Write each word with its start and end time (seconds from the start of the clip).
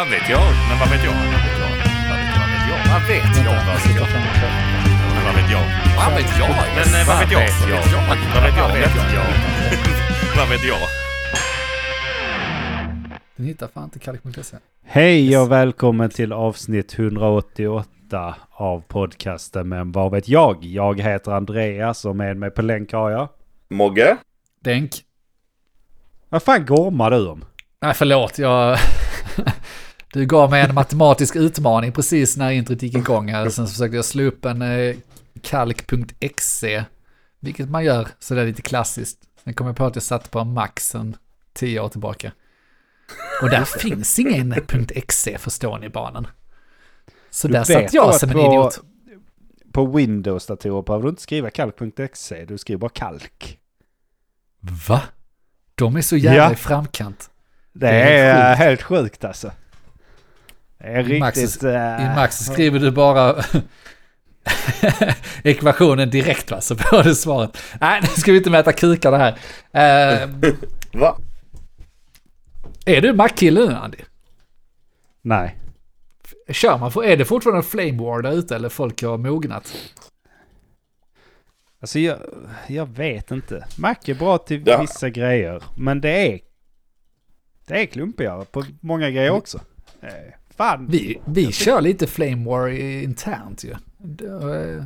Vad 0.00 0.10
vet 0.10 0.28
jag? 0.28 0.40
Men 0.68 0.78
vad 0.78 0.90
vet 0.90 1.04
jag? 1.04 1.12
Vad 1.12 1.30
vet 1.30 1.56
jag? 2.70 2.80
Vad 2.92 3.02
vet 3.08 3.36
jag? 3.44 3.54
Vad 3.66 3.76
vet 3.84 3.96
jag? 3.96 4.08
Vad 5.24 5.34
vet 5.34 5.50
jag? 5.50 5.64
Men 5.74 6.04
vad 6.04 6.14
vet 6.14 6.38
jag? 6.38 6.50
Men 6.76 7.00
eh, 7.00 7.06
vad 7.06 7.18
vet 7.20 7.32
jag? 7.32 7.40
Vad 7.40 8.42
vet 8.42 8.56
jag? 8.56 8.66
Vad 8.66 8.72
vet 8.72 8.94
jag? 9.14 9.24
Vad 10.36 10.48
vet 10.48 10.64
jag? 10.64 10.78
Den 13.36 13.46
hittar 13.46 13.68
fan 13.68 13.84
inte 13.84 13.98
kalk.se. 13.98 14.56
Hej 14.84 15.38
och 15.38 15.52
välkommen 15.52 16.10
till 16.10 16.32
avsnitt 16.32 16.98
188 16.98 18.34
av 18.50 18.80
podcasten 18.80 19.68
Men 19.68 19.92
vad 19.92 20.10
vet 20.10 20.28
jag? 20.28 20.64
Jag 20.64 21.00
heter 21.00 21.32
Andreas 21.32 22.04
och 22.04 22.16
med 22.16 22.36
mig 22.36 22.50
på 22.50 22.62
länk 22.62 22.92
har 22.92 23.10
jag... 23.10 23.28
Mogge? 23.70 24.16
Denk. 24.60 24.90
Vad 26.28 26.42
fan 26.42 26.66
gormar 26.66 27.10
du 27.10 27.28
om? 27.28 27.44
Nej, 27.82 27.94
förlåt. 27.94 28.38
Jag... 28.38 28.78
Du 30.12 30.26
gav 30.26 30.50
mig 30.50 30.62
en 30.62 30.74
matematisk 30.74 31.36
utmaning 31.36 31.92
precis 31.92 32.36
när 32.36 32.50
introt 32.50 32.82
gick 32.82 32.94
igång 32.96 33.28
här. 33.28 33.48
Sen 33.48 33.66
så 33.66 33.72
försökte 33.72 33.96
jag 33.96 34.04
slå 34.04 34.22
upp 34.22 34.44
en 34.44 34.62
eh, 34.62 34.96
kalk.exe. 35.42 36.84
Vilket 37.40 37.70
man 37.70 37.84
gör 37.84 38.08
sådär 38.18 38.46
lite 38.46 38.62
klassiskt. 38.62 39.18
Sen 39.44 39.54
kom 39.54 39.66
jag 39.66 39.76
på 39.76 39.84
att 39.84 39.96
jag 39.96 40.02
satt 40.02 40.30
på 40.30 40.44
maxen 40.44 41.16
tio 41.52 41.80
år 41.80 41.88
tillbaka. 41.88 42.32
Och 43.42 43.50
där 43.50 43.64
finns 43.64 44.18
ingen 44.18 44.54
.exe 44.94 45.38
förstår 45.38 45.78
ni 45.78 45.88
barnen. 45.88 46.26
Så 47.30 47.48
Du 47.48 47.52
där 47.52 47.64
satt 47.64 47.94
jag 47.94 48.14
som 48.14 48.28
en 48.30 48.34
på- 48.36 48.40
idiot. 48.52 48.80
På 49.72 49.86
Windows-datorer 49.86 50.82
behöver 50.82 51.02
du 51.02 51.08
inte 51.10 51.22
skriva 51.22 51.50
kalk.exe, 51.50 52.44
du 52.44 52.58
skriver 52.58 52.78
bara 52.78 52.90
kalk. 52.90 53.58
Va? 54.88 55.02
De 55.74 55.96
är 55.96 56.00
så 56.02 56.16
jävla 56.16 56.36
Ja. 56.42 56.52
i 56.52 56.56
framkant. 56.56 57.30
Det, 57.72 57.86
Det 57.86 57.92
är, 57.92 58.34
är 58.34 58.50
sjukt. 58.54 58.58
helt 58.58 58.82
sjukt 58.82 59.24
alltså. 59.24 59.52
Det 60.80 60.86
är 60.86 61.10
I 61.12 61.18
Max- 61.20 61.38
riktigt... 61.38 61.62
I 61.62 62.14
Max 62.16 62.36
skriver 62.38 62.78
du 62.78 62.90
bara 62.90 63.44
ekvationen 65.44 66.10
direkt 66.10 66.50
va, 66.50 66.60
så 66.60 66.76
får 66.76 67.02
du 67.02 67.14
svaret. 67.14 67.58
Nej, 67.80 68.00
nu 68.02 68.06
ska 68.08 68.32
vi 68.32 68.38
inte 68.38 68.50
mäta 68.50 68.72
kukar 68.72 69.10
det 69.10 69.18
här. 69.18 69.32
Eh, 70.22 70.28
Va? 71.00 71.18
är 72.86 73.00
du 73.00 73.12
Mac-kille 73.12 73.60
nu 73.66 73.74
Andy? 73.74 73.98
Nej. 75.22 75.56
Kör 76.48 76.78
man, 76.78 76.92
är 77.04 77.16
det 77.16 77.24
fortfarande 77.24 77.62
Flame 77.62 77.92
War 78.02 78.22
där 78.22 78.32
ute 78.32 78.56
eller 78.56 78.68
folk 78.68 79.02
har 79.02 79.18
mognat? 79.18 79.72
Alltså 81.80 81.98
jag, 81.98 82.18
jag 82.66 82.86
vet 82.86 83.30
inte. 83.30 83.66
Mac 83.78 83.94
är 84.06 84.14
bra 84.14 84.38
till 84.38 84.62
Ja. 84.66 84.80
vissa 84.80 85.10
grejer. 85.10 85.62
Men 85.76 86.00
det 86.00 86.32
är... 86.34 86.40
Det 87.66 87.80
är 87.82 87.86
klumpigare 87.86 88.44
på 88.44 88.64
många 88.80 89.10
grejer 89.10 89.30
också. 89.30 89.60
Eh, 90.02 90.08
Fan. 90.60 90.86
Vi, 90.90 91.20
vi 91.24 91.52
kör 91.52 91.80
lite 91.80 92.06
Flame 92.06 92.46
War 92.50 92.68
i- 92.68 93.02
internt 93.02 93.64
ju. 93.64 93.70
Eh, 93.70 94.84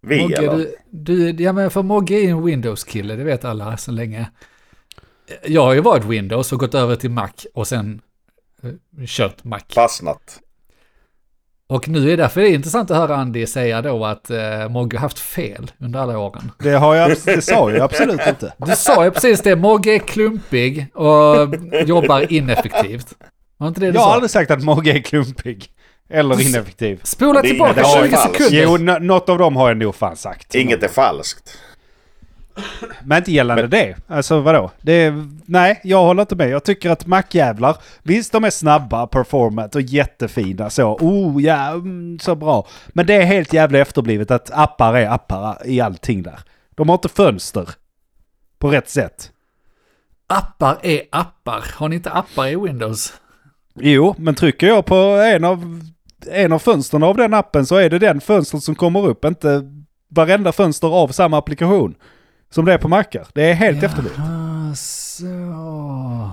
Vi 0.00 0.22
Mogge, 0.22 0.36
eller? 0.36 0.66
du, 0.90 1.32
du, 1.32 1.44
ja 1.44 1.52
men 1.52 1.70
för 1.70 1.82
Mogge 1.82 2.14
är 2.14 2.28
en 2.30 2.44
Windows-kille, 2.44 3.16
det 3.16 3.24
vet 3.24 3.44
alla 3.44 3.76
så 3.76 3.90
länge. 3.92 4.30
Jag 5.46 5.62
har 5.64 5.72
ju 5.74 5.80
varit 5.80 6.04
Windows 6.04 6.52
och 6.52 6.60
gått 6.60 6.74
över 6.74 6.96
till 6.96 7.10
Mac 7.10 7.28
och 7.54 7.66
sen 7.68 8.00
eh, 8.62 8.70
kört 9.06 9.44
Mac. 9.44 9.60
Fastnat. 9.74 10.40
Och 11.66 11.88
nu 11.88 12.10
är 12.10 12.16
därför 12.16 12.40
det 12.40 12.48
är 12.48 12.54
intressant 12.54 12.90
att 12.90 12.96
höra 12.96 13.16
Andy 13.16 13.46
säga 13.46 13.82
då 13.82 14.04
att 14.04 14.30
eh, 14.30 14.68
Mogge 14.68 14.96
har 14.96 15.02
haft 15.02 15.18
fel 15.18 15.70
under 15.78 16.00
alla 16.00 16.18
åren. 16.18 16.50
Det, 16.58 16.70
har 16.72 16.94
jag, 16.94 17.16
det 17.24 17.42
sa 17.42 17.70
jag 17.70 17.80
absolut 17.80 18.20
inte. 18.28 18.54
Du 18.66 18.72
sa 18.76 19.04
ju 19.04 19.10
precis 19.10 19.40
det, 19.42 19.56
Mogge 19.56 19.94
är 19.94 19.98
klumpig 19.98 20.86
och 20.94 21.54
jobbar 21.86 22.32
ineffektivt. 22.32 23.14
Var 23.62 23.68
inte 23.68 23.80
det 23.80 23.86
du 23.86 23.92
Jag 23.94 24.00
har 24.00 24.08
sa? 24.08 24.14
aldrig 24.14 24.30
sagt 24.30 24.50
att 24.50 24.62
Mogge 24.62 24.92
är 24.92 24.98
klumpig. 25.02 25.68
Eller 26.08 26.40
ineffektiv. 26.48 27.00
Spola 27.02 27.42
Det 27.42 27.48
är 27.48 27.50
tillbaka 27.50 27.80
inget 27.80 27.92
20 28.10 28.16
falskt. 28.16 28.32
sekunder. 28.36 28.62
Jo, 28.64 28.74
n- 28.74 29.06
något 29.06 29.28
av 29.28 29.38
dem 29.38 29.56
har 29.56 29.68
jag 29.68 29.76
nog 29.76 29.94
fan 29.94 30.16
sagt. 30.16 30.54
Inget 30.54 30.82
är 30.82 30.88
falskt. 30.88 31.58
Men 33.04 33.18
inte 33.18 33.32
gällande 33.32 33.66
det. 33.66 33.96
Alltså 34.06 34.40
vadå? 34.40 34.70
Det 34.80 34.92
är, 34.92 35.28
nej, 35.46 35.80
jag 35.84 36.02
håller 36.02 36.22
inte 36.22 36.36
med. 36.36 36.48
Jag 36.50 36.64
tycker 36.64 36.90
att 36.90 37.06
Mac-jävlar, 37.06 37.76
visst 38.02 38.32
de 38.32 38.44
är 38.44 38.50
snabba, 38.50 39.06
performant 39.06 39.74
och 39.74 39.80
jättefina 39.82 40.70
så. 40.70 40.96
Oh 41.00 41.42
ja, 41.42 41.68
mm, 41.70 42.18
så 42.18 42.34
bra. 42.34 42.66
Men 42.88 43.06
det 43.06 43.14
är 43.14 43.24
helt 43.24 43.52
jävla 43.52 43.78
efterblivet 43.78 44.30
att 44.30 44.50
appar 44.50 44.94
är 44.94 45.08
appar 45.10 45.58
i 45.64 45.80
allting 45.80 46.22
där. 46.22 46.38
De 46.74 46.88
har 46.88 46.94
inte 46.96 47.08
fönster. 47.08 47.68
På 48.58 48.70
rätt 48.70 48.90
sätt. 48.90 49.30
Appar 50.26 50.78
är 50.82 51.02
appar. 51.12 51.64
Har 51.74 51.88
ni 51.88 51.96
inte 51.96 52.10
appar 52.10 52.46
i 52.46 52.56
Windows? 52.56 53.12
Jo, 53.74 54.14
men 54.18 54.34
trycker 54.34 54.66
jag 54.66 54.86
på 54.86 54.94
en 55.34 55.44
av, 55.44 55.80
en 56.30 56.52
av 56.52 56.58
fönstren 56.58 57.02
av 57.02 57.16
den 57.16 57.34
appen 57.34 57.66
så 57.66 57.76
är 57.76 57.90
det 57.90 57.98
den 57.98 58.20
fönstret 58.20 58.62
som 58.62 58.74
kommer 58.74 59.06
upp. 59.06 59.24
Inte 59.24 59.62
varenda 60.08 60.52
fönster 60.52 60.88
av 60.88 61.08
samma 61.08 61.38
applikation. 61.38 61.94
Som 62.50 62.64
det 62.64 62.72
är 62.72 62.78
på 62.78 62.88
Macar. 62.88 63.26
Det 63.34 63.42
är 63.50 63.54
helt 63.54 63.82
efterblivet. 63.82 64.18
Så. 64.76 66.30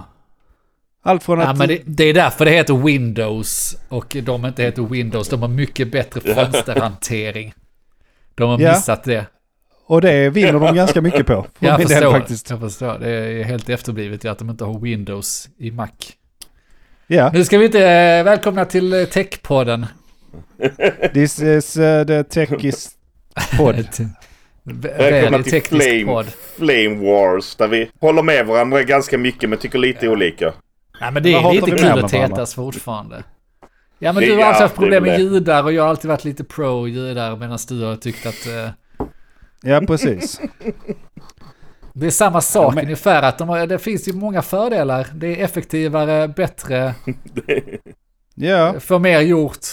Allt 1.04 1.24
från 1.24 1.40
Ja, 1.40 1.48
att... 1.48 1.58
men 1.58 1.68
det, 1.68 1.82
det 1.86 2.04
är 2.04 2.14
därför 2.14 2.46
det 2.46 2.52
heter 2.52 2.74
Windows 2.74 3.78
och 3.90 4.18
de 4.24 4.46
inte 4.46 4.64
heter 4.64 4.82
Windows. 4.82 5.30
De 5.30 5.42
har 5.42 5.50
mycket 5.50 5.92
bättre 5.92 6.22
fönsterhantering. 6.22 7.54
De 8.36 8.50
har 8.50 8.60
Ja. 8.60 8.72
missat 8.74 9.04
det. 9.04 9.26
Och 9.86 10.02
det 10.02 10.30
vinner 10.30 10.54
de 10.54 10.76
ganska 10.76 11.02
mycket 11.02 11.26
på. 11.28 11.46
För 11.60 11.66
Jag 11.68 11.80
min 11.80 11.88
del 11.88 11.98
förstår, 11.98 12.12
faktiskt. 12.12 12.50
jag 12.50 12.60
förstår. 12.60 13.00
Det 13.00 13.10
är 13.10 13.44
helt 13.44 13.70
efterblivet 13.70 14.26
att 14.26 14.40
de 14.40 14.50
inte 14.50 14.64
har 14.66 14.80
Windows 14.80 15.50
i 15.58 15.72
Mac. 15.72 15.88
Ja, 17.12 17.31
Nu 17.34 17.44
ska 17.46 17.58
vi 17.58 17.66
inte 17.66 17.80
eh, 17.88 18.24
välkomna 18.24 18.66
till 18.66 18.94
eh, 18.94 19.06
Techpodden. 19.06 19.86
this 21.14 21.40
is 21.40 21.78
uh, 21.78 22.06
the 22.06 22.24
techis 22.24 22.90
pod. 23.58 23.75
Väl 24.64 25.12
Välkomna 25.12 25.44
till 25.44 25.62
Flame, 25.62 26.06
podd. 26.06 26.25
Flame 26.58 26.96
Wars, 26.96 27.56
där 27.56 27.68
vi 27.68 27.90
håller 28.00 28.24
med 28.24 28.46
varandra 28.46 28.84
ganska 28.84 29.18
mycket 29.18 29.50
men 29.50 29.59
tycker 29.59 29.80
lite 29.80 30.09
olika. 30.09 30.53
Nej 31.02 31.12
men 31.12 31.24
det 31.24 31.34
är 31.34 31.52
lite 31.53 31.72
kul 31.72 32.06
att 32.06 32.12
tätas 32.12 32.56
fortfarande. 32.56 33.24
Ja 34.00 34.14
men 34.14 34.24
Det- 34.24 34.30
du 34.30 34.34
har 34.34 34.40
ja, 34.40 34.47
alltid 34.47 34.62
haft 34.62 34.76
problem 34.76 35.03
med 35.03 35.20
ljudar 35.20 35.64
och 35.64 35.74
jag 35.74 35.84
har 35.84 35.90
alltid 35.90 36.09
varit 36.09 36.26
lite 36.26 36.44
pro 36.44 36.88
ljudar 36.88 37.36
medan 37.36 37.58
du 37.70 37.84
har 37.84 37.96
tyckt 37.96 38.26
att 38.26 38.47
eh, 38.47 38.70
Ja, 39.62 39.81
precis. 39.88 40.41
det 42.00 42.08
är 42.08 42.12
samma 42.12 42.42
sak 42.42 42.72
Ja, 42.72 42.76
men- 42.76 42.84
ungefär. 42.84 43.22
Att 43.24 43.38
de 43.38 43.50
har, 43.50 43.68
det 43.68 43.80
finns 43.80 44.08
ju 44.08 44.14
många 44.14 44.42
fördelar. 44.42 45.08
Det 45.14 45.40
är 45.42 45.46
effektivare, 45.46 46.28
bättre, 46.28 46.94
Ja, 48.36 48.74
får 48.80 49.00
mer 49.00 49.20
gjort. 49.22 49.66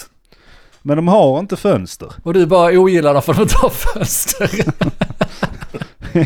men 0.81 0.95
de 0.95 1.07
har 1.07 1.39
inte 1.39 1.55
fönster 1.55 2.11
Och 2.23 2.33
du 2.33 2.45
bara 2.45 2.79
ogillar 2.79 3.13
dem 3.13 3.21
för 3.23 3.31
att 3.31 3.37
de 3.37 3.43
inte 3.43 3.57
har 3.57 3.69
fönster. 3.69 4.49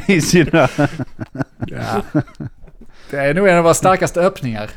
i 0.11 0.21
sina... 0.21 0.69
ja. 1.67 2.01
Det 3.09 3.17
är 3.17 3.33
nog 3.33 3.47
en 3.47 3.57
av 3.57 3.63
våra 3.63 3.73
starkaste 3.73 4.21
öppningar. 4.21 4.69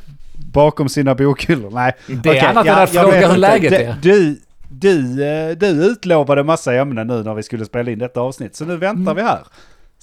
bakom 0.53 0.89
sina 0.89 1.15
bokhyllor. 1.15 1.71
Nej. 1.71 1.93
Det 2.07 2.13
är 2.13 2.19
Okej, 2.33 2.41
annat 2.41 2.67
än 2.67 2.75
att 2.75 2.91
fråga 2.91 3.29
hur 3.31 3.37
läget 3.37 3.71
Det- 3.71 3.85
är. 3.85 3.97
Du, 4.03 4.41
du, 4.69 5.25
eh, 5.27 5.51
du 5.57 5.67
utlovade 5.67 6.43
massa 6.45 6.75
ämnen 6.75 7.07
nu 7.07 7.23
när 7.23 7.35
vi 7.35 7.43
skulle 7.43 7.65
spela 7.65 7.91
in 7.91 7.99
detta 7.99 8.21
avsnitt. 8.21 8.57
Så 8.57 8.65
nu 8.65 8.77
väntar 8.77 9.13
Mm. 9.13 9.17
vi 9.17 9.23
här. 9.23 9.41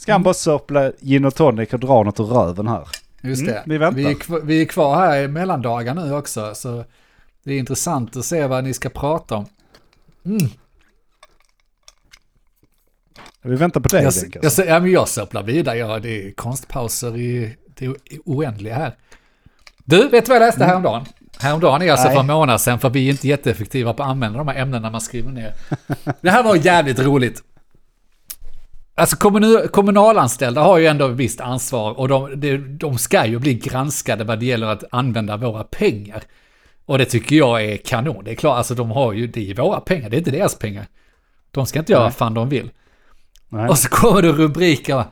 Ska 0.02 0.12
han 0.12 0.24
bara 0.24 0.34
soppla 0.34 0.92
gin 1.02 1.26
och 1.26 1.36
tonic 1.36 1.74
och 1.74 1.80
dra 1.80 2.04
något 2.04 2.20
ur 2.20 2.24
röven 2.24 2.68
här. 2.68 2.88
Just 3.22 3.42
Mm, 3.42 3.54
det. 3.54 3.64
vi 3.66 3.78
väntar. 3.78 3.96
Vi 4.02 4.06
är, 4.12 4.14
kvar, 4.14 4.40
vi 4.44 4.62
är 4.62 4.66
kvar 4.66 4.96
här 4.96 5.22
i 5.24 5.28
mellandagar 5.28 5.94
nu 5.94 6.14
också. 6.14 6.56
Så 6.56 6.86
det 7.44 7.54
är 7.54 7.60
intressant 7.60 8.18
att 8.18 8.26
se 8.26 8.48
vad 8.48 8.64
ni 8.64 8.74
ska 8.74 8.90
prata 8.90 9.36
om. 9.36 9.46
Vi 13.42 13.56
väntar 13.56 13.82
på 13.82 13.88
dig 13.90 14.04
Jag, 14.04 14.14
Denk, 14.14 14.36
jag, 14.36 14.46
alltså. 14.46 14.64
ja, 14.66 14.80
men 14.80 14.92
jag 14.92 15.08
söpplar 15.08 15.44
vidare. 15.44 15.78
Ja, 15.78 16.00
det 16.00 16.28
är 16.28 16.32
konstpauser 16.32 17.18
i 17.18 17.56
det 17.76 17.96
oändliga 18.26 18.76
här. 18.76 18.96
Du, 19.86 20.08
vet 20.10 20.26
du 20.26 20.30
vad 20.30 20.36
jag 20.42 20.46
läste 20.46 20.66
häromdagen? 20.66 21.06
Häromdagen 21.40 21.82
är 21.82 21.92
alltså 21.92 22.06
Nej. 22.08 22.16
för 22.16 22.22
en 22.22 22.28
månad 22.28 22.62
sedan, 22.62 22.80
för 22.80 22.90
vi 22.90 23.08
är 23.08 23.12
inte 23.12 23.28
jätteeffektiva 23.28 23.94
på 23.94 24.04
att 24.04 24.10
använda 24.10 24.38
de 24.38 24.48
här 24.48 24.56
ämnena 24.56 24.90
man 24.90 25.02
skriver 25.02 25.32
ner. 25.32 25.54
Det 26.22 26.30
här 26.30 26.44
var 26.44 26.56
jävligt 26.56 27.00
roligt. 27.00 27.44
Alltså 28.96 29.16
kommun, 29.16 29.68
kommunalanställda 29.68 30.62
har 30.62 30.78
ju 30.78 30.86
ändå 30.86 31.08
ett 31.08 31.16
visst 31.16 31.42
ansvar 31.42 32.00
och 32.00 32.08
de, 32.08 32.40
de, 32.40 32.58
de 32.58 32.98
ska 32.98 33.26
ju 33.26 33.40
bli 33.40 33.54
granskade 33.54 34.24
vad 34.24 34.40
det 34.40 34.46
gäller 34.46 34.68
att 34.68 34.84
använda 34.92 35.38
våra 35.38 35.64
pengar. 35.64 36.24
Och 36.86 36.98
det 36.98 37.06
tycker 37.06 37.36
jag 37.36 37.64
är 37.66 37.78
kanon. 37.78 38.24
Det 38.24 38.32
är 38.32 38.36
klart, 38.36 38.58
alltså 38.58 38.76
de 38.76 38.92
har 38.92 39.14
ju, 39.14 39.28
det 39.28 39.52
är 39.52 39.56
våra 39.56 39.80
pengar, 39.80 40.10
det 40.10 40.16
är 40.16 40.20
inte 40.20 40.32
deras 40.32 40.56
pengar. 40.56 40.88
De 41.52 41.66
ska 41.66 41.80
inte 41.80 41.92
göra 41.92 42.04
vad 42.04 42.16
fan 42.16 42.34
de 42.34 42.50
vill. 42.50 42.70
Nej. 43.50 43.70
Och 43.70 43.78
så 43.78 43.90
kommer 43.90 44.22
det 44.22 44.32
rubriker. 44.32 45.04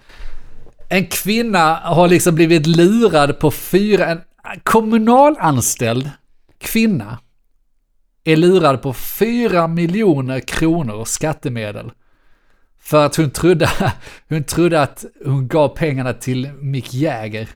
En 0.90 1.06
kvinna 1.06 1.76
har 1.76 2.08
liksom 2.08 2.36
blivit 2.36 2.68
lurad 2.68 3.40
på 3.40 3.52
fyra... 3.52 4.06
En 4.06 4.22
kommunalanställd 4.64 6.10
kvinna 6.58 7.18
är 8.24 8.36
lurad 8.36 8.82
på 8.82 8.94
fyra 8.94 9.68
miljoner 9.68 10.40
kronor 10.40 11.06
skattemedel. 11.06 11.92
För 12.90 13.06
att 13.06 13.16
hon 13.16 13.30
trodde, 13.32 13.70
hon 14.30 14.44
trodde 14.44 14.82
att 14.82 15.06
hon 15.26 15.48
gav 15.48 15.68
pengarna 15.70 16.14
till 16.14 16.50
Mick 16.62 16.94
Jagger. 16.94 17.50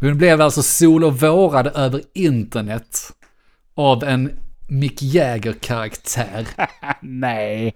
Hon 0.00 0.18
blev 0.18 0.40
alltså 0.40 0.62
sol 0.62 1.04
och 1.04 1.20
vårad 1.20 1.66
över 1.76 2.02
internet 2.14 2.98
av 3.74 4.04
en 4.04 4.30
Mick 4.68 5.02
Jagger-karaktär. 5.02 6.46
Nej. 7.00 7.74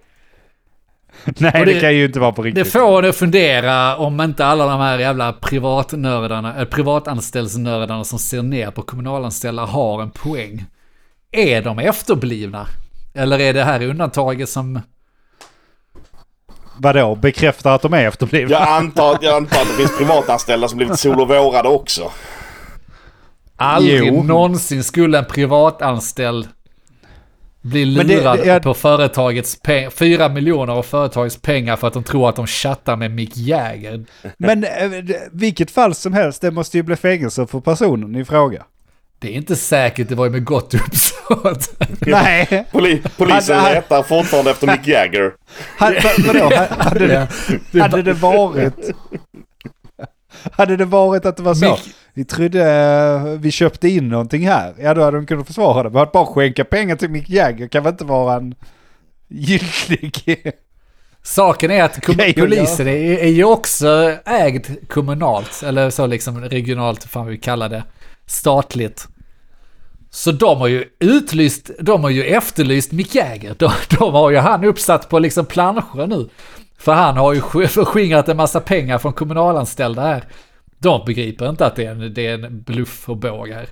Nej, 1.24 1.52
det, 1.52 1.64
det- 1.64 1.80
kan 1.80 1.94
ju 1.94 2.04
inte 2.04 2.20
vara 2.20 2.32
på 2.32 2.42
Det 2.42 2.48
riktigt. 2.48 2.72
får 2.72 3.02
en 3.04 3.10
att 3.10 3.16
fundera 3.16 3.96
om 3.96 4.20
inte 4.20 4.46
alla 4.46 4.66
de 4.66 4.80
här 4.80 4.98
jävla 4.98 5.32
privatnördarna, 5.32 6.54
eller 6.54 6.64
privatanställsnördarna 6.66 8.04
som 8.04 8.18
ser 8.18 8.42
ner 8.42 8.70
på 8.70 8.82
kommunalanställda 8.82 9.64
har 9.64 10.02
en 10.02 10.10
poäng. 10.10 10.64
Är 11.32 11.62
de 11.62 11.78
efterblivna? 11.78 12.66
Eller 13.14 13.38
är 13.38 13.54
det 13.54 13.64
här 13.64 13.82
undantaget 13.82 14.48
som... 14.48 14.80
Vadå? 16.78 17.14
Bekräftar 17.14 17.74
att 17.74 17.82
de 17.82 17.92
är 17.94 18.06
efterblivna? 18.08 18.50
Jag 18.52 18.68
antar, 18.68 19.18
jag 19.20 19.36
antar 19.36 19.60
att 19.60 19.66
det 19.68 19.74
finns 19.74 19.98
privatanställda 19.98 20.68
som 20.68 20.76
blivit 20.78 20.98
sol 20.98 21.20
och 21.20 21.28
vårade 21.28 21.68
också. 21.68 22.10
Aldrig 23.56 24.06
Jo. 24.06 24.22
någonsin 24.22 24.84
skulle 24.84 25.18
en 25.18 25.24
privatanställd 25.24 26.48
bli 27.62 27.84
lurad 27.84 28.38
det- 28.38 28.46
jag- 28.46 28.62
på 28.62 28.74
företagets 28.74 29.60
pengar, 29.62 29.90
fyra 29.90 30.28
miljoner 30.28 30.72
av 30.72 30.82
företagets 30.82 31.36
pengar 31.42 31.76
för 31.76 31.86
att 31.86 31.92
de 31.94 32.02
tror 32.04 32.28
att 32.28 32.36
de 32.36 32.46
chattar 32.46 32.96
med 32.96 33.10
Mick 33.10 33.36
Jagger. 33.36 34.04
Men 34.38 34.64
eh, 34.64 34.70
vilket 35.32 35.70
fall 35.70 35.94
som 35.94 36.12
helst, 36.12 36.42
det 36.42 36.50
måste 36.50 36.76
ju 36.76 36.82
bli 36.82 36.96
fängelse 36.96 37.46
för 37.46 37.60
personen 37.60 38.16
i 38.16 38.24
fråga. 38.24 38.62
Det 39.18 39.28
är 39.28 39.32
inte 39.32 39.56
säkert, 39.56 40.08
det 40.08 40.14
var 40.14 40.24
ju 40.24 40.30
med 40.30 40.44
gott 40.44 40.74
uppsåt. 40.74 41.82
Nej. 42.00 42.64
Poli, 42.72 43.02
polisen 43.16 43.58
Hade- 43.58 43.74
letar 43.74 44.02
fortfarande 44.02 44.50
efter 44.50 44.66
Mick 44.66 44.86
Jagger. 44.86 45.32
Hade, 45.78 46.02
vadå? 46.26 46.50
Hade 46.78 47.06
det, 47.06 47.28
hade 47.80 48.02
det 48.02 48.12
varit... 48.12 48.74
Hade 50.52 50.76
det 50.76 50.84
varit 50.84 51.26
att 51.26 51.36
det 51.36 51.42
var 51.42 51.54
så? 51.54 51.64
Mick- 51.66 51.94
Vi 52.14 52.24
trodde 52.24 52.64
eh, 52.64 53.22
vi 53.40 53.50
köpte 53.50 53.88
in 53.88 54.08
någonting 54.08 54.46
här. 54.48 54.74
Ja, 54.78 54.94
då 54.94 55.02
hade 55.02 55.16
de 55.16 55.26
kunnat 55.26 55.46
försvara 55.46 55.82
det. 55.82 55.90
Men 55.90 56.02
att 56.02 56.12
bara 56.12 56.26
skänka 56.26 56.64
pengar 56.64 56.96
till 56.96 57.10
Mick 57.10 57.30
Jagger 57.30 57.68
kan 57.68 57.82
väl 57.82 57.92
inte 57.92 58.04
vara 58.04 58.36
en 58.36 58.54
giltig... 59.28 60.52
Saken 61.22 61.70
är 61.70 61.82
att 61.82 62.04
kom- 62.04 62.32
polisen 62.36 62.88
är, 62.88 63.18
är 63.18 63.28
ju 63.28 63.44
också 63.44 64.16
ägd 64.24 64.66
kommunalt, 64.88 65.62
eller 65.62 65.90
så 65.90 66.06
liksom 66.06 66.40
regionalt, 66.40 67.04
fan 67.04 67.26
vi 67.26 67.38
kallar 67.38 67.68
det, 67.68 67.84
statligt. 68.26 69.08
Så 70.10 70.32
de 70.32 70.58
har 70.58 70.66
ju 70.66 70.84
utlyst, 71.00 71.70
de 71.80 72.02
har 72.02 72.10
ju 72.10 72.24
efterlyst 72.24 72.92
Mick 72.92 73.14
Jagger. 73.14 73.54
De, 73.58 73.70
de 73.98 74.12
har 74.14 74.30
ju 74.30 74.36
han 74.36 74.64
uppsatt 74.64 75.08
på 75.08 75.18
liksom 75.18 75.46
planscher 75.46 76.06
nu. 76.06 76.28
För 76.78 76.92
han 76.92 77.16
har 77.16 77.32
ju 77.34 77.40
sk- 77.40 77.66
förskingrat 77.66 78.28
en 78.28 78.36
massa 78.36 78.60
pengar 78.60 78.98
från 78.98 79.12
kommunalanställda 79.12 80.02
här. 80.02 80.24
De 80.78 81.04
begriper 81.06 81.50
inte 81.50 81.66
att 81.66 81.76
det 81.76 81.84
är 81.84 81.90
en, 81.90 82.14
det 82.14 82.26
är 82.26 82.34
en 82.44 82.62
bluff 82.62 83.08
och 83.08 83.16
båg 83.16 83.48
här. 83.48 83.66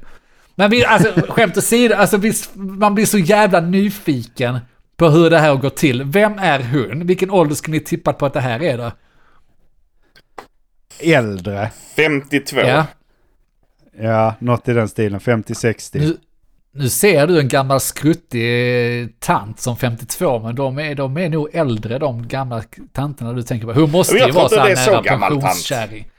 Men 0.54 0.70
vi, 0.70 0.84
alltså, 0.84 1.12
skämt 1.28 1.56
åsido, 1.56 1.94
alltså, 1.94 2.20
man 2.54 2.94
blir 2.94 3.06
så 3.06 3.18
jävla 3.18 3.60
nyfiken 3.60 4.58
på 4.96 5.08
hur 5.08 5.30
det 5.30 5.38
här 5.38 5.54
går 5.54 5.70
till. 5.70 6.02
Vem 6.04 6.38
är 6.38 6.60
hon? 6.62 7.06
Vilken 7.06 7.30
ålder 7.30 7.54
skulle 7.54 7.76
ni 7.76 7.84
tippa 7.84 8.12
på 8.12 8.26
att 8.26 8.32
det 8.32 8.40
här 8.40 8.62
är 8.62 8.78
då? 8.78 8.92
Äldre. 11.00 11.70
52. 11.96 12.60
Ja. 12.60 12.86
Ja, 14.00 14.34
något 14.38 14.68
i 14.68 14.72
den 14.72 14.88
stilen. 14.88 15.20
50-60. 15.20 15.98
Nu, 15.98 16.16
nu 16.72 16.88
ser 16.88 17.26
du 17.26 17.40
en 17.40 17.48
gammal 17.48 17.80
skruttig 17.80 19.02
eh, 19.02 19.06
tant 19.18 19.60
som 19.60 19.76
52, 19.76 20.38
men 20.38 20.54
de 20.54 20.78
är, 20.78 20.94
de 20.94 21.16
är 21.16 21.28
nog 21.28 21.48
äldre 21.52 21.98
de 21.98 22.28
gamla 22.28 22.62
tanterna 22.92 23.32
du 23.32 23.42
tänker 23.42 23.66
på. 23.66 23.72
Hon 23.72 23.90
måste 23.90 24.16
ju 24.16 24.30
vara 24.32 24.48
så 24.48 24.60
här 24.60 24.90
nära 24.90 25.02
pensionskärring. 25.02 26.10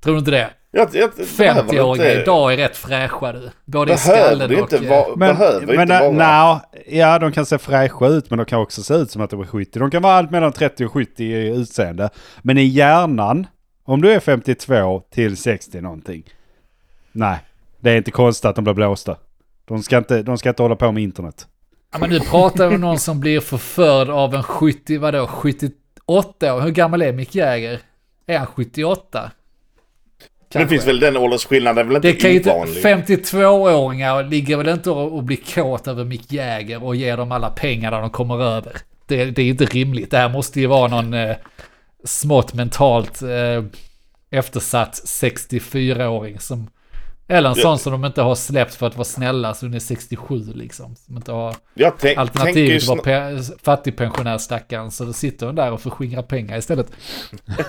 Tror 0.00 0.14
du 0.14 0.18
inte 0.18 0.30
det? 0.30 0.50
Jag, 0.74 0.88
jag, 0.92 1.10
det 1.16 1.36
behöver 1.38 1.62
50-åringar 1.62 2.10
inte- 2.10 2.22
idag 2.22 2.52
är 2.52 2.56
rätt 2.56 2.76
fräscha 2.76 3.32
du. 3.32 3.50
Både 3.64 3.92
i 3.92 3.96
skallen 3.96 4.50
och... 4.50 4.58
inte 4.58 4.76
eh. 4.76 5.06
Men, 5.16 5.36
behöver 5.36 5.66
men 5.66 5.80
inte 5.80 6.00
vara... 6.00 6.10
nja, 6.10 6.60
ja 6.86 7.18
de 7.18 7.32
kan 7.32 7.46
se 7.46 7.58
fräscha 7.58 8.06
ut 8.06 8.30
men 8.30 8.38
de 8.38 8.44
kan 8.44 8.60
också 8.60 8.82
se 8.82 8.94
ut 8.94 9.10
som 9.10 9.22
att 9.22 9.30
de 9.30 9.40
är 9.40 9.46
70. 9.46 9.78
De 9.78 9.90
kan 9.90 10.02
vara 10.02 10.14
allt 10.14 10.30
mellan 10.30 10.52
30 10.52 10.84
och 10.84 10.92
70 10.92 11.24
i 11.24 11.56
utseende. 11.56 12.10
Men 12.42 12.58
i 12.58 12.64
hjärnan, 12.64 13.46
om 13.84 14.02
du 14.02 14.12
är 14.12 14.20
52 14.20 15.02
till 15.10 15.36
60 15.36 15.80
någonting. 15.80 16.24
Nej, 17.12 17.38
det 17.80 17.90
är 17.90 17.96
inte 17.96 18.10
konstigt 18.10 18.44
att 18.44 18.56
de 18.56 18.64
blir 18.64 18.74
blåsta. 18.74 19.16
De 19.64 19.82
ska 19.82 19.98
inte, 19.98 20.22
de 20.22 20.38
ska 20.38 20.48
inte 20.48 20.62
hålla 20.62 20.76
på 20.76 20.92
med 20.92 21.02
internet. 21.02 21.46
Ja, 21.92 21.98
men 21.98 22.10
nu 22.10 22.20
pratar 22.20 22.68
vi 22.68 22.74
om 22.74 22.80
någon 22.80 22.98
som 22.98 23.20
blir 23.20 23.40
förförd 23.40 24.10
av 24.10 24.34
en 24.34 24.42
70, 24.42 24.98
vadå, 24.98 25.26
78 25.26 26.54
år. 26.54 26.60
Hur 26.60 26.70
gammal 26.70 27.02
är 27.02 27.12
Mick 27.12 27.34
Jagger? 27.34 27.80
Är 28.26 28.38
han 28.38 28.46
78? 28.46 29.30
det 30.52 30.68
finns 30.68 30.86
väl 30.86 31.00
den 31.00 31.16
åldersskillnaden, 31.16 31.86
är 31.86 31.92
väl 31.92 32.02
Det 32.02 32.08
inte 32.08 32.20
kan 32.20 32.30
ju 32.30 32.36
inte, 32.36 32.50
ovanlig? 32.50 32.82
52-åringar 32.82 34.24
ligger 34.24 34.56
väl 34.56 34.68
inte 34.68 34.90
och, 34.90 35.16
och 35.16 35.22
blir 35.22 35.54
kåt 35.54 35.88
över 35.88 36.04
Mick 36.04 36.32
Jagger 36.32 36.84
och 36.84 36.96
ger 36.96 37.16
dem 37.16 37.32
alla 37.32 37.50
pengar 37.50 37.90
när 37.90 38.00
de 38.00 38.10
kommer 38.10 38.42
över. 38.44 38.72
Det, 39.06 39.24
det 39.24 39.42
är 39.42 39.46
inte 39.46 39.64
rimligt. 39.64 40.10
Det 40.10 40.18
här 40.18 40.28
måste 40.28 40.60
ju 40.60 40.66
vara 40.66 40.88
någon 40.88 41.14
eh, 41.14 41.36
smått 42.04 42.54
mentalt 42.54 43.22
eh, 43.22 43.64
eftersatt 44.30 45.02
64-åring 45.06 46.38
som... 46.38 46.70
Eller 47.28 47.48
en 47.48 47.54
sån 47.54 47.78
som 47.78 47.92
de 47.92 48.04
inte 48.04 48.22
har 48.22 48.34
släppt 48.34 48.74
för 48.74 48.86
att 48.86 48.96
vara 48.96 49.04
snälla, 49.04 49.54
så 49.54 49.66
den 49.66 49.74
är 49.74 49.78
67 49.78 50.38
liksom. 50.54 50.96
Som 50.96 51.16
inte 51.16 51.32
har 51.32 51.54
Jag 51.74 51.92
tänk, 51.98 52.18
alternativet 52.18 52.82
att 52.82 52.88
vara 52.88 52.98
snar- 53.00 53.38
pe- 53.38 53.58
fattigpensionär 53.62 54.38
stackaren. 54.38 54.90
Så 54.90 55.04
då 55.04 55.12
sitter 55.12 55.46
hon 55.46 55.54
där 55.54 55.72
och 55.72 55.80
förskingrar 55.80 56.22
pengar 56.22 56.58
istället. 56.58 56.92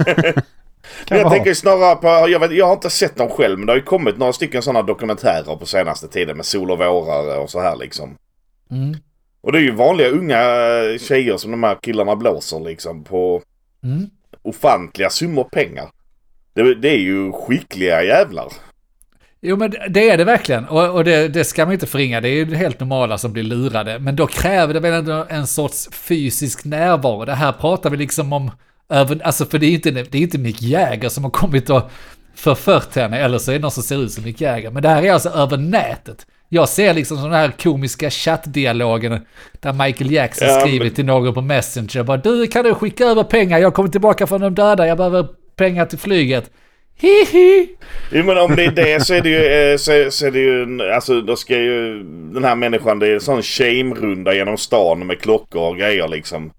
Jag 1.09 1.31
tänker 1.31 1.53
snarare 1.53 1.95
på, 1.95 2.29
jag, 2.29 2.39
vet, 2.39 2.51
jag 2.51 2.65
har 2.65 2.73
inte 2.73 2.89
sett 2.89 3.15
dem 3.15 3.29
själv, 3.29 3.57
men 3.59 3.65
det 3.65 3.71
har 3.71 3.77
ju 3.77 3.83
kommit 3.83 4.17
några 4.17 4.33
stycken 4.33 4.61
sådana 4.61 4.81
dokumentärer 4.81 5.55
på 5.55 5.65
senaste 5.65 6.07
tiden 6.07 6.37
med 6.37 6.45
sol 6.45 6.71
och 6.71 6.77
vårare 6.77 7.37
och 7.37 7.49
så 7.49 7.59
här 7.61 7.75
liksom. 7.75 8.17
Mm. 8.71 8.95
Och 9.41 9.51
det 9.51 9.57
är 9.57 9.61
ju 9.61 9.71
vanliga 9.71 10.07
unga 10.09 10.39
eh, 10.41 10.97
tjejer 10.99 11.37
som 11.37 11.51
de 11.51 11.63
här 11.63 11.77
killarna 11.81 12.15
blåser 12.15 12.59
liksom 12.59 13.03
på 13.03 13.41
Mm. 13.83 14.09
ofantliga 14.41 15.09
summor 15.09 15.43
pengar. 15.43 15.89
Det, 16.53 16.75
det 16.75 16.89
är 16.89 16.99
ju 16.99 17.31
skickliga 17.31 18.03
jävlar. 18.03 18.47
Jo 19.45 19.55
men 19.57 19.73
det 19.89 20.09
är 20.09 20.17
det 20.17 20.23
verkligen. 20.23 20.65
Och, 20.65 20.89
och 20.89 21.03
det, 21.03 21.27
det 21.27 21.43
ska 21.43 21.65
man 21.65 21.73
inte 21.73 21.87
förringa. 21.87 22.21
Det 22.21 22.29
är 22.29 22.33
ju 22.45 22.55
helt 22.55 22.79
normala 22.79 23.17
som 23.17 23.33
blir 23.33 23.43
lurade. 23.43 23.99
Men 23.99 24.15
då 24.15 24.27
kräver 24.27 24.73
det 24.73 24.79
väl 24.79 24.93
ändå 24.93 25.25
en 25.29 25.47
sorts 25.47 25.89
fysisk 25.91 26.65
närvaro. 26.65 27.25
Det 27.25 27.33
här 27.35 27.51
pratar 27.51 27.89
vi 27.89 27.97
liksom 27.97 28.33
om 28.33 28.51
alltså 29.23 29.45
för 29.45 29.59
det 29.59 29.65
är 29.65 29.71
inte, 29.71 29.91
det 29.91 30.17
är 30.17 30.21
inte 30.21 30.37
Mick 30.37 30.61
Jagger 30.61 31.09
som 31.09 31.23
har 31.23 31.31
kommit 31.31 31.69
och 31.69 31.91
förfört 32.35 32.95
henne. 32.95 33.19
Eller 33.19 33.37
så 33.37 33.51
är 33.51 33.55
det 33.55 33.61
någon 33.61 33.71
som 33.71 33.83
ser 33.83 34.03
ut 34.03 34.11
som 34.11 34.23
Mick 34.23 34.41
Jagger. 34.41 34.71
Men 34.71 34.83
det 34.83 34.89
här 34.89 35.03
är 35.03 35.13
alltså 35.13 35.29
över 35.29 35.57
nätet. 35.57 36.25
Jag 36.49 36.69
ser 36.69 36.93
liksom 36.93 37.17
sådana 37.17 37.37
här 37.37 37.51
komiska 37.63 38.09
chattdialogen 38.09 39.25
där 39.59 39.73
Michael 39.73 40.11
Jackson 40.11 40.47
Ja, 40.47 40.59
skriver 40.61 40.85
men- 40.85 40.93
till 40.93 41.05
någon 41.05 41.33
på 41.33 41.41
Messenger. 41.41 42.03
Bara, 42.03 42.17
du 42.17 42.47
kan 42.47 42.63
du 42.65 42.73
skicka 42.75 43.05
över 43.05 43.23
pengar? 43.23 43.59
Jag 43.59 43.73
kommer 43.73 43.89
tillbaka 43.89 44.27
från 44.27 44.41
de 44.41 44.55
döda. 44.55 44.87
Jag 44.87 44.97
behöver 44.97 45.27
pengar 45.55 45.85
till 45.85 45.99
flyget. 45.99 46.51
Hihi! 47.03 47.69
Jo 48.11 48.23
men 48.25 48.37
om 48.37 48.55
det 48.55 48.65
är 48.65 48.71
det 48.71 49.05
så 49.05 49.13
är 49.13 49.21
det 49.21 49.29
ju, 49.29 49.45
eh, 49.45 49.77
så, 49.77 50.11
så 50.11 50.25
är 50.25 50.31
det 50.31 50.39
ju 50.39 50.81
alltså 50.91 51.21
då 51.21 51.35
ska 51.35 51.57
ju 51.57 52.03
den 52.33 52.43
här 52.43 52.55
människan, 52.55 52.99
det 52.99 53.07
är 53.07 53.13
en 53.13 53.21
sån 53.21 53.41
shame-runda 53.41 54.33
genom 54.33 54.57
stan 54.57 55.07
med 55.07 55.21
klockor 55.21 55.61
och 55.69 55.77
grejer 55.77 56.07
liksom. 56.07 56.51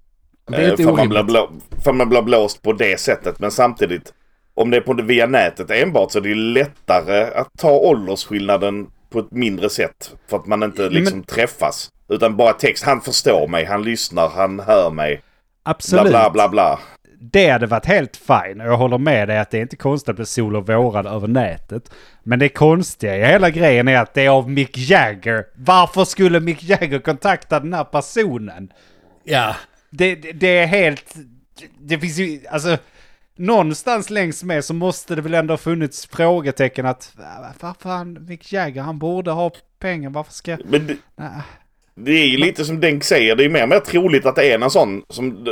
Det 0.50 0.56
är 0.56 0.70
Eh, 0.70 0.76
för, 0.76 0.92
man 0.92 1.08
blir 1.08 1.46
för 1.84 1.92
man 1.92 2.08
blir 2.08 2.22
blåst 2.22 2.62
på 2.62 2.72
det 2.72 3.00
sättet. 3.00 3.38
Men 3.38 3.50
samtidigt, 3.50 4.12
om 4.54 4.70
det 4.70 4.76
är 4.76 4.80
på 4.80 4.92
det 4.92 5.02
via 5.02 5.26
nätet 5.26 5.70
enbart 5.70 6.12
så 6.12 6.18
är 6.18 6.22
det 6.22 6.28
ju 6.28 6.34
lättare 6.34 7.22
att 7.34 7.48
ta 7.58 7.70
åldersskillnaden 7.70 8.86
på 9.12 9.18
ett 9.18 9.30
mindre 9.30 9.68
sätt. 9.70 10.14
För 10.30 10.36
att 10.36 10.46
man 10.46 10.62
inte 10.62 10.82
Men- 10.82 10.92
liksom 10.92 11.22
träffas. 11.22 11.90
Utan 12.08 12.36
bara 12.36 12.52
text. 12.52 12.84
Han 12.84 13.00
förstår 13.00 13.48
mig, 13.48 13.64
han 13.64 13.82
lyssnar, 13.84 14.28
han 14.28 14.60
hör 14.60 14.90
mig. 14.90 15.14
Bla 15.16 15.70
Absolut. 15.70 16.08
bla 16.12 16.30
bla 16.30 16.48
bla. 16.48 16.78
Det 17.32 17.48
hade 17.50 17.66
varit 17.66 17.86
helt 17.86 18.16
fine 18.16 18.60
och 18.60 18.66
jag 18.66 18.76
håller 18.76 18.98
med 18.98 19.28
dig 19.28 19.38
att 19.38 19.50
det 19.50 19.58
är 19.58 19.62
inte 19.62 19.76
konstigt 19.76 20.08
att 20.08 20.16
bli 20.16 20.26
sol 20.26 20.56
och 20.56 20.66
vårad 20.66 21.06
över 21.06 21.28
nätet. 21.28 21.90
Men 22.22 22.38
det 22.38 22.48
konstiga 22.48 23.16
i 23.16 23.24
hela 23.24 23.50
grejen 23.50 23.88
är 23.88 23.98
att 23.98 24.14
det 24.14 24.24
är 24.24 24.28
av 24.30 24.50
Mick 24.50 24.78
Jagger. 24.78 25.44
Varför 25.54 26.04
skulle 26.04 26.40
Mick 26.40 26.62
Jagger 26.62 26.98
kontakta 26.98 27.60
den 27.60 27.72
här 27.72 27.84
personen? 27.84 28.72
Ja, 29.24 29.56
Det, 29.90 30.14
det, 30.14 30.32
det 30.32 30.58
är 30.58 30.66
helt... 30.66 31.14
Det 31.80 31.98
finns 31.98 32.18
ju... 32.18 32.40
Alltså... 32.50 32.76
Någonstans 33.36 34.10
längs 34.10 34.42
med 34.42 34.64
så 34.64 34.74
måste 34.74 35.14
det 35.14 35.22
väl 35.22 35.34
ändå 35.34 35.52
ha 35.52 35.58
funnits 35.58 36.06
frågetecken 36.06 36.86
att... 36.86 37.12
Varför 37.60 37.88
han... 37.88 38.26
Mick 38.26 38.52
Jagger, 38.52 38.82
han 38.82 38.98
borde 38.98 39.30
ha 39.30 39.50
pengar. 39.78 40.10
Varför 40.10 40.32
ska... 40.32 40.58
Men 40.64 40.86
det, 40.86 40.96
Nej. 41.16 41.30
Det 41.96 42.12
är 42.12 42.26
ju 42.26 42.36
lite 42.36 42.64
som 42.64 42.80
Denk 42.80 43.04
säger. 43.04 43.36
Det 43.36 43.44
är 43.44 43.48
mer 43.48 43.62
och 43.62 43.68
mer 43.68 43.80
troligt 43.80 44.26
att 44.26 44.36
det 44.36 44.52
är 44.52 44.58
en 44.58 44.70
sån 44.70 45.02
som... 45.08 45.46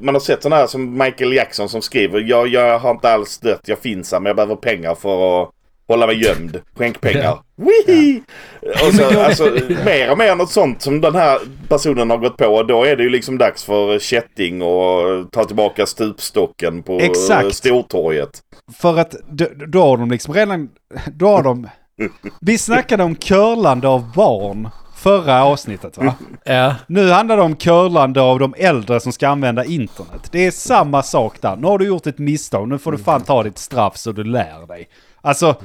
Man 0.00 0.14
har 0.14 0.20
sett 0.20 0.42
sådana 0.42 0.56
här 0.56 0.66
som 0.66 0.98
Michael 0.98 1.32
Jackson 1.32 1.68
som 1.68 1.82
skriver. 1.82 2.20
Jag, 2.20 2.48
jag 2.48 2.78
har 2.78 2.90
inte 2.90 3.12
alls 3.12 3.38
dött, 3.38 3.62
jag 3.64 3.78
finns 3.78 4.12
här 4.12 4.20
men 4.20 4.26
jag 4.26 4.36
behöver 4.36 4.56
pengar 4.56 4.94
för 4.94 5.42
att 5.42 5.50
hålla 5.88 6.06
mig 6.06 6.24
gömd, 6.24 6.60
skänk 6.74 7.00
pengar. 7.00 7.38
Wee! 7.56 8.22
Och 8.60 8.94
så, 8.94 9.20
alltså, 9.20 9.44
mer 9.84 10.10
och 10.10 10.18
mer 10.18 10.34
något 10.34 10.50
sånt 10.50 10.82
som 10.82 11.00
den 11.00 11.14
här 11.14 11.38
personen 11.68 12.10
har 12.10 12.16
gått 12.18 12.36
på. 12.36 12.62
Då 12.62 12.84
är 12.84 12.96
det 12.96 13.02
ju 13.02 13.10
liksom 13.10 13.38
dags 13.38 13.64
för 13.64 13.98
kätting 13.98 14.62
och 14.62 15.30
ta 15.32 15.44
tillbaka 15.44 15.86
stupstocken 15.86 16.82
på 16.82 16.98
Exakt. 17.00 17.54
Stortorget. 17.54 18.30
För 18.78 18.98
att 18.98 19.14
då, 19.28 19.46
då 19.66 19.82
har 19.82 19.96
de 19.96 20.10
liksom 20.10 20.34
redan... 20.34 20.68
Då 21.06 21.26
har 21.28 21.42
de... 21.42 21.68
Vi 22.40 22.58
snackade 22.58 23.02
om 23.04 23.14
curlande 23.14 23.88
av 23.88 24.12
barn 24.14 24.68
förra 24.98 25.44
avsnittet 25.44 25.98
va? 25.98 26.14
Ja. 26.44 26.74
Nu 26.86 27.10
handlar 27.10 27.36
det 27.36 27.42
om 27.42 27.56
curlande 27.56 28.20
av 28.20 28.38
de 28.38 28.54
äldre 28.58 29.00
som 29.00 29.12
ska 29.12 29.28
använda 29.28 29.64
internet. 29.64 30.28
Det 30.30 30.46
är 30.46 30.50
samma 30.50 31.02
sak 31.02 31.40
där. 31.40 31.56
Nu 31.56 31.66
har 31.66 31.78
du 31.78 31.86
gjort 31.86 32.06
ett 32.06 32.18
misstag, 32.18 32.68
nu 32.68 32.78
får 32.78 32.92
du 32.92 32.98
fan 32.98 33.22
ta 33.22 33.42
ditt 33.42 33.58
straff 33.58 33.96
så 33.96 34.12
du 34.12 34.24
lär 34.24 34.66
dig. 34.66 34.88
Alltså, 35.20 35.56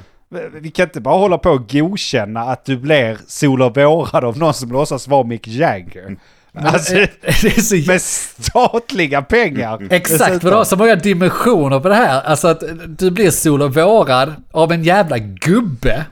vi 0.52 0.70
kan 0.70 0.84
inte 0.84 1.00
bara 1.00 1.18
hålla 1.18 1.38
på 1.38 1.50
och 1.50 1.68
godkänna 1.68 2.40
att 2.40 2.64
du 2.64 2.76
blir 2.76 3.18
sol 3.26 3.62
och 3.62 3.76
vårad 3.76 4.24
av 4.24 4.38
någon 4.38 4.54
som 4.54 4.72
låtsas 4.72 5.08
vara 5.08 5.24
Mick 5.24 5.48
Jagger. 5.48 6.16
Alltså, 6.54 6.94
så 7.60 7.76
med 7.86 8.02
statliga 8.02 9.22
pengar. 9.22 9.86
Exakt, 9.90 10.42
för 10.42 10.50
det 10.50 10.56
har 10.56 10.64
så 10.64 10.76
många 10.76 10.96
dimensioner 10.96 11.80
på 11.80 11.88
det 11.88 11.94
här. 11.94 12.22
Alltså 12.22 12.48
att 12.48 12.62
du 12.98 13.10
blir 13.10 13.30
sol 13.30 13.62
och 13.62 13.74
vårad 13.74 14.34
av 14.50 14.72
en 14.72 14.84
jävla 14.84 15.18
gubbe 15.18 16.04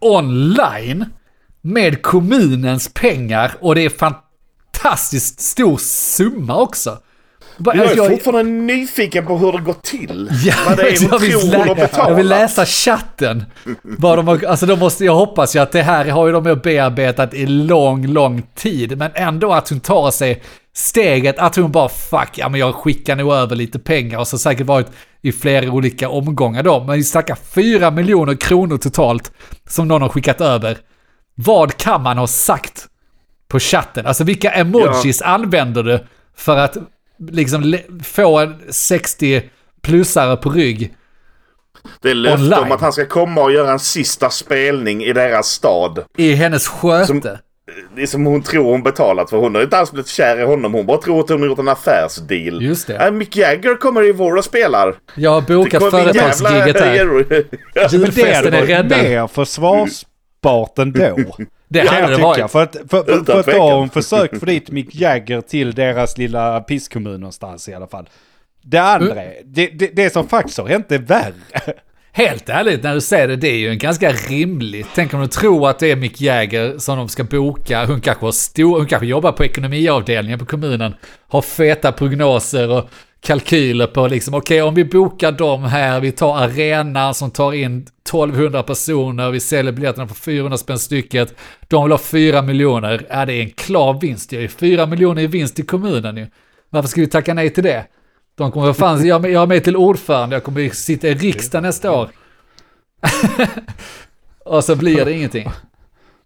online 0.00 1.04
med 1.68 2.02
kommunens 2.02 2.88
pengar 2.94 3.52
och 3.60 3.74
det 3.74 3.84
är 3.84 3.90
fantastiskt 3.90 5.40
stor 5.40 5.76
summa 5.78 6.56
också. 6.56 6.98
Bara- 7.58 7.76
Jag 7.76 7.86
är 7.92 7.96
jag- 7.96 8.06
fortfarande 8.10 8.50
nyfiken 8.52 9.26
på 9.26 9.38
hur 9.38 9.52
det 9.52 9.58
går 9.58 9.76
till. 9.82 10.28
Ja, 10.44 10.54
Vad 10.68 10.76
det 10.76 10.82
är 10.82 11.02
jag, 11.12 11.18
vill 11.18 11.50
lä- 11.50 11.88
jag 11.96 12.14
vill 12.14 12.28
läsa 12.28 12.66
chatten. 12.66 13.44
Vad 13.82 14.18
de 14.18 14.28
har, 14.28 14.44
alltså 14.44 14.66
de 14.66 14.78
måste, 14.78 15.04
jag 15.04 15.14
hoppas 15.14 15.56
ju 15.56 15.58
att 15.60 15.72
det 15.72 15.82
här 15.82 16.04
har 16.04 16.26
ju 16.26 16.32
de 16.32 16.42
bearbetat 16.62 17.34
i 17.34 17.46
lång, 17.46 18.06
lång 18.06 18.42
tid. 18.54 18.98
Men 18.98 19.10
ändå 19.14 19.52
att 19.52 19.68
hon 19.68 19.80
tar 19.80 20.10
sig 20.10 20.42
steget 20.74 21.38
att 21.38 21.56
hon 21.56 21.72
bara 21.72 21.88
fuck, 21.88 22.30
ja 22.34 22.48
men 22.48 22.60
jag 22.60 22.74
skickar 22.74 23.16
nog 23.16 23.32
över 23.32 23.56
lite 23.56 23.78
pengar. 23.78 24.18
Och 24.18 24.28
så 24.28 24.38
säkert 24.38 24.66
varit 24.66 24.86
i 25.22 25.32
flera 25.32 25.70
olika 25.72 26.08
omgångar 26.08 26.62
då. 26.62 26.84
Men 26.84 26.96
vi 26.96 27.04
snackar 27.04 27.34
4 27.54 27.90
miljoner 27.90 28.34
kronor 28.34 28.76
totalt 28.78 29.32
som 29.68 29.88
någon 29.88 30.02
har 30.02 30.08
skickat 30.08 30.40
över. 30.40 30.78
Vad 31.40 31.76
kan 31.76 32.02
man 32.02 32.18
ha 32.18 32.26
sagt 32.26 32.86
på 33.48 33.58
chatten? 33.60 34.06
Alltså 34.06 34.24
vilka 34.24 34.50
emojis 34.50 35.22
använder 35.22 35.82
du 35.82 36.00
för 36.36 36.56
att 36.56 36.76
liksom 37.30 37.76
få 38.04 38.38
en 38.38 38.54
60-plussare 38.70 40.36
på 40.36 40.50
rygg? 40.50 40.94
Det 42.02 42.10
är 42.10 42.14
löfte 42.14 42.42
Online. 42.42 42.58
om 42.58 42.72
att 42.72 42.80
han 42.80 42.92
ska 42.92 43.06
komma 43.06 43.40
och 43.42 43.52
göra 43.52 43.72
en 43.72 43.78
sista 43.78 44.30
spelning 44.30 45.04
i 45.04 45.12
deras 45.12 45.46
stad. 45.46 46.04
i 46.16 46.34
hennes 46.34 46.68
sköte. 46.68 47.06
Som- 47.06 47.20
Det 47.96 48.02
är 48.02 48.06
som 48.06 48.26
hon 48.26 48.42
tror 48.42 48.70
hon 48.70 48.82
betalat 48.82 49.30
för. 49.30 49.36
Hon 49.36 49.54
har 49.54 49.62
inte 49.62 49.78
alls 49.78 49.92
blivit 49.92 50.08
kär 50.08 50.40
i 50.40 50.44
honom. 50.44 50.74
Hon 50.74 50.86
bara 50.86 50.98
tror 51.02 51.20
att 51.20 51.28
hon 51.28 51.40
har 51.40 51.46
gjort 51.46 51.58
en 51.58 51.68
affärsdeal. 51.68 52.62
Just 52.62 52.86
det. 52.86 52.96
Äh, 53.06 53.10
Mick 53.10 53.36
Jagger 53.36 53.76
kommer 53.76 54.08
i 54.08 54.12
vår 54.12 54.36
och 54.36 54.44
spelar. 54.44 54.94
Jag 55.14 55.30
har 55.30 55.40
bokat 55.40 55.90
företagsgiget 55.90 56.80
här. 56.80 56.94
Julfesten 57.92 58.54
är 58.54 58.66
räddad. 58.66 59.02
mer 59.02 59.26
försvarsbart 60.42 60.78
ändå. 60.78 61.36
Det 61.70 61.78
kan 61.84 61.88
hade 61.94 62.00
jag 62.12 62.34
tycka. 62.34 62.46
varit. 62.46 62.50
För 62.50 62.62
att, 62.62 62.72
för, 62.90 63.04
för, 63.04 63.24
för 63.24 63.40
att 63.40 63.46
då 63.46 63.52
har 63.62 63.74
hon 63.78 63.90
försökt 63.90 64.38
få 64.40 64.46
dit 64.46 64.70
Mick 64.70 64.94
Jagger 64.94 65.40
till 65.40 65.74
deras 65.74 66.18
lilla 66.18 66.60
pisskommun 66.60 67.20
någonstans 67.20 67.68
i 67.68 67.74
alla 67.74 67.86
fall. 67.86 68.08
Det 68.62 68.78
andra, 68.78 69.22
är- 69.22 69.34
det, 69.44 69.66
det, 69.66 69.86
det 69.96 70.12
som 70.12 70.28
faktiskt 70.28 70.58
har 70.58 70.66
hänt 70.68 70.92
är 70.92 70.98
värre. 70.98 71.32
Helt 72.12 72.48
ärligt, 72.48 72.82
när 72.82 72.94
du 72.94 73.00
säger 73.00 73.28
det, 73.28 73.36
det 73.36 73.48
är 73.48 73.58
ju 73.58 73.68
en 73.70 73.78
ganska 73.78 74.12
rimligt. 74.12 74.86
Tänk 74.94 75.14
om 75.14 75.20
du 75.20 75.26
tror 75.26 75.68
att 75.70 75.78
det 75.78 75.90
är 75.90 75.96
Mick 75.96 76.20
Jagger 76.20 76.78
som 76.78 76.98
de 76.98 77.08
ska 77.08 77.24
boka. 77.24 77.84
Hon 77.86 78.00
kanske, 78.00 78.24
har 78.24 78.32
stor, 78.32 78.78
hon 78.78 78.86
kanske 78.86 79.06
jobbar 79.06 79.32
på 79.32 79.44
ekonomiavdelningen 79.44 80.38
på 80.38 80.46
kommunen. 80.46 80.94
Har 81.28 81.42
feta 81.42 81.92
prognoser 81.92 82.70
och 82.70 82.88
kalkyler 83.20 83.86
på 83.86 84.06
liksom, 84.06 84.34
okej 84.34 84.62
om 84.62 84.74
vi 84.74 84.84
bokar 84.84 85.32
dem 85.32 85.62
här, 85.62 86.00
vi 86.00 86.12
tar 86.12 86.36
arenan 86.36 87.14
som 87.14 87.30
tar 87.30 87.52
in 87.52 87.86
1200 88.08 88.62
personer, 88.62 89.30
vi 89.30 89.40
säljer 89.40 89.72
biljetterna 89.72 90.08
för 90.08 90.14
400 90.14 90.58
spänn 90.58 90.78
stycket. 90.78 91.34
De 91.68 91.84
vill 91.84 91.92
ha 91.92 91.98
4 91.98 92.42
miljoner. 92.42 93.06
Ja, 93.10 93.26
det 93.26 93.32
är 93.32 93.42
en 93.42 93.50
klar 93.50 94.00
vinst. 94.00 94.30
Det 94.30 94.36
är 94.36 94.40
ju 94.40 94.48
4 94.48 94.86
miljoner 94.86 95.22
i 95.22 95.26
vinst 95.26 95.56
till 95.56 95.66
kommunen 95.66 96.16
ju. 96.16 96.26
Varför 96.70 96.88
ska 96.88 97.00
vi 97.00 97.06
tacka 97.06 97.34
nej 97.34 97.50
till 97.50 97.64
det? 97.64 97.86
De 98.34 98.52
kommer, 98.52 98.72
fan, 98.72 99.06
jag, 99.06 99.30
jag 99.30 99.42
är 99.42 99.46
med 99.46 99.64
till 99.64 99.76
ordförande, 99.76 100.36
jag 100.36 100.44
kommer 100.44 100.68
sitta 100.68 101.08
i 101.08 101.14
riksdagen 101.14 101.62
nästa 101.62 101.92
år. 101.92 102.10
och 104.44 104.64
så 104.64 104.76
blir 104.76 105.04
det 105.04 105.12
ingenting. 105.12 105.48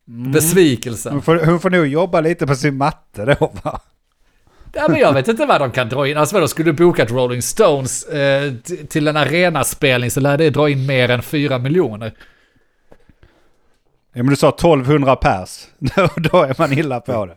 Besvikelsen. 0.05 1.13
Hon 1.13 1.23
får, 1.23 1.47
hon 1.47 1.61
får 1.61 1.71
nog 1.71 1.87
jobba 1.87 2.21
lite 2.21 2.47
på 2.47 2.55
sin 2.55 2.77
matte 2.77 3.25
då 3.25 3.53
va? 3.65 3.81
Ja, 4.73 4.88
men 4.88 5.00
jag 5.00 5.12
vet 5.12 5.29
inte 5.29 5.47
vad 5.47 5.61
de 5.61 5.71
kan 5.71 5.88
dra 5.88 6.09
in. 6.09 6.17
Alltså 6.17 6.35
vadå, 6.35 6.49
skulle 6.49 6.69
du 6.69 6.85
boka 6.85 7.02
ett 7.02 7.11
Rolling 7.11 7.43
Stones 7.43 8.05
eh, 8.05 8.52
till 8.88 9.09
en 9.09 9.17
arenaspelning 9.17 10.11
så 10.11 10.21
lär 10.21 10.37
det 10.38 10.50
dra 10.50 10.69
in 10.71 10.87
mer 10.87 11.09
än 11.11 11.23
4 11.23 11.59
miljoner. 11.59 12.12
Ja 14.14 14.23
men 14.23 14.26
du 14.26 14.37
sa 14.37 14.49
1200 14.49 15.17
pers. 15.17 15.64
Då, 15.79 16.09
då 16.17 16.43
är 16.43 16.55
man 16.59 16.73
illa 16.73 17.00
på 17.00 17.26
det. 17.26 17.37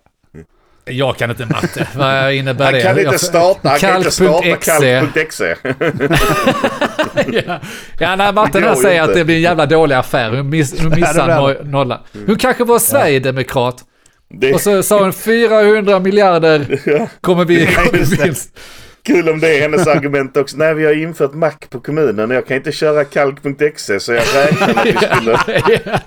Jag 0.88 1.18
kan 1.18 1.30
inte 1.30 1.46
matte. 1.46 1.88
Vad 1.96 2.34
innebär 2.34 2.66
Han 2.66 2.74
det? 2.74 2.82
kan 2.82 2.92
inte 2.92 3.02
Jag- 3.02 3.20
starta, 3.20 3.70
han 3.70 3.80
kan 3.80 3.98
inte 3.98 4.12
starta 4.12 4.42
Kalk.exe. 4.42 5.00
kalk.exe. 5.02 5.56
ja, 7.48 7.60
ja, 8.00 8.16
nej, 8.16 8.32
här 8.68 8.76
ju 8.76 8.82
säger 8.82 9.02
att 9.02 9.08
inte. 9.10 9.20
det 9.20 9.26
blir 9.26 9.36
en 9.36 9.42
jävla 9.42 9.66
dålig 9.66 9.96
affär. 9.96 10.30
Hon, 10.38 10.50
miss, 10.50 10.82
hon 10.82 10.90
Ja, 10.90 10.96
missar 10.96 11.28
no, 11.42 11.64
nollan. 11.72 12.00
Hon 12.28 12.36
kanske 12.36 12.64
var 12.64 12.80
Sverigedemokrat. 12.80 13.84
Det 14.30 14.54
Och 14.54 14.62
så 14.62 14.84
sa 14.84 15.04
hon 15.04 15.14
400 15.14 16.00
miljarder 16.00 16.80
kommer 17.22 17.46
vi 17.46 17.66
kommer 17.76 17.92
det. 18.18 18.24
vinst. 18.26 18.60
Kul 19.04 19.30
om 19.30 19.40
det 19.40 19.58
är 19.58 19.62
hennes 19.62 19.88
argument 19.88 20.38
också. 20.38 20.58
Nej, 20.58 20.74
vi 20.74 20.86
har 20.86 20.94
infört 20.94 21.34
Mac 21.34 21.52
på 21.70 21.80
kommunen 21.80 22.32
och 22.32 22.38
jag 22.38 22.48
kan 22.48 22.58
inte 22.58 22.72
köra 22.72 23.04
kalk.exe 23.06 24.00
så 24.00 24.14
jag 24.14 24.24
räknar 24.36 24.70
att 24.70 24.86
vi 24.86 24.94
skulle... 25.16 25.40
Ja. 25.86 26.00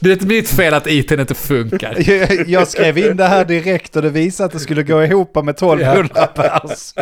Det 0.00 0.08
är 0.08 0.12
inte 0.12 0.26
mitt 0.26 0.48
fel 0.48 0.74
att 0.74 0.86
IT 0.86 1.10
inte 1.12 1.34
funkar. 1.34 1.96
Jag, 2.10 2.48
jag 2.48 2.68
skrev 2.68 2.98
in 2.98 3.16
det 3.16 3.24
här 3.24 3.44
direkt 3.44 3.96
och 3.96 4.02
det 4.02 4.10
visade 4.10 4.46
att 4.46 4.52
det 4.52 4.58
skulle 4.60 4.82
gå 4.82 5.04
ihop 5.04 5.34
med 5.44 5.48
1200 5.54 6.26
pers. 6.26 6.94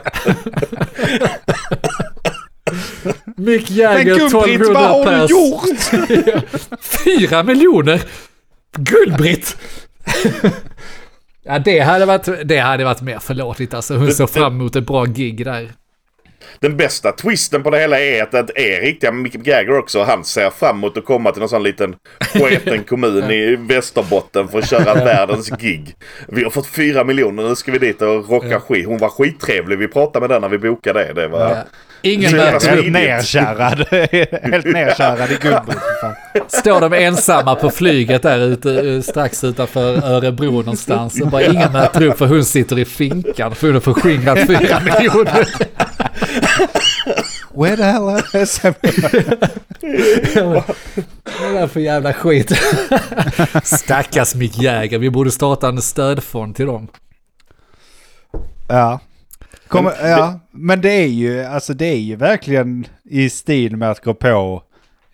Mick 3.36 3.70
Jagger 3.70 4.04
Gullbritt, 4.04 4.60
1200 4.60 4.74
vad 4.74 4.90
har 4.90 5.04
du 5.04 5.20
pers. 5.20 5.30
gjort? 5.30 6.80
Fyra 7.04 7.42
miljoner? 7.42 8.02
Gullbritt! 8.78 9.56
ja, 11.42 11.58
det 11.58 11.78
hade, 11.78 12.06
varit, 12.06 12.48
det 12.48 12.58
hade 12.58 12.84
varit 12.84 13.00
mer 13.00 13.18
förlåtligt 13.18 13.74
alltså. 13.74 13.96
Hon 13.96 14.12
såg 14.12 14.30
fram 14.30 14.52
emot 14.52 14.76
ett 14.76 14.86
bra 14.86 15.04
gig 15.04 15.44
där. 15.44 15.70
Den 16.60 16.76
bästa 16.76 17.12
twisten 17.12 17.62
på 17.62 17.70
det 17.70 17.78
hela 17.78 18.00
är 18.00 18.22
att 18.22 18.30
det 18.30 18.76
är 18.76 18.80
riktiga 18.80 19.12
Mick 19.12 19.46
Jagger 19.46 19.78
också. 19.78 20.02
Han 20.02 20.24
ser 20.24 20.50
fram 20.50 20.76
emot 20.76 20.96
att 20.96 21.04
komma 21.04 21.32
till 21.32 21.40
någon 21.40 21.48
sån 21.48 21.62
liten 21.62 21.96
sketen 22.20 22.84
kommun 22.84 23.30
i 23.30 23.56
Västerbotten 23.68 24.48
för 24.48 24.58
att 24.58 24.70
köra 24.70 24.94
världens 24.94 25.50
gig. 25.50 25.94
Vi 26.28 26.44
har 26.44 26.50
fått 26.50 26.66
fyra 26.66 27.04
miljoner, 27.04 27.48
nu 27.48 27.56
ska 27.56 27.72
vi 27.72 27.78
dit 27.78 28.02
och 28.02 28.30
rocka 28.30 28.60
skit. 28.60 28.86
Hon 28.86 28.98
var 28.98 29.08
skittrevlig, 29.08 29.78
vi 29.78 29.88
pratade 29.88 30.20
med 30.20 30.30
den 30.30 30.42
när 30.42 30.48
vi 30.48 30.58
bokade 30.58 31.04
det. 31.04 31.12
det 31.12 31.28
var... 31.28 31.64
Ingen 32.02 32.32
möter 32.36 32.90
nerkärrad. 32.90 33.86
Helt 33.90 34.66
nerkärrad 34.66 35.30
i 35.32 35.36
fan. 36.00 36.14
Står 36.48 36.80
de 36.80 36.92
ensamma 36.92 37.54
på 37.54 37.70
flyget 37.70 38.22
där 38.22 38.38
ute, 38.38 38.90
eh, 38.90 39.00
strax 39.00 39.44
utanför 39.44 40.04
Örebro 40.04 40.50
någonstans. 40.50 41.20
Och 41.20 41.28
bara 41.28 41.42
ingen 41.42 41.72
möter 41.72 42.02
upp 42.06 42.18
för 42.18 42.26
hon 42.26 42.44
sitter 42.44 42.78
i 42.78 42.84
finkan 42.84 43.54
för 43.54 43.66
hon 43.66 43.74
har 43.74 43.80
förskingrat 43.80 44.38
fyra 44.46 44.80
miljoner. 44.84 45.48
Where 47.54 47.76
the 47.76 47.82
hell 47.82 48.08
are 48.08 48.46
SM? 48.46 48.72
Vad 51.40 51.56
är 51.56 51.60
det 51.60 51.68
för 51.68 51.80
jävla 51.80 52.12
skit? 52.12 52.52
Stackars 53.62 54.34
Mick 54.34 54.58
Jagger, 54.58 54.98
vi 54.98 55.10
borde 55.10 55.30
starta 55.30 55.68
en 55.68 55.82
stödfond 55.82 56.56
till 56.56 56.66
dem. 56.66 56.88
Ja. 58.68 59.00
Kommer, 59.70 60.08
ja, 60.08 60.40
men 60.50 60.80
det 60.80 60.90
är 60.92 61.06
ju, 61.06 61.40
alltså 61.40 61.74
det 61.74 61.86
är 61.86 61.96
ju 61.98 62.16
verkligen 62.16 62.86
i 63.04 63.30
stil 63.30 63.76
med 63.76 63.90
att 63.90 64.04
gå 64.04 64.14
på 64.14 64.62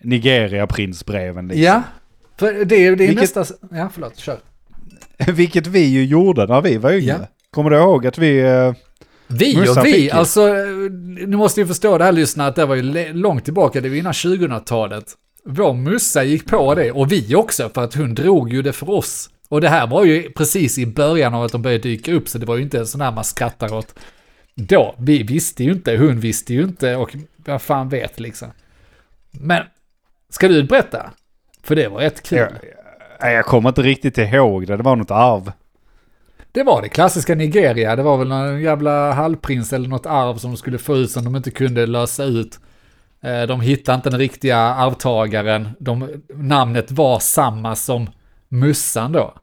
Nigeria-prinsbreven. 0.03 1.47
Liksom. 1.47 1.63
Ja, 1.63 1.81
för 2.37 2.65
det 2.65 2.75
är, 2.85 2.95
det 2.95 3.03
är 3.03 3.07
Vilket- 3.07 3.35
nästa... 3.35 3.45
Ja, 3.71 3.89
förlåt, 3.93 4.17
kör. 4.17 4.37
Vilket 5.31 5.67
vi 5.67 5.79
ju 5.79 6.05
gjorde 6.05 6.45
när 6.47 6.61
vi 6.61 6.77
var 6.77 6.91
yngre. 6.91 7.17
Ja. 7.21 7.27
Kommer 7.51 7.69
du 7.69 7.77
ihåg 7.77 8.07
att 8.07 8.17
vi... 8.17 8.39
eh, 8.39 8.73
Vi 9.27 9.69
och 9.69 9.85
vi, 9.85 10.03
ju. 10.03 10.09
alltså 10.11 10.47
nu 11.27 11.37
måste 11.37 11.61
ni 11.61 11.67
förstå 11.67 11.97
det 11.97 12.03
här 12.03 12.11
lyssnarna 12.11 12.49
att 12.49 12.55
det 12.55 12.65
var 12.65 12.75
ju 12.75 13.13
långt 13.13 13.43
tillbaka, 13.45 13.81
det 13.81 13.89
var 13.89 13.95
innan 13.95 14.13
2000-talet. 14.13 15.05
Vår 15.45 15.73
mussa 15.73 16.23
gick 16.23 16.45
på 16.47 16.75
det 16.75 16.91
och 16.91 17.11
vi 17.11 17.35
också 17.35 17.69
för 17.73 17.83
att 17.83 17.95
hon 17.95 18.15
drog 18.15 18.53
ju 18.53 18.61
det 18.61 18.73
för 18.73 18.89
oss. 18.89 19.29
Och 19.49 19.61
det 19.61 19.69
här 19.69 19.87
var 19.87 20.05
ju 20.05 20.31
precis 20.31 20.77
i 20.77 20.85
början 20.85 21.33
av 21.33 21.43
att 21.43 21.51
de 21.51 21.61
började 21.61 21.83
dyka 21.83 22.13
upp 22.13 22.29
så 22.29 22.37
det 22.37 22.45
var 22.45 22.55
ju 22.55 22.63
inte 22.63 22.79
en 22.79 22.87
sån 22.87 23.01
här 23.01 23.11
man 23.11 23.23
skrattar 23.23 23.73
åt. 23.73 23.99
Då, 24.59 24.95
vi 24.97 25.23
visste 25.23 25.63
ju 25.63 25.71
inte, 25.71 25.97
hon 25.97 26.19
visste 26.19 26.53
ju 26.53 26.63
inte 26.63 26.95
och 26.95 27.15
vad 27.35 27.61
fan 27.61 27.89
vet 27.89 28.19
liksom. 28.19 28.47
Men 29.31 29.63
Ska 30.29 30.47
du 30.47 30.63
berätta? 30.63 31.11
För 31.63 31.75
det 31.75 31.87
var 31.87 31.99
rätt 31.99 32.23
kul. 32.23 32.47
Jag, 33.19 33.33
jag 33.33 33.45
kommer 33.45 33.69
inte 33.69 33.81
riktigt 33.81 34.17
ihåg 34.17 34.67
det. 34.67 34.77
Det 34.77 34.83
var 34.83 34.95
något 34.95 35.11
arv. 35.11 35.51
Det 36.51 36.63
var 36.63 36.81
det 36.81 36.89
klassiska 36.89 37.35
Nigeria. 37.35 37.95
Det 37.95 38.03
var 38.03 38.17
väl 38.17 38.27
någon 38.27 38.61
jävla 38.61 39.11
halvprins 39.13 39.73
eller 39.73 39.89
något 39.89 40.05
arv 40.05 40.37
som 40.37 40.51
de 40.51 40.57
skulle 40.57 40.77
få 40.77 40.95
ut 40.97 41.11
som 41.11 41.23
de 41.25 41.35
inte 41.35 41.51
kunde 41.51 41.85
lösa 41.85 42.23
ut. 42.23 42.59
Eh, 43.21 43.41
De 43.41 43.61
hittade 43.61 43.95
inte 43.95 44.09
den 44.09 44.19
riktiga 44.19 44.57
arvtagaren. 44.57 45.69
De, 45.79 46.09
namnet 46.33 46.91
var 46.91 47.19
samma 47.19 47.75
som 47.75 48.09
Mussan 48.47 49.11
då. 49.11 49.33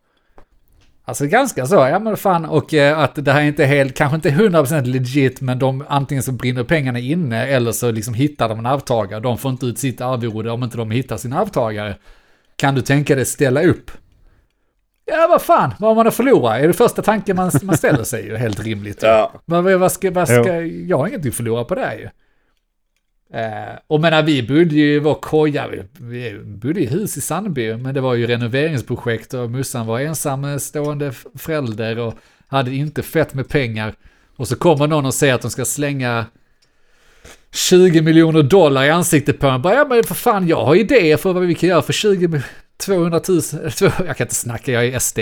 Alltså 1.06 1.26
ganska 1.26 1.66
så, 1.66 1.74
ja 1.74 1.98
men 1.98 2.16
fan, 2.16 2.44
och 2.44 2.74
eh, 2.74 2.98
att 2.98 3.24
det 3.24 3.32
här 3.32 3.42
inte 3.42 3.62
är 3.62 3.66
helt, 3.66 3.96
kanske 3.96 4.16
inte 4.16 4.30
100% 4.30 4.84
legit, 4.84 5.40
men 5.40 5.58
de 5.58 5.84
antingen 5.88 6.22
så 6.22 6.32
brinner 6.32 6.64
pengarna 6.64 6.98
inne 6.98 7.46
eller 7.46 7.72
så 7.72 7.90
liksom 7.90 8.14
hittar 8.14 8.48
de 8.48 8.58
en 8.58 8.66
arvtagare. 8.66 9.20
De 9.20 9.38
får 9.38 9.50
inte 9.50 9.66
ut 9.66 9.78
sitt 9.78 10.00
arvode 10.00 10.50
om 10.50 10.62
inte 10.62 10.76
de 10.76 10.90
hittar 10.90 11.16
sin 11.16 11.32
arvtagare. 11.32 11.96
Kan 12.56 12.74
du 12.74 12.82
tänka 12.82 13.14
dig 13.14 13.24
ställa 13.24 13.62
upp? 13.62 13.90
Ja, 15.04 15.26
vad 15.30 15.42
fan, 15.42 15.74
vad 15.78 15.90
har 15.90 15.94
man 15.94 16.06
att 16.06 16.14
förlora? 16.14 16.58
Är 16.58 16.66
det 16.66 16.74
första 16.74 17.02
tanken 17.02 17.36
man, 17.36 17.50
man 17.62 17.76
ställer 17.76 18.04
sig 18.04 18.26
ju, 18.26 18.36
helt 18.36 18.64
rimligt. 18.64 19.02
Ja. 19.02 19.32
Men 19.44 19.64
vad, 19.64 19.80
vad 19.80 19.92
ska, 19.92 20.10
vad 20.10 20.28
ska, 20.28 20.60
jag 20.60 20.98
har 20.98 21.06
ingenting 21.06 21.28
att 21.28 21.34
förlora 21.36 21.64
på 21.64 21.74
det 21.74 21.80
här 21.80 21.96
ju. 21.96 22.08
Eh, 23.32 23.78
och 23.86 24.00
menar, 24.00 24.22
vi 24.22 24.42
bodde 24.42 24.74
ju 24.74 24.94
i 24.94 24.98
vår 24.98 25.14
koja, 25.14 25.68
vi, 25.68 25.82
vi 26.00 26.38
bodde 26.44 26.80
i 26.80 26.86
hus 26.86 27.16
i 27.16 27.20
Sandby, 27.20 27.76
men 27.76 27.94
det 27.94 28.00
var 28.00 28.14
ju 28.14 28.26
renoveringsprojekt 28.26 29.34
och 29.34 29.50
Mussan 29.50 29.86
var 29.86 30.00
ensamstående 30.00 31.12
förälder 31.38 31.98
och 31.98 32.14
hade 32.46 32.74
inte 32.74 33.02
fett 33.02 33.34
med 33.34 33.48
pengar. 33.48 33.94
Och 34.36 34.48
så 34.48 34.56
kommer 34.56 34.86
någon 34.86 35.06
och 35.06 35.14
säger 35.14 35.34
att 35.34 35.42
de 35.42 35.50
ska 35.50 35.64
slänga 35.64 36.26
20 37.52 38.02
miljoner 38.02 38.42
dollar 38.42 38.84
i 38.84 38.90
ansiktet 38.90 39.38
på 39.38 39.46
en. 39.46 39.62
Bara, 39.62 39.74
ja 39.74 39.84
men 39.84 40.04
för 40.04 40.14
fan, 40.14 40.48
jag 40.48 40.64
har 40.64 40.74
idéer 40.74 41.16
för 41.16 41.32
vad 41.32 41.42
vi 41.42 41.54
kan 41.54 41.68
göra 41.68 41.82
för 41.82 41.92
20, 41.92 42.42
200 42.76 43.20
000, 43.28 43.40
jag 43.80 44.16
kan 44.16 44.24
inte 44.24 44.34
snacka, 44.34 44.72
jag 44.72 44.86
är 44.86 44.98
SD. 44.98 45.18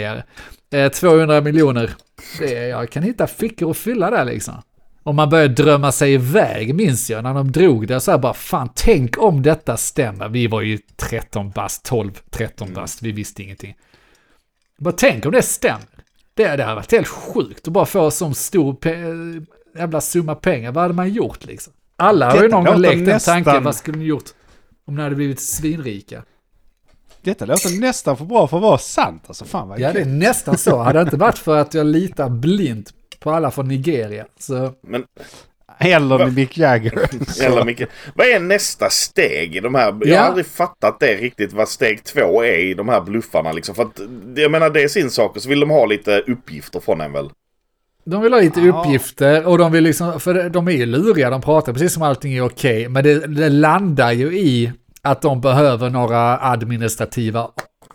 Eh, 0.74 0.88
200 0.88 1.40
miljoner. 1.40 1.90
Det, 2.38 2.52
jag 2.52 2.90
kan 2.90 3.02
hitta 3.02 3.26
fickor 3.26 3.70
att 3.70 3.76
fylla 3.76 4.10
där 4.10 4.24
liksom. 4.24 4.62
Och 5.04 5.14
man 5.14 5.30
började 5.30 5.54
drömma 5.54 5.92
sig 5.92 6.12
iväg, 6.14 6.74
minns 6.74 7.10
jag, 7.10 7.22
när 7.24 7.34
de 7.34 7.52
drog 7.52 7.86
det. 7.88 8.00
Så 8.00 8.10
här 8.10 8.18
bara, 8.18 8.34
fan, 8.34 8.68
tänk 8.74 9.18
om 9.22 9.42
detta 9.42 9.76
stämmer. 9.76 10.28
Vi 10.28 10.46
var 10.46 10.60
ju 10.60 10.78
13 10.96 11.50
bast, 11.50 11.84
12, 11.84 12.10
13 12.30 12.74
bast, 12.74 13.02
vi 13.02 13.12
visste 13.12 13.42
ingenting. 13.42 13.74
Bara 14.78 14.92
tänk 14.92 15.26
om 15.26 15.32
det 15.32 15.42
stämmer. 15.42 15.86
Det, 16.34 16.56
det 16.56 16.62
hade 16.62 16.74
varit 16.74 16.92
helt 16.92 17.08
sjukt 17.08 17.66
att 17.68 17.72
bara 17.72 17.86
få 17.86 18.04
en 18.04 18.10
sån 18.10 18.34
stor 18.34 18.76
jävla 19.78 20.00
summa 20.00 20.34
pengar. 20.34 20.72
Vad 20.72 20.82
hade 20.82 20.94
man 20.94 21.10
gjort 21.10 21.44
liksom? 21.44 21.72
Alla 21.96 22.30
har 22.30 22.42
ju 22.42 22.48
någon 22.48 22.64
gång 22.64 22.76
lekt 22.78 23.00
nästan- 23.00 23.44
tanken, 23.44 23.64
vad 23.64 23.76
skulle 23.76 23.98
ni 23.98 24.04
gjort 24.04 24.24
om 24.86 24.94
ni 24.96 25.02
hade 25.02 25.14
blivit 25.14 25.40
svinrika? 25.40 26.22
Detta 27.22 27.44
låter 27.44 27.80
nästan 27.80 28.16
för 28.16 28.24
bra 28.24 28.46
för 28.46 28.56
att 28.56 28.62
vara 28.62 28.78
sant. 28.78 29.22
Alltså 29.26 29.44
fan 29.44 29.68
vad 29.68 29.80
Ja, 29.80 29.92
det 29.92 30.00
är 30.00 30.04
nästan 30.04 30.58
så. 30.58 30.78
Hade 30.78 30.98
det 30.98 31.02
inte 31.02 31.16
varit 31.16 31.38
för 31.38 31.56
att 31.56 31.74
jag 31.74 31.86
litar 31.86 32.28
blint 32.28 32.94
på 33.22 33.30
alla 33.30 33.50
från 33.50 33.68
Nigeria. 33.68 34.26
Så 34.38 34.72
Men 34.82 35.04
Eller 35.78 36.26
Mick 36.30 36.58
Jagger. 36.58 37.08
Jävla 37.42 37.64
mycket. 37.64 37.88
Vad 38.14 38.26
är 38.26 38.40
nästa 38.40 38.90
steg 38.90 39.56
i 39.56 39.60
de 39.60 39.74
här? 39.74 39.86
Jag 40.00 40.06
Ja. 40.08 40.20
har 40.20 40.26
aldrig 40.28 40.46
fattat 40.46 41.00
det 41.00 41.14
riktigt 41.16 41.52
vad 41.52 41.68
steg 41.68 42.04
två 42.04 42.44
är 42.44 42.58
i 42.58 42.74
de 42.74 42.88
här 42.88 43.00
bluffarna 43.00 43.52
liksom. 43.52 43.74
För 43.74 43.82
att 43.82 44.00
jag 44.36 44.50
menar 44.50 44.70
det 44.70 44.82
är 44.82 44.88
sin 44.88 45.10
sak 45.10 45.36
och 45.36 45.42
så 45.42 45.48
vill 45.48 45.60
de 45.60 45.70
ha 45.70 45.86
lite 45.86 46.18
uppgifter 46.20 46.80
från 46.80 47.00
en 47.00 47.12
väl. 47.12 47.30
De 48.04 48.22
vill 48.22 48.32
ha 48.32 48.40
lite 48.40 48.60
Ja. 48.60 48.80
uppgifter 48.80 49.46
och 49.46 49.58
de 49.58 49.72
vill 49.72 49.84
liksom, 49.84 50.20
för 50.20 50.48
de 50.48 50.68
är 50.68 50.72
ju 50.72 50.86
luriga, 50.86 51.30
de 51.30 51.40
pratar 51.42 51.72
precis 51.72 51.92
som 51.92 52.02
allting 52.02 52.32
är 52.34 52.44
okej, 52.44 52.88
men 52.88 53.04
det, 53.04 53.26
det 53.26 53.48
landar 53.48 54.12
ju 54.12 54.38
i 54.38 54.72
att 55.02 55.22
de 55.22 55.40
behöver 55.40 55.90
några 55.90 56.38
administrativa 56.38 57.48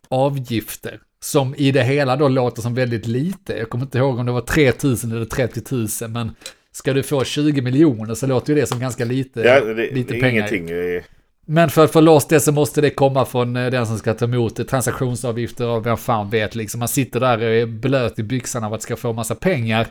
avgifter. 0.10 1.00
Som 1.20 1.56
i 1.58 1.72
det 1.72 1.84
hela 1.84 2.16
då 2.16 2.28
låter 2.28 2.62
som 2.62 2.74
väldigt 2.76 3.08
lite. 3.08 3.54
Jag 3.58 3.70
kommer 3.70 3.84
inte 3.86 3.98
ihåg 3.98 4.20
om 4.20 4.26
det 4.26 4.32
var 4.32 4.42
3000 4.42 5.12
eller 5.12 5.26
30 5.26 5.62
000, 6.02 6.10
men 6.12 6.32
ska 6.72 6.94
du 6.94 7.04
få 7.04 7.24
20 7.24 7.62
miljoner 7.62 8.16
så 8.16 8.28
låter 8.28 8.54
ju 8.54 8.60
det 8.62 8.66
som 8.68 8.80
ganska 8.80 9.06
lite, 9.06 9.42
Ja, 9.42 9.60
det, 9.62 9.92
lite 9.92 10.14
det 10.14 10.20
pengar. 10.20 10.54
ingenting. 10.54 11.02
Men 11.50 11.70
för 11.70 11.84
att 11.84 11.92
få 11.92 12.02
loss 12.02 12.26
det 12.28 12.40
så 12.40 12.52
måste 12.52 12.82
det 12.82 12.90
komma 12.90 13.26
från 13.26 13.56
eh, 13.56 13.72
den 13.72 13.88
som 13.88 13.98
ska 13.98 14.14
ta 14.14 14.26
emot 14.26 14.56
det, 14.56 14.64
transaktionsavgifter 14.64 15.68
och 15.68 15.86
vem 15.86 15.98
fan 15.98 16.30
vet 16.30 16.56
liksom. 16.56 16.80
Man 16.80 16.88
sitter 16.88 17.20
där 17.20 17.38
och 17.38 17.44
är 17.44 17.65
blöt 17.65 18.20
i 18.20 18.24
byxan 18.24 18.63
av 18.63 18.74
att 18.74 18.82
ska 18.82 18.96
få 18.96 19.13
massa 19.13 19.36
pengar. 19.36 19.82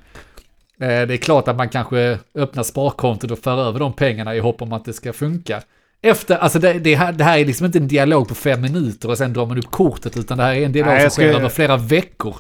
Eh, 0.81 0.87
Det 1.07 1.15
är 1.15 1.17
klart 1.17 1.49
att 1.49 1.57
man 1.57 1.69
kanske 1.69 2.19
öppnar 2.35 2.63
sparkontot 2.63 3.31
och 3.31 3.39
för 3.39 3.69
över 3.69 3.81
de 3.81 3.93
pengarna 3.93 4.37
i 4.37 4.39
hopp 4.39 4.63
om 4.63 4.73
att 4.73 4.85
det 4.85 4.93
ska 4.93 5.13
funka. 5.13 5.63
Efter, 6.03 6.37
alltså 6.37 6.59
det, 6.59 6.73
det, 6.73 6.95
här, 6.95 7.13
det 7.13 7.25
här 7.25 7.39
är 7.39 7.45
liksom 7.45 7.67
inte 7.67 7.79
en 7.79 7.89
dialog 7.89 8.29
på 8.29 8.35
fem 8.35 8.61
minuter 8.61 9.11
och 9.11 9.19
sen 9.19 9.33
drar 9.33 9.47
man 9.47 9.59
upp 9.59 9.71
kortet, 9.71 10.17
utan 10.17 10.39
det 10.39 10.45
här 10.45 10.55
är 10.55 10.65
en 10.67 10.73
dialog 10.73 10.93
Nej, 10.93 10.99
som 11.01 11.05
jag 11.05 11.13
sker 11.13 11.23
skulle- 11.23 11.39
över 11.39 11.49
flera 11.49 11.77
veckor. 11.77 12.37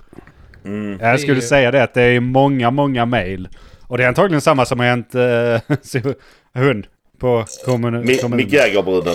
Jag 1.01 1.21
skulle 1.21 1.35
Det 1.35 1.38
är- 1.38 1.40
säga 1.40 1.71
det 1.71 1.83
att 1.83 1.95
det 1.95 2.03
är 2.03 2.21
många, 2.21 2.71
många 2.71 3.07
mail. 3.07 3.49
Och 3.83 3.99
det 3.99 4.05
är 4.05 4.09
antagligen 4.09 4.40
samma 4.40 4.64
som 4.64 4.79
har 4.81 4.87
hänt 4.87 5.14
eh, 5.14 6.12
hund 6.62 6.87
på 7.19 7.45
kommunen. 7.64 8.07
Mick 8.31 8.53
Jagger-bruden. 8.53 9.14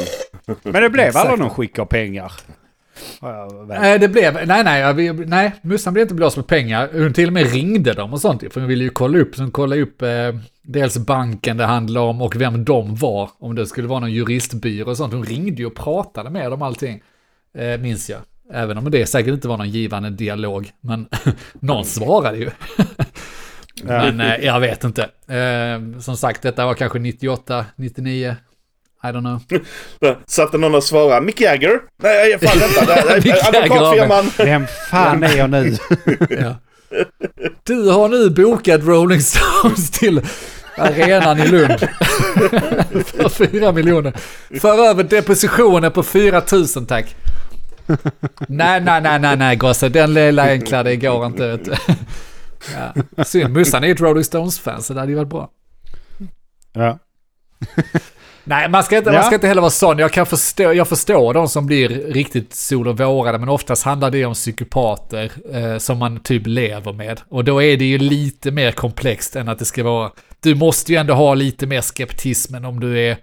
Men 0.64 0.82
det 0.84 0.90
blev 0.90 1.18
aldrig 1.18 1.40
någon 1.40 1.50
skick 1.50 1.80
av 1.80 1.86
pengar. 1.86 2.32
Nej, 3.68 4.00
det 4.00 4.08
blev, 4.08 4.34
nej, 4.48 4.64
nej, 4.64 4.94
vi- 4.94 5.14
nej, 5.14 5.52
Mussan 5.62 5.94
blev 5.94 6.02
inte 6.02 6.14
blåst 6.16 6.36
på 6.36 6.44
pengar. 6.44 6.90
Hon 6.94 7.14
till 7.14 7.28
och 7.28 7.34
med 7.34 7.52
ringde 7.54 7.94
dem 7.94 8.14
och 8.14 8.22
sånt, 8.22 8.44
för 8.54 8.60
hon 8.60 8.70
ville 8.70 8.84
ju 8.84 8.90
kolla 8.90 9.18
upp, 9.18 9.36
så 9.36 9.42
hon 9.42 9.52
kollade 9.52 9.82
upp 9.82 10.02
eh, 10.02 10.08
dels 10.64 10.98
banken 10.98 11.58
det 11.58 11.66
handlade 11.66 12.06
om 12.06 12.22
och 12.22 12.36
vem 12.36 12.66
de 12.66 12.96
var, 12.96 13.30
om 13.40 13.56
det 13.56 13.68
skulle 13.68 13.88
vara 13.88 14.00
någon 14.00 14.12
juristbyrå 14.12 14.90
och 14.90 14.98
sånt. 14.98 15.14
Hon 15.14 15.26
ringde 15.26 15.62
ju 15.62 15.66
och 15.66 15.76
pratade 15.76 16.30
med 16.30 16.52
dem 16.52 16.62
allting, 16.62 17.04
eh, 17.58 17.78
minns 17.80 18.10
jag. 18.10 18.20
Även 18.54 18.78
om 18.78 18.92
det 18.92 19.06
säkert 19.06 19.34
inte 19.34 19.48
var 19.48 19.58
någon 19.58 19.70
givande 19.70 20.10
dialog, 20.10 20.72
men 20.82 21.08
någon 21.54 21.86
svarade 21.86 22.38
ju. 22.38 22.50
men 23.84 24.22
eh, 24.22 24.36
jag 24.36 24.60
vet 24.60 24.84
inte. 24.84 25.04
Eh, 25.28 26.00
som 26.00 26.18
sagt, 26.18 26.42
detta 26.42 26.66
var 26.66 26.74
kanske 26.74 27.00
98, 27.00 27.66
99, 27.76 28.36
I 29.04 29.08
don't 29.08 29.20
know. 29.20 29.42
Satt 30.26 30.52
det 30.52 30.58
någon 30.58 30.76
och 30.76 30.84
svarade 30.84 31.26
Mick 31.26 31.42
Jagger? 31.42 31.82
Nej, 32.04 32.40
fan 32.40 32.60
vänta. 32.60 32.94
Advokatfirman. 33.48 34.32
Vem 34.38 34.68
fan 34.68 35.24
är 35.24 35.38
jag 35.38 35.50
nu? 35.50 35.78
Ja. 36.30 36.56
Du 37.64 37.90
har 37.90 38.10
nu 38.10 38.30
bokat 38.30 38.82
Rolling 38.84 39.22
Stones 39.22 39.92
till 39.92 40.22
arenan 40.78 41.40
i 41.40 41.48
Lund. 41.48 41.80
För 43.06 43.30
4 43.30 43.72
miljoner. 43.72 44.14
För 44.60 44.90
över 44.90 45.04
depositionen 45.04 45.92
på 45.92 46.04
4 46.04 46.42
000 46.52 46.68
tack. 46.88 47.16
Nej, 48.48 48.82
nej, 48.82 49.02
nej, 49.02 49.20
nej, 49.20 49.38
nej 49.38 49.56
gosse. 49.56 49.90
Den 49.90 50.14
lilla 50.14 50.44
enkla, 50.50 50.84
det 50.84 50.96
går 50.96 51.26
inte. 51.26 51.48
Vet 51.48 51.66
du. 51.66 51.74
Ja. 53.16 53.24
Synd, 53.24 53.54
Mussan 53.54 53.84
är 53.84 53.88
ju 53.88 53.94
ett 53.94 54.02
Rolling 54.02 54.24
Stones-fan 54.24 54.82
så 54.82 54.94
det 54.94 55.00
hade 55.00 55.12
ju 55.12 55.18
varit 55.18 55.30
bra. 55.30 55.50
Ja. 56.74 57.00
Nej, 58.44 58.70
man 58.70 58.84
ska, 58.84 58.98
inte, 58.98 59.10
man 59.10 59.16
Ja. 59.16 59.24
ska 59.24 59.36
inte 59.36 59.48
heller 59.48 59.62
vara 59.62 59.72
sån. 59.72 60.00
Jag, 60.00 60.12
kan 60.12 60.26
förstå, 60.26 60.74
jag 60.74 60.88
förstår 60.88 61.34
de 61.34 61.48
som 61.48 61.66
blir 61.66 61.90
riktigt 61.90 62.54
sol 62.54 62.88
och 62.88 62.98
vårade, 63.00 63.38
men 63.38 63.50
oftast 63.50 63.84
handlar 63.84 64.12
det 64.12 64.26
om 64.26 64.34
psykopater 64.34 65.32
eh, 65.54 65.78
som 65.78 65.98
man 65.98 66.20
typ 66.20 66.48
lever 66.48 66.94
med. 66.94 67.22
Och 67.30 67.44
då 67.44 67.64
är 67.64 67.78
det 67.78 67.86
ju 67.86 67.98
lite 67.98 68.52
mer 68.52 68.72
komplext 68.72 69.36
än 69.36 69.50
att 69.50 69.60
det 69.60 69.66
ska 69.66 69.84
vara... 69.84 70.12
Du 70.40 70.56
måste 70.56 70.92
ju 70.92 70.98
ändå 70.98 71.14
ha 71.14 71.34
lite 71.34 71.66
mer 71.68 71.82
skeptism 71.82 72.56
än 72.56 72.66
om 72.66 72.80
du 72.80 73.00
är 73.00 73.18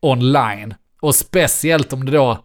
online. 0.00 0.74
Och 1.00 1.14
speciellt 1.14 1.92
om 1.92 2.04
det 2.04 2.12
då... 2.12 2.44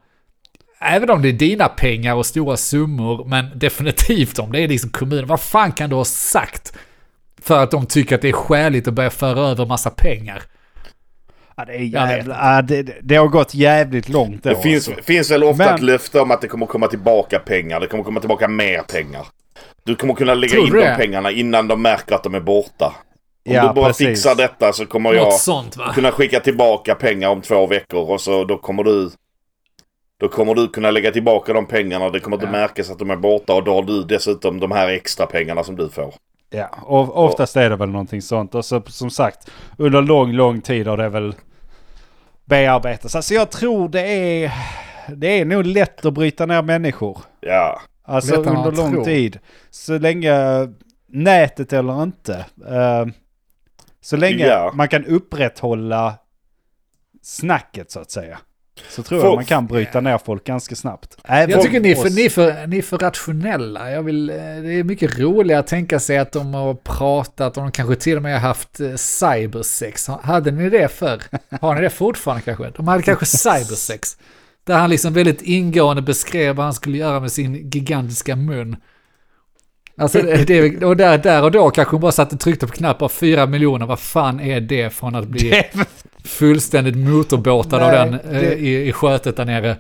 Även 0.81 1.09
om 1.09 1.21
det 1.21 1.29
är 1.29 1.33
dina 1.33 1.67
pengar 1.67 2.15
och 2.15 2.25
stora 2.25 2.57
summor, 2.57 3.25
men 3.25 3.45
definitivt 3.55 4.39
om 4.39 4.51
det 4.51 4.59
är 4.61 4.67
liksom 4.67 4.89
kommunen. 4.89 5.27
Vad 5.27 5.41
fan 5.41 5.71
kan 5.71 5.89
du 5.89 5.95
ha 5.95 6.05
sagt? 6.05 6.73
För 7.41 7.63
att 7.63 7.71
de 7.71 7.85
tycker 7.85 8.15
att 8.15 8.21
det 8.21 8.29
är 8.29 8.33
skäligt 8.33 8.87
att 8.87 8.93
börja 8.93 9.09
föra 9.09 9.39
över 9.39 9.65
massa 9.65 9.89
pengar. 9.89 10.43
Ja, 11.57 11.65
det, 11.65 11.73
är 11.73 11.77
Jag 11.79 12.09
jävla, 12.09 12.55
ja, 12.55 12.61
det, 12.61 12.83
det- 13.01 13.15
har 13.15 13.27
gått 13.27 13.53
jävligt 13.53 14.09
långt 14.09 14.43
då. 14.43 14.49
Det 14.49 14.55
finns, 14.61 14.87
alltså. 14.87 15.03
finns 15.03 15.31
väl 15.31 15.43
ofta 15.43 15.65
Men- 15.65 15.75
ett 15.75 15.81
löfte 15.81 16.19
om 16.19 16.31
att 16.31 16.41
det 16.41 16.47
kommer 16.47 16.65
komma 16.65 16.87
tillbaka 16.87 17.39
pengar. 17.39 17.79
Det 17.79 17.87
kommer 17.87 18.03
komma 18.03 18.19
tillbaka 18.19 18.47
mer 18.47 18.81
pengar. 18.81 19.27
Du 19.83 19.95
kommer 19.95 20.13
kunna 20.13 20.33
lägga 20.33 20.51
Tror 20.53 20.65
in 20.67 20.73
de 20.73 20.95
pengarna 20.95 21.31
innan 21.31 21.67
de 21.67 21.81
märker 21.81 22.15
att 22.15 22.23
de 22.23 22.35
är 22.35 22.39
borta. 22.39 22.85
Om 23.49 23.53
Ja, 23.55 23.67
du 23.67 23.73
bara 23.73 23.87
precis. 23.87 24.07
fixar 24.07 24.35
detta 24.35 24.73
så 24.73 24.85
kommer 24.85 25.13
jag 25.13 25.23
Något 25.25 25.39
sånt 25.39 25.77
va? 25.77 25.91
kunna 25.95 26.11
skicka 26.11 26.39
tillbaka 26.39 26.95
pengar 26.95 27.29
om 27.29 27.41
två 27.41 27.67
veckor 27.67 28.09
och 28.11 28.21
så 28.21 28.43
då 28.43 28.57
kommer 28.57 28.83
du 28.83 29.09
då 30.19 30.27
kommer 30.29 30.55
du 30.55 30.67
kunna 30.67 30.91
lägga 30.91 31.11
tillbaka 31.11 31.53
de 31.53 31.65
pengarna. 31.65 32.09
Det 32.09 32.19
kommer 32.19 32.37
inte 32.37 32.45
Ja. 32.47 32.51
märkas 32.51 32.89
att 32.89 32.99
de 32.99 33.09
är 33.09 33.15
borta 33.15 33.53
och 33.53 33.63
då 33.63 33.73
har 33.73 33.83
du 33.83 34.03
dessutom 34.03 34.59
de 34.59 34.71
här 34.71 34.87
extra 34.87 35.25
pengarna 35.25 35.63
som 35.63 35.75
du 35.75 35.89
får. 35.89 36.13
Ja, 36.53 36.69
och 36.83 37.17
oftast 37.25 37.55
är 37.57 37.69
det 37.69 37.75
väl 37.75 37.89
någonting 37.89 38.21
sånt. 38.21 38.55
Och 38.55 38.65
så 38.65 38.81
som 38.87 39.09
sagt, 39.09 39.51
under 39.77 40.01
lång, 40.01 40.31
lång 40.31 40.61
tid 40.61 40.87
har 40.87 40.97
det 40.97 41.09
väl 41.09 41.35
bearbetats. 42.45 43.15
Alltså 43.15 43.33
jag 43.33 43.51
tror 43.51 43.89
det 43.89 44.01
är... 44.07 44.51
Det 45.15 45.27
är 45.27 45.45
nog 45.45 45.65
lätt 45.65 46.05
att 46.05 46.13
bryta 46.13 46.45
ner 46.45 46.61
människor. 46.61 47.17
Ja. 47.39 47.81
Alltså 48.03 48.37
Lättare 48.37 48.57
under 48.57 48.71
lång 48.71 48.91
tror. 48.91 49.03
tid. 49.03 49.39
Så 49.69 49.97
länge 49.97 50.33
nätet 51.07 51.73
eller 51.73 52.03
inte. 52.03 52.45
eh, 52.67 53.05
så 54.01 54.17
länge 54.17 54.47
Ja. 54.47 54.71
man 54.73 54.87
kan 54.87 55.05
upprätthålla 55.05 56.13
snacket 57.21 57.91
så 57.91 57.99
att 57.99 58.11
säga. 58.11 58.37
Så 58.89 59.03
tror 59.03 59.21
jag 59.25 59.35
man 59.35 59.45
kan 59.45 59.67
bryta 59.67 60.01
ner 60.01 60.17
folk 60.17 60.43
ganska 60.43 60.75
snabbt. 60.75 61.17
Även 61.23 61.49
Jag 61.49 61.61
tycker 61.61 61.79
ni 61.79 61.91
är, 61.91 61.95
för, 61.95 62.09
ni, 62.09 62.25
är 62.25 62.29
för, 62.29 62.67
ni 62.67 62.77
är 62.77 62.81
för 62.81 62.97
rationella. 62.97 63.91
Jag 63.91 64.03
vill, 64.03 64.29
eh, 64.29 64.35
det 64.35 64.73
är 64.73 64.83
mycket 64.83 65.19
roligare 65.19 65.59
att 65.59 65.67
tänka 65.67 65.99
sig 65.99 66.17
att 66.17 66.31
de 66.31 66.53
har 66.53 66.73
pratat 66.73 67.57
och 67.57 67.63
de 67.63 67.71
kanske 67.71 67.95
till 67.95 68.17
och 68.17 68.23
med 68.23 68.33
har 68.41 68.47
haft 68.47 68.79
eh, 68.79 68.95
cybersex. 68.95 70.07
Hade 70.07 70.51
ni 70.51 70.69
det 70.69 70.87
förr? 70.91 71.21
Har 71.61 71.75
ni 71.75 71.81
det 71.81 71.89
fortfarande 71.89 72.43
kanske? 72.43 72.69
De 72.75 72.87
hade 72.87 73.03
kanske 73.03 73.25
cybersex. 73.25 74.17
Där 74.63 74.77
han 74.77 74.89
liksom 74.89 75.13
väldigt 75.13 75.41
ingående 75.41 76.01
beskrev 76.01 76.55
vad 76.55 76.65
han 76.65 76.73
skulle 76.73 76.97
göra 76.97 77.19
med 77.19 77.31
sin 77.31 77.69
gigantiska 77.69 78.35
mun. 78.35 78.75
Alltså, 79.97 80.21
det, 80.21 80.43
det- 80.47 80.85
och 80.85 80.97
där, 80.97 81.17
där 81.17 81.43
och 81.43 81.51
då 81.51 81.69
kanske 81.69 81.91
hon 81.93 82.01
bara 82.01 82.11
satt 82.11 82.33
och 82.33 82.39
tryckte 82.39 82.67
på 82.67 82.73
knappar 82.73 83.07
fyra 83.09 83.45
miljoner. 83.45 83.85
Vad 83.85 83.99
fan 83.99 84.39
är 84.39 84.61
det 84.61 84.89
från 84.89 85.15
att 85.15 85.27
bli 85.27 85.63
fullständigt 86.25 86.95
motorbåtad 86.97 87.81
av 87.83 87.91
Nej, 87.91 87.97
den 87.99 88.13
eh, 88.35 88.41
det- 88.41 88.55
i, 88.55 88.87
i 88.87 88.91
skötet 88.91 89.37
där 89.37 89.45
nere? 89.45 89.77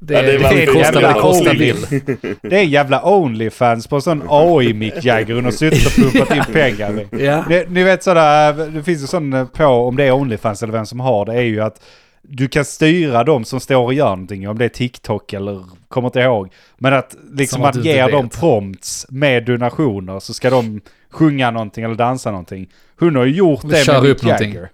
Det, 0.00 0.14
Ja, 0.14 0.22
det 0.22 0.32
det, 0.32 0.38
var 0.38 0.50
det 0.50 0.60
inte 0.60 0.72
kostar 0.72 0.92
vad 0.92 1.02
det 1.02 1.06
jävla 1.06 1.20
kostar 1.22 1.50
only. 1.50 1.72
vill. 1.72 2.36
Det 2.42 2.56
är 2.58 2.62
jävla 2.62 3.02
Onlyfans 3.10 3.86
på 3.86 4.00
sån 4.00 4.22
AI 4.28 4.74
Mick 4.74 5.04
Jagger 5.04 5.34
hon 5.34 5.44
har 5.44 5.50
suttit 5.52 5.86
och 5.86 5.92
pumpat 5.92 6.36
in 6.36 6.52
pengar. 6.52 7.06
Ja. 7.24 7.44
Ni, 7.48 7.64
ni 7.68 7.82
vet 7.82 8.02
sådär, 8.02 8.52
det 8.70 8.82
finns 8.82 9.02
ju 9.02 9.06
sån 9.06 9.32
eh, 9.32 9.44
på, 9.46 9.64
om 9.64 9.96
det 9.96 10.04
är 10.04 10.12
Onlyfans 10.12 10.62
eller 10.62 10.72
vem 10.72 10.86
som 10.86 11.00
har 11.00 11.26
det, 11.26 11.32
är 11.34 11.42
ju 11.42 11.60
att 11.60 11.82
du 12.22 12.48
kan 12.48 12.64
styra 12.64 13.24
dem 13.24 13.44
som 13.44 13.60
står 13.60 13.84
och 13.84 13.94
gör 13.94 14.08
någonting, 14.08 14.48
om 14.48 14.58
det 14.58 14.64
är 14.64 14.68
TikTok 14.68 15.32
eller 15.32 15.64
kommer 15.88 16.08
inte 16.08 16.20
ihåg. 16.20 16.48
Men 16.78 16.94
att 16.94 17.16
liksom 17.32 17.62
man 17.62 17.82
ger 17.82 18.10
dem 18.10 18.28
prompts 18.28 19.06
med 19.08 19.44
donationer 19.44 20.20
så 20.20 20.34
ska 20.34 20.50
de 20.50 20.80
sjunga 21.10 21.50
någonting 21.50 21.84
eller 21.84 21.94
dansa 21.94 22.30
någonting. 22.30 22.68
Hon 23.00 23.16
har 23.16 23.24
ju 23.24 23.34
gjort 23.34 23.60
det 23.70 23.84
Kör 23.84 23.92
med 24.00 24.02
Mick 24.10 24.22
någonting. 24.22 24.54
Jagger. 24.54 24.68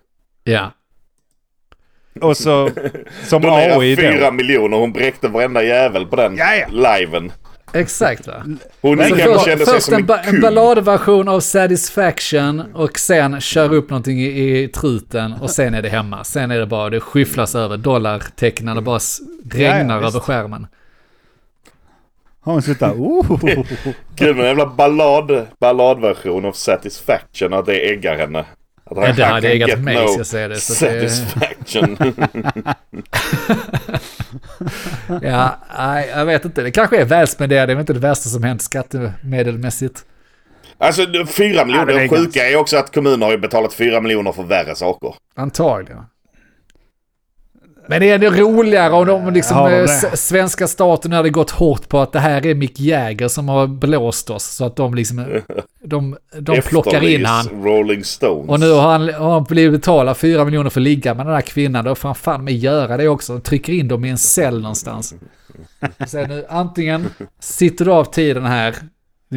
ja. 0.44 0.72
Och 2.20 2.36
så 2.36 2.70
som 3.24 3.42
Donera 3.42 3.78
AI 3.78 3.96
fyra 3.96 4.30
miljoner. 4.30 4.76
Hon 4.76 4.92
bräckte 4.92 5.28
varenda 5.28 5.62
jävel 5.62 6.06
på 6.06 6.16
den 6.16 6.36
Ja, 6.36 6.54
ja. 6.54 6.96
liven. 6.98 7.32
Exakt 7.72 8.26
va? 8.26 8.44
Hon 8.80 8.98
Så 8.98 9.04
gick 9.04 9.16
för, 9.16 9.34
och 9.34 9.40
kände 9.40 9.64
sig 9.64 9.74
först 9.74 9.86
som 9.86 9.94
en, 9.94 10.00
en 10.00 10.06
ba- 10.06 10.18
en 10.24 10.40
balladversion 10.40 11.28
av 11.28 11.40
Satisfaction 11.40 12.60
och 12.74 12.98
sen 12.98 13.40
kör 13.40 13.74
upp 13.74 13.90
någonting 13.90 14.20
i, 14.20 14.58
i 14.62 14.68
truten 14.68 15.32
och 15.32 15.50
sen 15.50 15.74
är 15.74 15.82
det 15.82 15.88
hemma. 15.88 16.24
Sen 16.24 16.50
är 16.50 16.58
det 16.58 16.66
bara, 16.66 16.90
det 16.90 17.00
skyfflas 17.00 17.54
över 17.54 17.76
dollartecknen 17.76 18.76
och 18.76 18.82
bara 18.82 19.00
regnar 19.50 20.00
visst. 20.00 20.14
över 20.14 20.20
skärmen. 20.20 20.66
Har 22.40 22.52
hon 22.52 23.00
oh. 23.00 23.64
Kul 24.16 24.34
med 24.36 24.42
en 24.42 24.48
jävla 24.48 24.66
ballad, 24.66 25.46
balladversion 25.60 26.44
av 26.44 26.52
Satisfaction. 26.52 27.52
Att 27.52 27.66
det 27.66 27.90
äggar 27.90 28.16
henne. 28.18 28.44
Att 28.86 28.96
Ja, 28.96 29.12
det 29.12 29.24
han 29.24 29.32
hade 29.32 29.54
get 29.54 29.78
mig, 29.80 29.94
no 29.94 30.08
ska 30.08 30.16
jag 30.18 30.26
säga 30.26 30.48
det, 30.48 30.56
så 30.56 30.74
Satisfaction. 30.74 31.96
Ja, 35.22 35.58
nej, 35.78 36.08
jag 36.08 36.26
vet 36.26 36.44
inte. 36.44 36.62
Det 36.62 36.70
kanske 36.70 37.00
är 37.00 37.04
välspenderade, 37.04 37.66
det 37.66 37.72
är 37.72 37.74
väl 37.74 37.80
inte 37.82 37.92
det 37.92 37.98
värsta 37.98 38.28
som 38.28 38.42
hänt 38.42 38.62
skattemedelmässigt. 38.62 40.04
alltså 40.78 41.02
fyra 41.26 41.54
Ja, 41.56 41.64
miljoner. 41.64 41.86
men 41.86 41.96
det 41.96 42.08
sjuka 42.08 42.48
är 42.48 42.56
också 42.56 42.76
att 42.76 42.94
kommuner 42.94 43.26
har 43.26 43.36
betalat 43.36 43.74
fyra 43.74 44.00
miljoner 44.00 44.32
för 44.32 44.42
värre 44.42 44.74
saker. 44.74 45.14
Antagligen. 45.36 46.02
Men 47.86 48.00
det 48.00 48.10
är 48.10 48.14
ändå 48.14 48.30
roligare 48.30 48.92
om 48.92 49.06
de 49.06 49.32
liksom, 49.32 49.56
Har 49.56 49.70
de 49.70 49.82
eh, 49.82 50.14
svenska 50.14 50.66
staten 50.68 51.12
hade 51.12 51.30
gått 51.30 51.50
hårt 51.50 51.88
på 51.88 52.00
att 52.00 52.12
det 52.12 52.20
här 52.20 52.46
är 52.46 52.54
Mick 52.54 52.80
Jagger 52.80 53.28
som 53.28 53.48
har 53.48 53.66
blåst 53.66 54.30
oss. 54.30 54.44
Så 54.44 54.64
att 54.64 54.76
de 54.76 54.94
liksom, 54.94 55.18
eh, 55.18 55.26
de, 55.84 56.16
de 56.38 56.60
plockar 56.60 57.04
in 57.04 57.24
han. 57.24 57.48
Rolling 57.64 58.04
Stones. 58.04 58.48
Och 58.48 58.60
nu 58.60 58.70
har 58.70 58.92
han, 58.92 59.14
har 59.14 59.32
han 59.32 59.44
blivit 59.44 59.80
betalad 59.80 60.16
4 60.16 60.44
miljoner 60.44 60.70
för 60.70 60.80
att 60.80 60.84
ligga 60.84 61.14
med 61.14 61.26
den 61.26 61.34
här 61.34 61.40
kvinnan. 61.40 61.84
Då 61.84 61.94
får 61.94 62.08
han 62.08 62.14
fan 62.14 62.44
med 62.44 62.54
göra 62.54 62.96
det 62.96 63.08
också. 63.08 63.32
De 63.32 63.40
trycker 63.40 63.72
in 63.72 63.88
dem 63.88 64.04
i 64.04 64.10
en 64.10 64.18
cell 64.18 64.60
någonstans. 64.60 65.14
Så 66.06 66.26
nu, 66.26 66.44
antingen 66.48 67.10
sitter 67.40 67.84
du 67.84 67.92
av 67.92 68.04
tiden 68.04 68.44
här, 68.44 68.74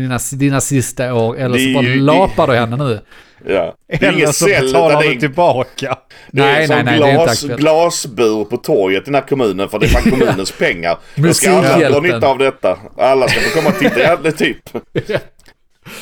dina, 0.01 0.19
dina 0.31 0.62
sista 0.62 1.13
år, 1.13 1.38
eller 1.38 1.57
så 1.60 1.73
bara 1.73 1.83
ju- 1.83 1.99
lapar 1.99 2.47
du 2.47 2.53
henne 2.53 2.77
nu. 2.77 2.99
Ja. 3.45 3.75
Eller 3.88 4.31
så 4.31 4.45
betalar 4.45 5.03
du 5.03 5.15
tillbaka. 5.15 5.97
det 6.31 6.41
är 6.41 6.45
Nej, 6.45 6.67
nej, 6.67 6.83
nej, 6.83 6.99
det 6.99 7.07
är 7.10 7.13
glas, 7.13 7.43
glasbur 7.43 8.45
på 8.45 8.57
torget 8.57 9.01
i 9.01 9.05
den 9.05 9.15
här 9.15 9.21
kommunen 9.21 9.69
för 9.69 9.79
det 9.79 9.86
är 9.86 9.89
fan 9.89 10.01
kommunens 10.12 10.51
pengar. 10.51 10.97
Då 11.15 11.33
ska 11.33 11.51
alla 11.57 11.89
dra 11.89 11.99
nytta 11.99 12.27
av 12.27 12.38
detta. 12.38 12.77
Alla 12.97 13.27
ska 13.27 13.39
få 13.39 13.55
komma 13.55 13.69
och 13.69 13.79
titta. 13.79 13.99
Ja, 14.07 14.17
det 14.23 14.31
typ. 14.31 14.57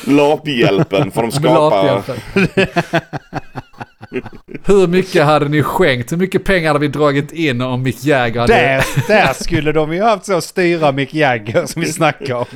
Laphjälpen 0.04 1.10
för 1.10 1.22
de 1.22 1.32
skapar... 1.32 2.02
Hur 4.64 4.86
mycket 4.86 5.24
hade 5.24 5.48
ni 5.48 5.62
skänkt? 5.62 6.12
Hur 6.12 6.16
mycket 6.16 6.44
pengar 6.44 6.68
hade 6.68 6.78
vi 6.78 6.88
dragit 6.88 7.32
in 7.32 7.60
om 7.60 7.82
Mick 7.82 8.04
Jagger 8.04 8.40
hade... 8.40 8.52
Där, 8.54 8.84
där 9.08 9.32
skulle 9.32 9.72
de 9.72 9.92
ju 9.92 10.02
haft 10.02 10.24
så 10.24 10.40
styra 10.40 10.92
Mick 10.92 11.14
Jagger 11.14 11.66
som 11.66 11.82
vi 11.82 11.92
snackar 11.92 12.34
om. 12.34 12.46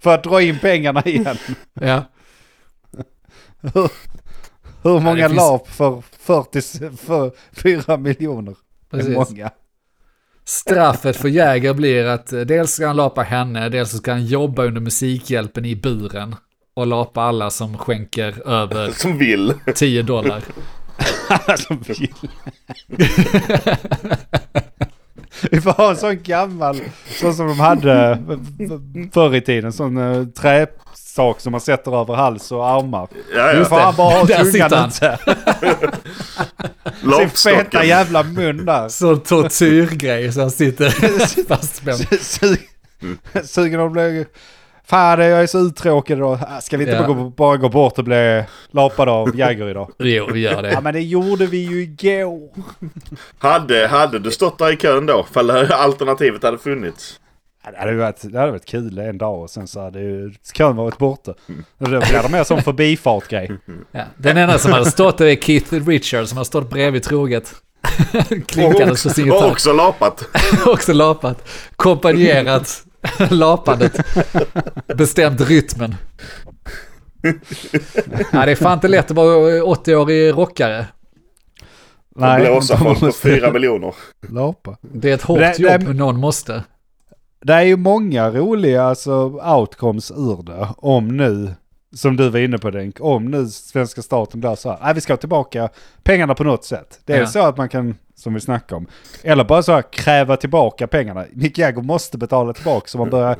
För 0.00 0.14
att 0.14 0.24
dra 0.24 0.42
in 0.42 0.58
pengarna 0.58 1.02
igen. 1.04 1.36
Ja. 1.80 2.02
Hur 4.82 5.00
många 5.00 5.14
det 5.14 5.28
finns- 5.28 5.36
lap 5.36 5.68
för 5.68 6.02
40, 6.18 6.96
för 6.96 7.30
4 7.52 7.96
miljoner? 7.96 8.54
Det 8.90 8.96
är 8.96 9.00
Precis. 9.00 9.14
många. 9.14 9.50
Straffet 10.44 11.16
för 11.16 11.28
Jäger 11.28 11.74
blir 11.74 12.04
att 12.04 12.32
eh, 12.32 12.40
dels 12.40 12.70
ska 12.72 12.86
han 12.86 12.96
lapa 12.96 13.22
henne, 13.22 13.68
dels 13.68 13.90
ska 13.96 14.10
han 14.12 14.26
jobba 14.26 14.64
under 14.64 14.80
Musikhjälpen 14.80 15.64
i 15.64 15.76
buren. 15.76 16.34
Och 16.74 16.86
lapa 16.86 17.22
alla 17.22 17.50
som 17.50 17.78
skänker 17.78 18.48
över 18.48 18.90
Som 18.96 19.18
vill. 19.18 19.54
10 19.74 20.02
dollar. 20.02 20.42
Som 21.56 21.78
vill. 21.86 22.12
Vi 25.50 25.60
får 25.60 25.70
ha 25.72 25.90
en 25.90 25.96
sån 25.96 26.22
gammal, 26.22 26.80
sån 27.20 27.34
som 27.34 27.48
de 27.48 27.60
hade 27.60 28.18
förr 29.12 29.34
i 29.34 29.40
tiden, 29.40 29.72
sån 29.72 29.98
uh, 29.98 30.26
träsak 30.26 31.40
som 31.40 31.52
man 31.52 31.60
sätter 31.60 32.00
över 32.00 32.14
hals 32.14 32.52
och 32.52 32.68
armar. 32.68 33.08
Ja, 33.36 33.52
Nu 33.54 33.64
får 33.64 33.76
han 33.76 33.94
bara 33.96 34.18
ha 34.18 34.26
tungan 34.26 34.88
ute. 34.88 35.18
Sin 37.34 37.54
feta 37.54 37.84
jävla 37.84 38.22
mun 38.22 38.64
där. 38.64 38.88
Så 38.88 39.16
tortyrgrej 39.16 40.32
så 40.32 40.40
han 40.40 40.50
sitter 40.50 40.90
fastspänd. 41.48 42.06
Sug- 42.20 42.68
Sugen 43.44 43.80
att 43.80 43.92
bli... 43.92 44.26
Fan 44.86 45.20
jag 45.20 45.42
är 45.42 45.46
så 45.46 45.58
uttråkad 45.58 46.18
idag. 46.18 46.32
Äh, 46.42 46.58
Ska 46.60 46.76
vi 46.76 46.84
inte 46.84 46.96
Ja. 46.96 47.02
bara, 47.06 47.14
gå, 47.14 47.28
bara 47.30 47.56
gå 47.56 47.68
bort 47.68 47.98
och 47.98 48.04
bli 48.04 48.44
lapade 48.70 49.10
av 49.10 49.36
Jagger 49.38 49.68
idag? 49.68 49.90
Jo, 49.98 50.26
vi 50.32 50.40
gör 50.40 50.52
Ja 50.52 50.62
det. 50.62 50.80
men 50.82 50.94
det 50.94 51.00
gjorde 51.00 51.46
vi 51.46 51.58
ju 51.58 51.82
igår. 51.82 52.50
Hade, 53.38 53.86
hade 53.86 54.18
du 54.18 54.30
stått 54.30 54.58
där 54.58 54.72
i 54.72 54.76
kön 54.76 55.06
då? 55.06 55.26
Fall 55.32 55.50
alternativet 55.50 56.42
hade 56.42 56.58
funnits. 56.58 57.18
Ja, 57.64 57.70
Det 57.70 57.78
hade, 57.78 57.94
varit, 57.96 58.32
det 58.32 58.38
hade 58.38 58.50
varit 58.50 58.64
kul 58.66 58.98
en 58.98 59.18
dag 59.18 59.40
och 59.42 59.50
sen 59.50 59.66
så 59.68 59.80
hade 59.80 60.00
ju 60.00 60.32
kön 60.54 60.76
varit 60.76 60.98
borta. 60.98 61.30
Och 61.30 61.36
då 61.78 61.86
blir 61.88 62.22
det 62.22 62.28
mer 62.28 62.44
som 62.44 62.62
förbifart-grej. 62.62 63.50
Ja. 63.92 64.02
Den 64.16 64.36
enda 64.36 64.58
som 64.58 64.72
hade 64.72 64.90
stått 64.90 65.18
där 65.18 65.26
är 65.26 65.36
Keith 65.36 65.74
Richards 65.74 66.28
som 66.28 66.38
har 66.38 66.44
stått 66.44 66.70
bredvid 66.70 67.02
troget. 67.02 67.54
Klinkandes 68.46 69.02
på 69.02 69.08
sin 69.10 69.30
Och 69.30 69.36
gitarr. 69.36 69.50
också 69.50 69.72
lapat. 69.72 70.24
Också 70.66 70.92
lapat. 70.92 71.48
Kompanjerat 71.76 72.82
lapandet. 73.30 73.92
Bestämt 74.96 75.40
rytmen. 75.40 75.94
Ja, 78.32 78.46
det 78.46 78.50
är 78.52 78.56
fan 78.56 78.72
inte 78.72 78.88
lätt 78.88 79.10
att 79.10 79.16
vara 79.16 79.62
80-årig 79.62 80.32
rockare. 80.32 80.86
Och 82.14 82.22
blåsa 82.40 82.76
folk 82.76 83.00
på 83.00 83.12
fyra 83.12 83.52
miljoner. 83.52 83.94
Lapa. 84.28 84.76
Det 84.80 85.10
är 85.10 85.14
ett 85.14 85.22
hårt 85.22 85.38
Det- 85.38 85.54
det- 85.58 85.62
jobb, 85.72 85.82
men 85.82 85.96
någon 85.96 86.20
måste. 86.20 86.62
Det 87.44 87.52
är 87.52 87.62
ju 87.62 87.76
många 87.76 88.30
roliga 88.30 88.82
alltså, 88.84 89.12
outcomes 89.58 90.10
ur 90.10 90.42
det. 90.42 90.68
Om 90.76 91.16
nu, 91.16 91.50
som 91.94 92.16
du 92.16 92.28
var 92.28 92.38
inne 92.40 92.58
på 92.58 92.70
Denk, 92.70 92.96
om 93.00 93.24
nu 93.24 93.46
svenska 93.46 94.02
staten 94.02 94.40
blir 94.40 94.54
så 94.54 94.70
här, 94.70 94.78
nej 94.82 94.94
vi 94.94 95.00
ska 95.00 95.12
ha 95.12 95.18
tillbaka 95.18 95.68
pengarna 96.02 96.34
på 96.34 96.44
något 96.44 96.64
sätt. 96.64 97.00
Det 97.04 97.12
är 97.12 97.20
Ja. 97.20 97.26
så 97.26 97.42
att 97.42 97.56
man 97.56 97.68
kan, 97.68 97.94
som 98.14 98.34
vi 98.34 98.40
snackar 98.40 98.76
om, 98.76 98.86
eller 99.22 99.44
bara 99.44 99.62
så 99.62 99.72
här 99.72 99.82
kräva 99.92 100.36
tillbaka 100.36 100.86
pengarna. 100.86 101.24
Mick 101.32 101.58
Jagger 101.58 101.82
måste 101.82 102.18
betala 102.18 102.52
tillbaka 102.52 102.86
så 102.88 102.98
man 102.98 103.10
börjar 103.10 103.36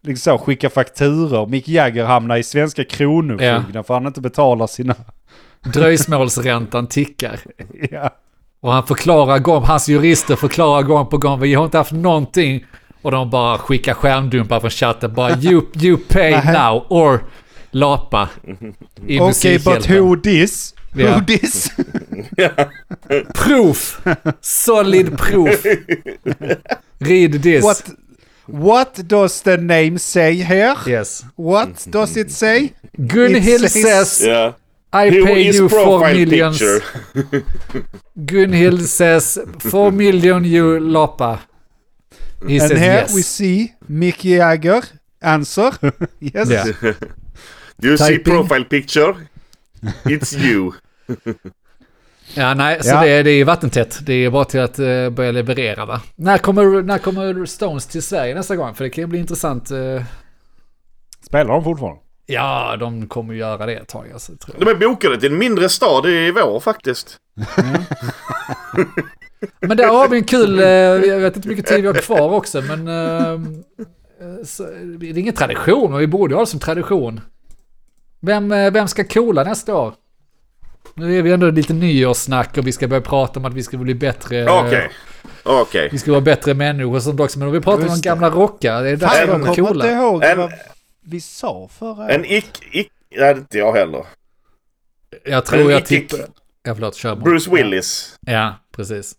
liksom 0.00 0.38
så, 0.38 0.44
skicka 0.44 0.70
fakturor. 0.70 1.46
Mick 1.46 1.68
Jagger 1.68 2.04
hamnar 2.04 2.36
i 2.36 2.42
svenska 2.42 2.84
kronofogden 2.84 3.84
för 3.84 3.94
han 3.94 4.06
inte 4.06 4.20
betalar 4.20 4.66
sina... 4.66 4.94
Dröjsmålsräntan 5.72 6.86
tickar. 6.86 7.40
ja. 7.90 8.10
Och 8.60 8.72
han 8.72 8.86
förklarar 8.86 9.38
gång, 9.38 9.62
hans 9.64 9.88
jurister 9.88 10.36
förklarar 10.36 10.82
gång 10.82 11.06
på 11.06 11.18
gång, 11.18 11.40
vi 11.40 11.54
har 11.54 11.64
inte 11.64 11.78
haft 11.78 11.92
någonting. 11.92 12.64
Och 13.02 13.10
de 13.10 13.30
bara 13.30 13.58
skickar 13.58 13.94
skärmdumpar 13.94 14.60
från 14.60 14.70
chatten, 14.70 15.14
bara 15.14 15.38
you, 15.38 15.62
you 15.82 15.96
pay 16.08 16.52
now 16.52 16.86
or 16.88 17.20
lapa. 17.72 18.30
I 18.46 19.18
Okej, 19.18 19.58
but 19.64 19.80
Musikhjälpen. 19.82 19.86
who 19.98 20.16
this? 20.16 20.74
Who 20.94 21.20
this? 21.26 21.70
Proof! 23.34 24.00
Solid 24.40 25.16
proof. 25.16 25.64
Read 27.00 27.32
this. 27.42 27.64
What, 27.64 27.82
what 28.46 29.00
does 29.08 29.42
the 29.42 29.56
name 29.56 29.98
say 29.98 30.34
here? 30.34 30.74
Yes. 30.86 31.24
What 31.36 31.86
does 31.90 32.16
it 32.16 32.30
say? 32.30 32.74
Gunhild 32.98 33.64
It 33.64 33.70
says- 33.70 34.10
says 34.10 34.26
Ja. 34.26 34.52
I 34.94 35.08
Who 35.10 35.24
pay 35.24 35.42
you 35.46 35.68
four 35.70 36.00
millions. 36.12 36.60
Gunhild 38.16 38.82
says 38.86 39.38
four 39.58 39.90
million 39.90 40.44
you 40.44 40.78
lapa. 40.80 41.40
He 42.46 42.58
And 42.58 42.68
says 42.68 42.78
here 42.78 42.92
yes. 43.00 43.14
we 43.14 43.22
see 43.22 43.72
Mick 43.90 44.18
Jagger 44.22 44.82
answer. 45.22 45.70
yes. 46.20 46.50
Yeah. 46.50 46.92
Do 47.76 47.88
you 47.88 47.98
see 47.98 48.16
Typing. 48.18 48.24
profile 48.34 48.64
picture? 48.64 49.14
It's 50.04 50.36
you. 50.38 50.72
Ja, 52.34 52.54
nej, 52.54 52.82
så 52.82 52.88
Ja. 52.88 53.00
Det, 53.00 53.08
är, 53.10 53.24
det 53.24 53.30
är 53.30 53.44
vattentätt. 53.44 53.98
Det 54.06 54.12
är 54.12 54.30
bara 54.30 54.44
till 54.44 54.60
att 54.60 54.78
uh, 54.78 55.10
börja 55.10 55.32
leverera 55.32 55.84
va. 55.86 56.00
När 56.16 56.38
kommer, 56.38 56.82
när 56.82 56.98
kommer 56.98 57.46
Stones 57.46 57.86
till 57.86 58.02
Sverige 58.02 58.34
nästa 58.34 58.56
gång? 58.56 58.74
För 58.74 58.84
det 58.84 58.90
kan 58.90 59.02
ju 59.02 59.06
bli 59.08 59.18
intressant. 59.18 59.70
eh, 59.70 60.02
Spelar 61.26 61.54
de 61.54 61.64
fortfarande? 61.64 62.00
ja, 62.26 62.76
de 62.80 63.08
kommer 63.08 63.32
ju 63.34 63.40
göra 63.40 63.66
det 63.66 63.74
ett 63.76 63.88
tag 63.88 64.10
alltså, 64.12 64.32
tror 64.36 64.56
De 64.58 64.64
jag. 64.68 64.82
är 64.82 64.88
bokade 64.88 65.20
till 65.20 65.32
en 65.32 65.38
mindre 65.38 65.68
stad 65.68 66.06
i 66.06 66.30
vår 66.30 66.60
faktiskt. 66.60 67.16
Men 69.60 69.76
där 69.76 69.88
har 69.88 70.08
vi 70.08 70.16
en 70.18 70.24
kul, 70.24 70.58
eh, 70.58 70.66
jag 70.66 71.18
vet 71.20 71.36
inte 71.36 71.48
hur 71.48 71.56
mycket 71.56 71.70
tid 71.70 71.80
vi 71.80 71.86
har 71.86 71.94
kvar 71.94 72.30
också, 72.32 72.60
men... 72.62 72.88
eh, 72.88 73.40
så, 74.44 74.62
det 74.98 75.10
är 75.10 75.18
ingen 75.18 75.34
tradition, 75.34 75.90
men 75.90 76.00
vi 76.00 76.06
borde 76.06 76.34
ha 76.34 76.42
det 76.42 76.46
som 76.46 76.60
tradition. 76.60 77.20
Vem, 78.22 78.52
eh, 78.52 78.70
vem 78.72 78.88
ska 78.88 79.04
coola 79.04 79.44
nästa 79.44 79.74
år? 79.76 79.94
Nu 80.94 81.18
är 81.18 81.22
vi 81.22 81.32
ändå 81.32 81.50
lite 81.50 81.72
nyårssnack 81.72 82.58
och 82.58 82.66
vi 82.66 82.72
ska 82.72 82.88
börja 82.88 83.00
prata 83.02 83.40
om 83.40 83.44
att 83.44 83.54
vi 83.54 83.62
ska 83.62 83.76
bli 83.76 83.94
bättre. 83.94 84.50
Okej. 84.50 84.90
Okej. 85.42 85.88
Vi 85.92 85.98
ska 85.98 86.10
vara 86.10 86.20
bättre 86.20 86.54
människor 86.54 86.94
och 86.96 87.02
sånt 87.02 87.20
också. 87.20 87.38
Men 87.38 87.48
om 87.48 87.54
vi 87.54 87.60
pratar 87.60 87.82
om 87.82 87.88
de 87.88 88.00
gamla 88.00 88.30
rockare, 88.30 88.82
det 88.84 88.90
är 88.90 88.96
dags 88.96 89.12
för 89.12 89.20
jag 89.20 89.28
dem 89.28 89.40
att 89.50 89.56
kommer 89.56 89.68
inte 89.68 89.72
coola. 89.72 89.90
ihåg 89.92 90.24
En- 90.24 90.38
vad 90.38 90.52
vi 91.00 91.20
sa 91.20 91.68
förra 91.78 92.08
En 92.10 92.24
ick... 92.24 92.62
ick 92.72 92.90
nej, 93.16 93.30
inte 93.36 93.58
jag 93.58 93.72
heller. 93.72 94.06
Jag 95.24 95.46
tror 95.46 95.72
jag 95.72 95.86
tippar... 95.86 96.18
Ja, 96.62 96.74
förlåt, 96.74 96.94
kör 96.94 97.14
bara. 97.14 97.24
Bruce 97.24 97.50
Willis. 97.50 98.16
Ja, 98.20 98.54
precis. 98.76 99.14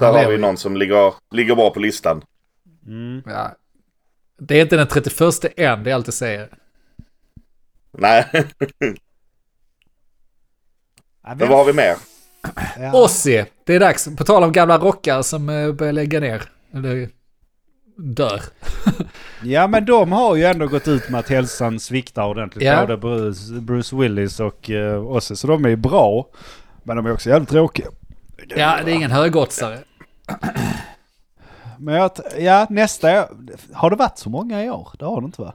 Där 0.00 0.06
Han 0.06 0.14
har 0.14 0.30
vi 0.30 0.38
någon 0.38 0.56
som 0.56 0.76
ligger, 0.76 1.14
ligger 1.30 1.54
bra 1.54 1.70
på 1.70 1.80
listan. 1.80 2.22
Mm. 2.86 3.22
Ja. 3.26 3.56
Det 4.38 4.54
är 4.58 4.62
inte 4.62 4.76
den 4.76 4.86
31 4.86 5.44
än, 5.56 5.82
det 5.84 5.90
är 5.90 5.94
allt 5.94 6.06
jag 6.06 6.14
säger. 6.14 6.48
Nej, 7.98 8.24
Ja, 11.26 11.34
men 11.34 11.48
vad 11.48 11.58
har 11.58 11.64
vi 11.64 11.72
mer? 11.72 11.96
Ja. 12.78 13.04
Ozzy, 13.04 13.44
det 13.64 13.74
är 13.74 13.80
dags. 13.80 14.08
På 14.16 14.24
tal 14.24 14.44
om 14.44 14.52
gamla 14.52 14.78
rockare 14.78 15.22
som 15.22 15.48
eh, 15.48 15.72
börjar 15.72 15.92
lägga 15.92 16.20
ner. 16.20 16.42
Eller 16.74 17.08
dör. 17.96 18.40
Ja 19.42 19.66
men 19.66 19.84
de 19.84 20.12
har 20.12 20.36
ju 20.36 20.44
ändå 20.44 20.66
gått 20.66 20.88
ut 20.88 21.08
med 21.10 21.20
att 21.20 21.28
hälsan 21.28 21.80
sviktar 21.80 22.26
ordentligt. 22.26 22.64
Ja. 22.64 22.80
Både 22.80 22.96
Bruce, 22.96 23.52
Bruce 23.52 23.96
Willis 23.96 24.40
och 24.40 24.70
uh, 24.70 25.06
Ozzy. 25.06 25.36
Så 25.36 25.46
de 25.46 25.64
är 25.64 25.68
ju 25.68 25.76
bra. 25.76 26.28
Men 26.82 26.96
de 26.96 27.06
är 27.06 27.12
också 27.12 27.30
jävligt 27.30 27.48
tråkiga. 27.48 27.86
Ja, 28.48 28.78
det 28.84 28.90
är 28.90 28.94
ingen 28.94 29.10
högoddsare. 29.10 29.78
Men 31.78 31.94
jag, 31.94 32.10
ja 32.38 32.66
nästa 32.70 33.22
år. 33.22 33.28
Har 33.72 33.90
det 33.90 33.96
varit 33.96 34.18
så 34.18 34.30
många 34.30 34.64
i 34.64 34.70
år? 34.70 34.88
Det 34.98 35.04
har 35.04 35.20
det 35.20 35.24
inte 35.24 35.42
va? 35.42 35.54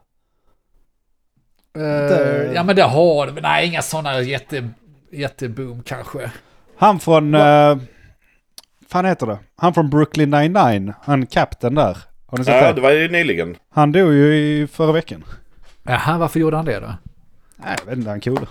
Eh, 1.78 2.54
ja, 2.54 2.64
men 2.64 2.76
det 2.76 2.84
har 2.84 3.28
det. 3.28 3.42
Nej, 3.42 3.68
inga 3.68 3.82
sådana 3.82 4.22
jätte, 4.22 4.70
jätteboom 5.12 5.84
kanske. 5.84 6.32
Han 6.78 7.00
från... 7.00 7.36
Uh, 7.36 7.78
fan 8.90 9.06
heter 9.06 9.28
det? 9.28 9.40
Han 9.58 9.74
från 9.74 9.90
Brooklyn 9.90 10.30
99. 10.30 10.94
Han 11.04 11.26
kapten 11.26 11.76
där. 11.76 11.98
Har 12.28 12.38
ni 12.38 12.46
sett 12.46 12.56
Ja, 12.56 12.68
det? 12.68 12.74
det 12.74 12.82
var 12.82 12.92
ju 12.92 13.10
nyligen. 13.12 13.56
Han 13.74 13.92
dog 13.92 14.14
ju 14.14 14.36
i 14.38 14.68
förra 14.68 14.92
veckan. 14.92 15.24
Jaha, 15.84 16.18
varför 16.18 16.40
gjorde 16.40 16.56
han 16.56 16.66
det 16.66 16.80
då? 16.80 16.94
Nej 17.56 17.76
jag 17.80 17.86
vet 17.86 17.98
inte, 17.98 18.10
han 18.10 18.22
cool. 18.22 18.48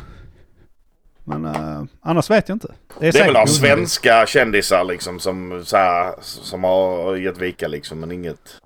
Men 1.24 1.44
uh, 1.44 1.85
annars 2.02 2.30
vet 2.30 2.48
jag 2.48 2.56
inte. 2.56 2.68
Det 3.00 3.09
är 3.09 3.12
säkert 3.12 3.28
väl 3.28 3.37
av 3.37 3.42
onödigt. 3.42 3.56
svenska 3.56 4.26
kändisar 4.26 4.85
liksom 4.85 5.18
som, 5.20 5.62
så 5.64 5.76
här, 5.76 6.14
som 6.20 6.64
har 6.64 7.16
gett 7.16 7.38
vika 7.38 7.68
liksom, 7.68 8.00
men 8.00 8.12
inget. 8.12 8.61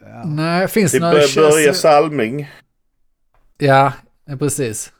Ja. 0.00 0.22
Nej, 0.24 0.68
finns 0.68 0.92
det 0.92 0.98
Typ 0.98 1.02
några... 1.02 1.14
Bö- 1.20 1.50
Börje 1.50 1.74
Salming. 1.74 2.50
Ja, 3.66 3.92
precis. 4.38 4.92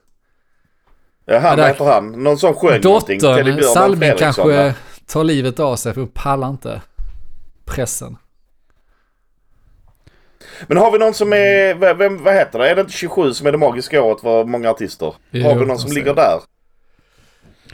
Ja, 1.26 1.38
han, 1.38 1.58
vad 1.58 1.66
heter 1.68 1.84
han? 1.84 2.22
Någon 2.22 2.38
som 2.38 2.54
sjöng 2.54 2.80
någonting. 2.80 3.18
Dottern, 3.18 3.44
Björn 3.44 3.62
Salming 3.62 4.12
kanske 4.18 4.74
tar 5.06 5.24
livet 5.24 5.60
av 5.60 5.76
sig 5.76 5.94
för 5.94 6.00
hon 6.00 6.10
pallar 6.10 6.48
inte 6.50 6.80
pressen. 7.64 8.16
Men 10.66 10.76
har 10.78 10.90
vi 10.92 10.98
någon 10.98 11.14
som 11.14 11.32
är, 11.32 11.94
vem- 11.94 12.22
vad 12.24 12.34
heter 12.34 12.58
det? 12.58 12.70
Är 12.70 12.74
det 12.74 12.80
inte 12.80 12.92
27 12.92 13.32
som 13.34 13.46
är 13.46 13.52
det 13.52 13.58
magiska 13.58 14.02
året 14.02 14.20
för 14.20 14.44
många 14.44 14.70
artister? 14.70 15.14
Jo, 15.30 15.48
har 15.48 15.54
vi 15.54 15.66
någon 15.66 15.78
som 15.78 15.88
ser. 15.88 15.94
ligger 15.96 16.14
där? 16.14 16.38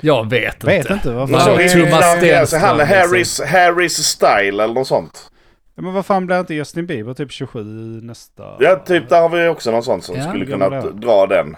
Jag 0.01 0.31
vet, 0.31 0.64
Vet 0.64 0.81
inte. 0.81 0.92
inte. 0.92 1.12
Vad 1.12 1.31
Någon 1.31 1.40
fan, 1.40 1.48
som 1.48 1.57
Nej, 1.57 1.66
är- 1.66 1.85
Thomas 1.85 2.05
alltså, 2.05 2.18
Stenström, 2.27 2.61
Han 2.62 2.81
är 2.81 2.85
liksom. 2.87 2.96
Harrys, 2.96 3.40
Harrys 3.40 3.96
style 3.96 4.64
eller 4.64 4.74
något 4.74 4.87
sånt. 4.88 5.31
Ja, 5.78 5.82
men 5.82 5.92
vad 5.92 6.06
fan 6.06 6.26
blir 6.26 6.40
inte 6.40 6.54
Justin 6.54 6.86
Bieber 6.86 7.14
typ 7.14 7.32
27 7.32 7.64
nästa? 8.02 8.56
Ja, 8.60 8.82
typ 8.86 9.08
där 9.08 9.20
har 9.20 9.28
vi 9.28 9.48
också 9.48 9.70
någon 9.70 9.82
sån 9.82 10.02
som 10.02 10.16
Ja, 10.16 10.28
skulle 10.28 10.46
kunna 10.46 10.70
han? 10.70 11.00
dra 11.00 11.26
den. 11.26 11.56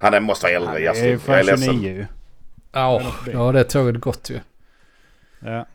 Han 0.00 0.14
är, 0.14 0.20
måste 0.20 0.46
vara 0.46 0.52
äldre, 0.54 0.70
Han 0.70 0.82
Justin. 0.82 1.04
ju 1.04 1.10
Jag 1.10 1.20
fan 1.20 1.34
är 1.34 1.42
ledsen. 1.42 1.74
29 1.74 1.92
ju. 1.94 2.06
Ja, 2.72 3.02
ja, 3.32 3.52
det 3.52 3.64
tåget 3.64 4.00
gått 4.00 4.30
ju. 4.30 4.40
Ja, 5.40 5.66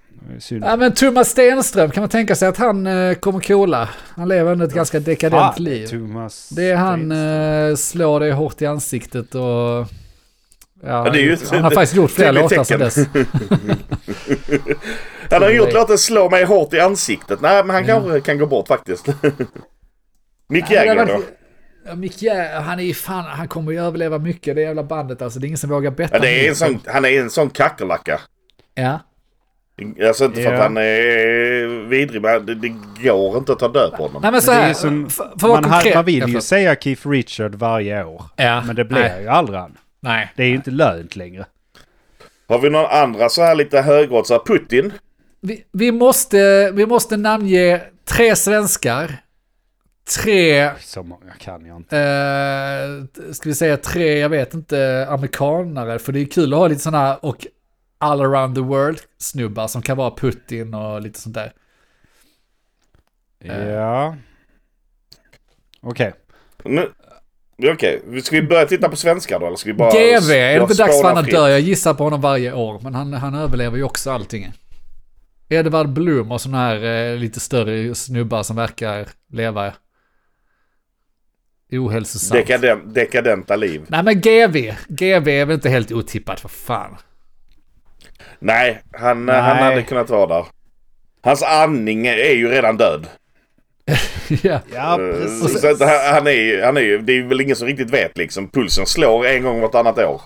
det. 0.49 0.55
Ja, 0.55 0.75
men 0.75 0.93
Thomas 0.93 1.29
Stenström, 1.29 1.91
kan 1.91 2.01
man 2.01 2.09
tänka 2.09 2.35
sig 2.35 2.47
att 2.47 2.57
han 2.57 2.87
eh, 2.87 3.13
kommer 3.13 3.39
coola? 3.39 3.89
Han 4.15 4.27
lever 4.27 4.51
ändå 4.51 4.65
ett 4.65 4.73
ganska 4.73 4.99
dekadent 4.99 5.55
Fan, 5.55 5.63
liv. 5.63 5.87
Thomas 5.87 6.49
Det 6.49 6.71
är 6.71 6.75
han 6.75 7.11
eh, 7.11 7.75
slår 7.75 8.19
dig 8.19 8.31
hårt 8.31 8.61
i 8.61 8.65
ansiktet 8.65 9.35
och... 9.35 9.41
Ja, 10.83 11.09
det 11.13 11.19
är 11.19 11.23
ju- 11.23 11.37
han 11.51 11.63
har 11.63 11.71
faktiskt 11.71 11.95
gjort 11.95 12.11
flera 12.11 12.31
låtar 12.31 12.63
sedan 12.63 12.79
dess. 12.79 12.95
Han 15.31 15.41
har 15.41 15.49
gjort 15.49 15.73
låten 15.73 15.97
Slå 15.97 16.29
mig 16.29 16.43
hårt 16.45 16.73
i 16.73 16.79
ansiktet. 16.79 17.41
Nej, 17.41 17.63
men 17.63 17.75
han 17.75 17.85
Ja. 17.85 17.95
kanske 17.99 18.21
kan 18.21 18.37
gå 18.37 18.45
bort 18.45 18.67
faktiskt. 18.67 19.07
Mick 20.47 20.71
Jagger 20.71 21.05
då? 21.05 21.21
Ja, 21.87 21.95
Mick 21.95 22.21
Jagger, 22.21 22.59
han 22.59 22.79
är 22.79 22.83
ju 22.83 22.93
fan, 22.93 23.23
han 23.25 23.47
kommer 23.47 23.71
ju 23.71 23.79
överleva 23.81 24.17
mycket 24.19 24.55
det 24.55 24.61
jävla 24.61 24.83
bandet 24.83 25.21
alltså. 25.21 25.39
Det 25.39 25.45
är 25.45 25.47
ingen 25.47 25.57
som 25.57 25.69
vågar 25.69 25.91
betta 25.91 26.15
Ja, 26.15 26.21
det 26.21 26.45
är 26.45 26.49
en 26.49 26.55
sån, 26.55 26.79
han 26.85 27.05
är 27.05 27.21
en 27.21 27.29
sån 27.29 27.49
kackerlacka. 27.49 28.19
Ja. 28.75 28.99
Alltså 30.07 30.25
inte 30.25 30.35
för 30.41 30.49
Ja. 30.49 30.53
att 30.53 30.59
han 30.63 30.77
är 30.77 31.87
vidrig, 31.89 32.21
men 32.21 32.45
det, 32.45 32.55
det 32.55 32.73
går 33.03 33.37
inte 33.37 33.51
att 33.51 33.59
ta 33.59 33.67
död 33.67 33.91
på 33.97 34.03
honom. 34.03 34.21
Nej 34.21 34.31
men 34.31 34.41
så 34.41 34.51
här, 34.51 34.73
som- 34.73 35.09
för, 35.09 35.31
för 35.39 35.47
Man, 35.47 35.63
har- 35.63 35.71
konkret. 35.71 35.95
man 35.95 36.05
vill 36.05 36.27
ju 36.29 36.41
säga 36.41 36.75
Keith 36.75 37.09
Richard 37.09 37.55
varje 37.55 38.03
år. 38.03 38.23
Ja, 38.35 38.63
Men 38.67 38.75
det 38.75 38.85
blir 38.85 38.99
nej, 38.99 39.21
ju 39.21 39.27
aldrig 39.27 39.59
han. 39.59 39.77
Nej. 39.99 40.31
Det 40.35 40.43
är 40.43 40.47
ju 40.47 40.55
inte 40.55 40.71
lönt 40.71 41.15
längre. 41.15 41.45
Har 42.47 42.59
vi 42.59 42.69
någon 42.69 42.85
andra 42.85 43.29
så 43.29 43.41
här 43.43 43.55
lite 43.55 43.81
högoddsare? 43.81 44.39
Putin? 44.45 44.93
Vi, 45.45 45.63
vi, 45.71 45.91
måste, 45.91 46.71
vi 46.71 46.85
måste 46.85 47.17
namnge 47.17 47.81
tre 48.05 48.35
svenskar. 48.35 49.21
Tre, 50.23 50.71
Så 50.79 51.03
många 51.03 51.31
kan 51.39 51.65
jag 51.65 51.77
inte. 51.77 51.97
eh, 51.99 53.31
ska 53.33 53.49
vi 53.49 53.55
säga 53.55 53.77
tre, 53.77 54.19
jag 54.19 54.29
vet 54.29 54.53
inte, 54.53 55.07
amerikanare. 55.09 55.99
För 55.99 56.11
det 56.11 56.19
är 56.19 56.25
kul 56.25 56.53
att 56.53 56.59
ha 56.59 56.67
lite 56.67 56.81
sådana 56.81 57.15
och 57.17 57.47
all 57.97 58.21
around 58.21 58.55
the 58.55 58.61
world 58.61 58.99
snubbar 59.17 59.67
som 59.67 59.81
kan 59.81 59.97
vara 59.97 60.11
Putin 60.15 60.73
och 60.73 61.01
lite 61.01 61.19
sånt 61.19 61.35
där. 61.35 61.53
Eh. 63.43 63.67
Ja. 63.69 64.15
Okej. 65.81 66.13
Nu- 66.63 66.91
Okej, 67.73 68.21
ska 68.23 68.35
vi 68.35 68.41
börja 68.41 68.65
titta 68.65 68.89
på 68.89 68.95
svenskar 68.95 69.39
då? 69.39 69.45
Eller 69.47 69.57
ska 69.57 69.69
vi 69.69 69.73
bara... 69.73 69.91
GV, 69.91 69.95
är 70.31 70.37
det 70.47 70.53
jag 70.53 70.63
inte 70.63 70.73
dags 70.73 71.01
för 71.01 71.07
han 71.07 71.17
att 71.17 71.25
dö? 71.31 71.49
Jag 71.49 71.59
gissar 71.59 71.93
på 71.93 72.03
honom 72.03 72.21
varje 72.21 72.53
år, 72.53 72.79
men 72.83 72.95
han, 72.95 73.13
han 73.13 73.35
överlever 73.35 73.77
ju 73.77 73.83
också 73.83 74.11
allting. 74.11 74.51
Edvard 75.49 75.89
Blom 75.89 76.31
och 76.31 76.41
sådana 76.41 76.57
här 76.57 76.83
eh, 76.83 77.17
lite 77.17 77.39
större 77.39 77.95
snubbar 77.95 78.43
som 78.43 78.55
verkar 78.55 79.07
leva 79.31 79.73
ohälsosamt. 81.71 82.47
Dekadent, 82.47 82.93
dekadenta 82.93 83.55
liv. 83.55 83.81
Nej 83.87 84.03
men 84.03 84.21
GV, 84.21 84.73
GV 84.87 85.27
är 85.29 85.45
väl 85.45 85.55
inte 85.55 85.69
helt 85.69 85.91
otippat 85.91 86.39
för 86.39 86.49
fan. 86.49 86.97
Nej, 88.39 88.81
han, 88.91 89.25
Nej. 89.25 89.41
han 89.41 89.57
hade 89.57 89.83
kunnat 89.83 90.09
vara 90.09 90.27
där. 90.37 90.45
Hans 91.21 91.43
andning 91.43 92.07
är 92.07 92.35
ju 92.35 92.47
redan 92.49 92.77
död. 92.77 93.07
ja. 94.43 94.59
Ja, 94.73 95.01
Eh, 95.01 95.21
precis. 95.21 95.61
Så 95.61 95.85
han, 95.85 96.13
han 96.13 96.27
är 96.27 96.31
ju, 96.31 96.61
han 96.61 96.77
är 96.77 96.81
ju, 96.81 96.97
det 97.01 97.17
är 97.17 97.23
väl 97.23 97.41
ingen 97.41 97.55
som 97.55 97.67
riktigt 97.67 97.89
vet 97.89 98.17
liksom. 98.17 98.49
Pulsen 98.49 98.85
slår 98.85 99.25
en 99.27 99.43
gång 99.43 99.61
vartannat 99.61 99.97
år. 99.97 100.21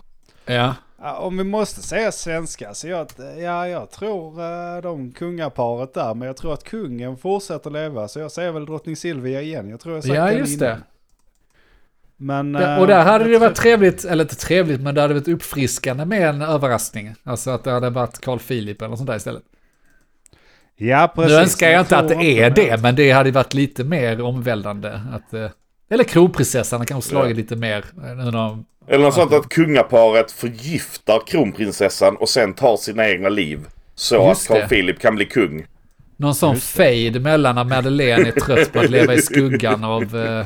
ja. 0.45 0.75
Ja, 1.01 1.17
om 1.17 1.37
vi 1.37 1.43
måste 1.43 1.81
säga 1.81 2.11
svenska 2.11 2.73
så 2.73 2.87
jag, 2.87 3.07
ja, 3.39 3.67
jag 3.67 3.91
tror 3.91 4.41
uh, 4.41 4.81
de 4.81 5.11
kungaparet 5.11 5.93
där. 5.93 6.13
Men 6.13 6.27
jag 6.27 6.37
tror 6.37 6.53
att 6.53 6.63
kungen 6.63 7.17
fortsätter 7.17 7.69
leva. 7.69 8.07
Så 8.07 8.19
jag 8.19 8.31
säger 8.31 8.51
väl 8.51 8.65
drottning 8.65 8.95
Silvia 8.95 9.41
igen. 9.41 9.69
Jag 9.69 9.79
tror 9.79 9.95
jag 9.95 10.03
sagt 10.03 10.15
Ja, 10.15 10.31
just 10.31 10.61
innan. 10.61 10.69
det. 10.69 10.77
Men, 12.17 12.53
Ja, 12.53 12.75
eh, 12.75 12.81
Och 12.81 12.87
där 12.87 13.03
hade 13.03 13.23
jag 13.23 13.41
det 13.41 13.47
varit 13.47 13.55
trevligt, 13.57 14.05
eller 14.05 14.23
inte 14.23 14.35
trevligt, 14.35 14.81
men 14.81 14.95
det 14.95 15.01
hade 15.01 15.13
varit 15.13 15.27
uppfriskande 15.27 16.05
med 16.05 16.29
en 16.29 16.41
överraskning. 16.41 17.15
Alltså 17.23 17.51
att 17.51 17.63
det 17.63 17.71
hade 17.71 17.89
varit 17.89 18.19
Carl 18.21 18.39
Philip 18.39 18.81
eller 18.81 18.95
sånt 18.95 19.07
där 19.07 19.15
istället. 19.15 19.43
Ja, 20.75 21.11
precis. 21.15 21.31
nu 21.31 21.37
önskar 21.41 21.69
jag 21.69 21.81
inte 21.81 21.97
att 21.97 22.07
det 22.07 22.15
är 22.15 22.47
inte, 22.47 22.61
det, 22.61 22.81
men 22.81 22.95
det 22.95 23.11
hade 23.11 23.31
varit 23.31 23.53
lite 23.53 23.83
mer 23.83 24.21
omvälvande. 24.21 25.01
Att, 25.13 25.33
eh, 25.33 25.49
eller 25.89 26.03
kronprinsessan 26.03 26.85
kanske 26.85 27.09
slagit 27.09 27.37
lite 27.37 27.55
mer. 27.55 27.77
eh, 27.97 28.03
Nu 28.03 28.15
när 28.15 28.31
de 28.31 28.65
Eller 28.89 29.03
något 29.03 29.13
sånt 29.13 29.33
att 29.33 29.49
kungaparet 29.49 30.31
förgiftar 30.31 31.21
kronprinsessan 31.27 32.15
och 32.15 32.29
sen 32.29 32.53
tar 32.53 32.77
sina 32.77 33.09
egna 33.09 33.29
liv. 33.29 33.59
Så 33.95 34.15
Just 34.15 34.41
att 34.41 34.47
Carl 34.47 34.61
det. 34.61 34.67
Philip 34.67 34.99
kan 34.99 35.15
bli 35.15 35.25
kung. 35.25 35.65
Någon 36.17 36.35
sån 36.35 36.55
fade 36.57 37.19
mellan 37.19 37.55
när 37.55 37.63
Madeleine 37.63 38.27
är 38.27 38.31
trött 38.31 38.73
på 38.73 38.79
att 38.79 38.89
leva 38.89 39.13
i 39.13 39.21
skuggan 39.21 39.83
av 39.83 40.17
eh, 40.17 40.45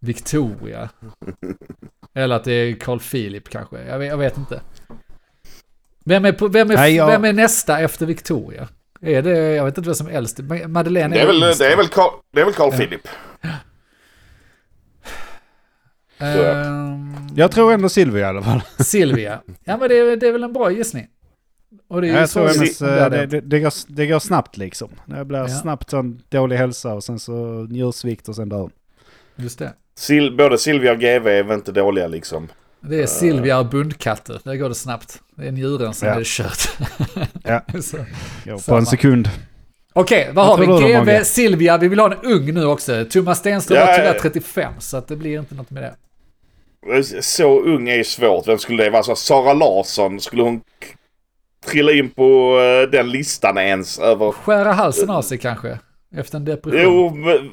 Victoria. 0.00 0.88
Eller 2.14 2.36
att 2.36 2.44
det 2.44 2.52
är 2.52 2.74
Carl 2.74 2.98
Philip 3.00 3.48
kanske. 3.48 3.84
Jag 3.84 3.98
vet, 3.98 4.08
jag 4.08 4.16
vet 4.16 4.36
inte. 4.38 4.60
Vem 6.04 6.24
är, 6.24 6.32
på, 6.32 6.48
vem, 6.48 6.70
är, 6.70 6.76
Nej, 6.76 6.94
jag- 6.94 7.06
vem 7.06 7.24
är 7.24 7.32
nästa 7.32 7.80
efter 7.80 8.06
Victoria? 8.06 8.68
Är 9.00 9.22
det, 9.22 9.38
jag 9.38 9.64
vet 9.64 9.78
inte 9.78 9.88
vem 9.88 9.94
som 9.94 10.06
är 10.06 10.12
äldst. 10.12 10.38
Ma- 10.38 10.68
Madeleine 10.68 11.14
Det 11.16 11.20
är 11.22 11.26
väl, 11.26 11.40
det 11.40 11.72
är 11.72 11.76
väl 11.76 11.88
Carl, 11.88 12.10
det 12.32 12.40
är 12.40 12.44
väl 12.44 12.54
Carl 12.54 12.72
Philip. 12.72 13.08
Ehm, 16.18 17.16
Jag 17.34 17.50
tror 17.52 17.72
ändå 17.72 17.88
Silvia 17.88 18.20
i 18.20 18.28
alla 18.28 18.42
fall. 18.42 18.62
Silvia. 18.84 19.40
Ja 19.64 19.76
men 19.76 19.88
det 19.88 19.98
är, 19.98 20.16
det 20.16 20.28
är 20.28 20.32
väl 20.32 20.44
en 20.44 20.52
bra 20.52 20.70
gissning. 20.72 21.06
Och 21.88 22.00
det 22.00 22.08
är 22.08 22.12
ju 22.12 22.18
Jag 22.18 22.30
tror 22.30 22.48
hennes, 22.48 22.78
det 22.78 23.00
eh, 23.04 23.10
det. 23.10 23.26
det, 23.26 23.40
det, 23.40 23.60
går, 23.60 23.72
det 23.88 24.06
går 24.06 24.18
snabbt 24.18 24.56
liksom. 24.56 24.88
Det 25.06 25.24
blir 25.24 25.38
Ja. 25.38 25.48
snabbt 25.48 25.90
sån 25.90 26.22
dålig 26.28 26.56
hälsa 26.56 26.94
och 26.94 27.04
sen 27.04 27.18
så 27.18 27.32
njursvikt 27.70 28.28
och 28.28 28.36
sen 28.36 28.48
dör. 28.48 28.70
Just 29.36 29.58
det. 29.58 29.72
Sil, 30.04 30.36
både 30.36 30.58
Silvia 30.58 30.92
och 30.92 30.98
GV 30.98 31.26
är 31.28 31.42
väl 31.42 31.54
inte 31.54 31.72
dåliga 31.72 32.06
liksom. 32.08 32.48
Det 32.80 33.02
är 33.02 33.06
Silvia 33.06 33.58
och 33.58 33.66
bundkatter. 33.66 34.40
Där 34.44 34.54
går 34.56 34.68
det 34.68 34.74
snabbt. 34.74 35.20
Det 35.36 35.48
är 35.48 35.52
njuren 35.52 35.94
som 35.94 36.08
Ja. 36.08 36.14
är 36.14 36.24
kört. 36.24 36.68
Ja. 37.44 37.60
På 38.52 38.58
Samma. 38.58 38.78
en 38.78 38.86
sekund. 38.86 39.28
Okej, 39.92 40.30
vad 40.32 40.46
har 40.46 40.58
vi? 40.58 40.66
GV? 41.16 41.24
Silvia, 41.24 41.78
vi 41.78 41.88
vill 41.88 41.98
ha 41.98 42.12
en 42.12 42.18
ung 42.32 42.54
nu 42.54 42.64
också. 42.64 43.04
Thomas 43.10 43.38
Stenström 43.38 43.78
Ja, 43.78 43.86
var 43.86 43.94
tyvärr 43.96 44.14
ja. 44.14 44.20
35, 44.22 44.72
så 44.78 44.96
att 44.96 45.08
det 45.08 45.16
blir 45.16 45.38
inte 45.38 45.54
något 45.54 45.70
med 45.70 45.82
det. 45.82 45.94
Så 47.20 47.60
ung 47.60 47.88
är 47.88 47.96
ju 47.96 48.04
svårt. 48.04 48.48
Vem 48.48 48.58
skulle 48.58 48.84
det 48.84 48.90
vara? 48.90 49.02
Så 49.02 49.16
Sara 49.16 49.52
Larsson, 49.52 50.20
skulle 50.20 50.42
hon 50.42 50.60
trilla 51.66 51.92
in 51.92 52.10
på 52.10 52.58
eh, 52.60 52.90
den 52.90 53.10
listan 53.10 53.58
ens 53.58 53.98
över... 53.98 54.32
Skära 54.32 54.72
halsen 54.72 55.10
av 55.10 55.22
sig 55.22 55.38
kanske, 55.38 55.78
efter 56.16 56.36
en 56.36 56.44
depression. 56.44 56.80
Jo, 56.82 57.10
men... 57.14 57.50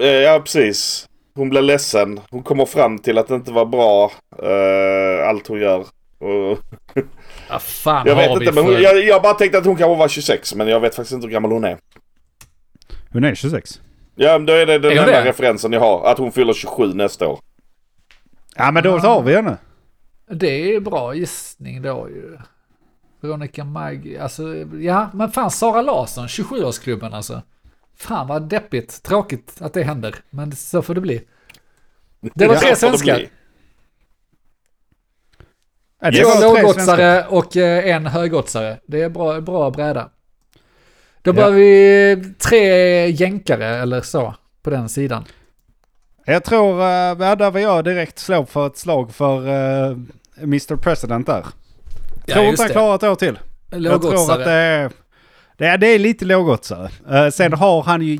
Eh, 0.00 0.06
Ja, 0.22 0.40
precis. 0.40 1.08
Hon 1.34 1.48
blir 1.48 1.62
ledsen. 1.62 2.20
Hon 2.30 2.42
kommer 2.42 2.66
fram 2.66 2.98
till 2.98 3.18
att 3.18 3.28
det 3.28 3.34
inte 3.34 3.52
var 3.52 3.64
bra, 3.66 4.12
eh, 4.42 5.28
allt 5.28 5.46
hon 5.46 5.60
gör. 5.60 5.80
Och, 6.18 6.58
Ja, 7.48 7.58
fan 7.58 8.06
jag 8.06 8.16
vet 8.16 8.30
inte, 8.30 8.44
men 8.44 8.54
för... 8.54 8.62
hon, 8.62 8.82
jag, 8.82 9.04
jag 9.04 9.22
bara 9.22 9.34
tänkte 9.34 9.58
att 9.58 9.66
hon 9.66 9.76
kanske 9.76 9.98
var 9.98 10.08
26, 10.08 10.54
men 10.54 10.68
jag 10.68 10.80
vet 10.80 10.94
faktiskt 10.94 11.12
inte 11.14 11.26
hur 11.26 11.32
gammal 11.32 11.52
hon 11.52 11.64
är. 11.64 11.78
Hon 13.12 13.24
är 13.24 13.34
26. 13.34 13.80
Ja, 14.14 14.32
men 14.32 14.46
då 14.46 14.52
är 14.52 14.66
det 14.66 14.78
den 14.78 14.92
Är 14.92 14.96
enda 14.96 15.20
det? 15.20 15.24
referensen 15.24 15.72
jag 15.72 15.80
har. 15.80 16.06
Att 16.10 16.18
hon 16.18 16.32
fyller 16.32 16.52
27 16.52 16.86
nästa 16.94 17.28
år. 17.28 17.38
Ja 18.56 18.70
men 18.70 18.82
då 18.82 19.00
tar 19.00 19.22
vi 19.22 19.34
henne. 19.34 19.56
Det 20.30 20.74
är 20.74 20.80
bra 20.80 21.14
gissning 21.14 21.82
då 21.82 22.08
ju. 22.10 22.38
Veronica 23.20 23.64
Maggi, 23.64 24.18
alltså 24.18 24.54
ja, 24.80 25.10
men 25.14 25.30
fan 25.32 25.50
Sara 25.50 25.82
Larsson, 25.82 26.26
27-årsklubben 26.26 27.14
alltså. 27.14 27.42
Fan 27.96 28.26
vad 28.26 28.48
deppigt, 28.48 29.02
tråkigt 29.02 29.56
att 29.60 29.72
det 29.74 29.82
händer, 29.82 30.14
men 30.30 30.52
så 30.56 30.82
får 30.82 30.94
det 30.94 31.00
bli. 31.00 31.22
Det 32.20 32.46
var 32.46 32.54
Ja, 32.54 32.60
tre 32.60 32.76
svenskar. 32.76 33.26
Ja, 36.00 36.10
det 36.10 36.22
Två 36.22 36.28
var 36.28 36.40
lågoddsare 36.62 37.26
och 37.26 37.56
eh, 37.56 37.94
en 37.96 38.06
högoddsare. 38.06 38.80
Det 38.86 39.02
är 39.02 39.08
bra, 39.08 39.40
bra 39.40 39.70
bräda. 39.70 40.10
Då 41.22 41.28
Ja. 41.30 41.32
behöver 41.32 41.56
vi 41.58 42.34
tre 42.38 42.62
jänkare 43.10 43.66
eller 43.66 44.00
så 44.00 44.34
på 44.62 44.70
den 44.70 44.88
sidan. 44.88 45.24
Jag 46.28 46.44
tror, 46.44 46.74
uh, 46.74 47.26
ja, 47.26 47.36
där 47.36 47.50
var 47.50 47.60
jag 47.60 47.84
direkt 47.84 48.18
slå 48.18 48.46
för 48.46 48.66
ett 48.66 48.76
slag 48.76 49.14
för 49.14 49.38
uh, 49.38 49.98
Mr 50.42 50.76
President 50.76 51.26
där. 51.26 51.46
tror 52.26 52.44
inte 52.44 52.62
han 52.62 52.70
klarar 52.70 52.94
ett 52.94 53.02
år 53.02 53.14
till. 53.14 53.38
Jag 53.70 53.82
tror 53.82 53.94
att 53.94 54.02
det 54.02 54.08
Lågoddsare. 54.08 54.52
är, 54.52 54.90
det 55.56 55.66
är, 55.66 55.78
det 55.78 55.86
är 55.86 55.98
lite 55.98 56.24
lågoddsare. 56.24 56.90
Uh, 57.12 57.30
sen 57.30 57.52
har 57.52 57.82
han 57.82 58.02
ju, 58.02 58.18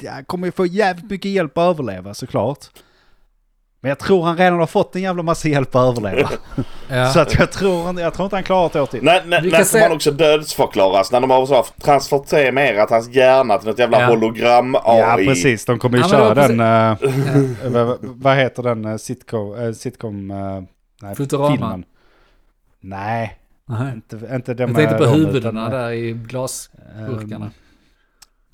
ja, 0.00 0.12
kommer 0.26 0.46
ju 0.46 0.52
få 0.52 0.66
jävligt 0.66 1.10
mycket 1.10 1.30
hjälp 1.30 1.58
att 1.58 1.62
överleva 1.62 2.14
såklart. 2.14 2.66
Men 3.80 3.88
jag 3.88 3.98
tror 3.98 4.22
han 4.24 4.36
redan 4.36 4.58
har 4.58 4.66
fått 4.66 4.96
en 4.96 5.02
jävla 5.02 5.22
massa 5.22 5.48
hjälp 5.48 5.74
att 5.74 5.98
överleva. 5.98 6.28
Ja. 6.90 7.08
Så 7.12 7.20
att 7.20 7.34
jag 7.34 7.52
tror, 7.52 8.00
jag 8.00 8.14
tror 8.14 8.24
inte 8.26 8.36
han 8.36 8.42
klarar 8.42 8.66
ett 8.66 8.76
år 8.76 8.86
till. 8.86 9.02
När, 9.04 9.24
när, 9.24 9.42
Vi 9.42 9.50
när 9.50 9.64
se- 9.64 9.82
han 9.82 9.92
också 9.92 10.10
dödsförklaras? 10.10 11.12
När 11.12 11.20
de 11.20 11.30
har 11.30 11.46
så 11.46 11.64
transformerat 11.82 12.90
hans 12.90 13.08
hjärna 13.08 13.58
till 13.58 13.68
något 13.68 13.78
jävla 13.78 14.00
Ja. 14.00 14.06
hologram-AI. 14.06 14.98
Ja 15.00 15.14
precis, 15.16 15.64
de 15.64 15.78
kommer 15.78 15.98
ju 15.98 16.02
Ja, 16.04 16.08
köra 16.08 16.34
den, 16.34 16.60
uh, 16.60 17.72
vad, 17.72 17.98
vad 18.00 18.36
heter 18.36 18.62
den 18.62 18.84
uh, 18.84 18.96
sitcom, 18.96 19.52
uh, 19.54 19.72
sitcom 19.72 20.30
uh, 20.30 20.62
nej, 21.02 21.14
Futurama. 21.16 21.50
filmen? 21.50 21.84
Nej, 22.80 23.38
Nej. 23.66 23.92
inte, 23.94 24.16
inte 24.34 24.54
den 24.54 24.68
Jag 24.68 24.76
tänkte 24.76 24.96
på 24.98 25.04
huvudena 25.04 25.60
utan, 25.68 25.70
där 25.80 25.90
i 25.90 26.12
glasburkarna. 26.12 27.44
um, 27.44 27.50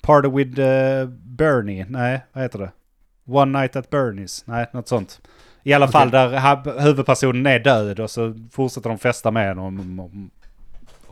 Party 0.01 0.27
with 0.29 0.59
uh, 0.59 1.09
Bernie, 1.09 1.85
nej 1.89 2.25
vad 2.33 2.43
heter 2.43 2.59
det? 2.59 2.71
One 3.27 3.59
Night 3.59 3.75
at 3.75 3.89
Bernie's, 3.89 4.43
nej 4.45 4.65
något 4.71 4.87
sånt. 4.87 5.21
I 5.63 5.73
alla 5.73 5.87
fall 5.87 6.11
där 6.11 6.81
huvudpersonen 6.81 7.45
är 7.45 7.59
död 7.59 7.99
och 7.99 8.09
så 8.09 8.33
fortsätter 8.51 8.89
de 8.89 8.97
festa 8.97 9.31
med 9.31 9.55
honom 9.55 9.99
och, 9.99 10.11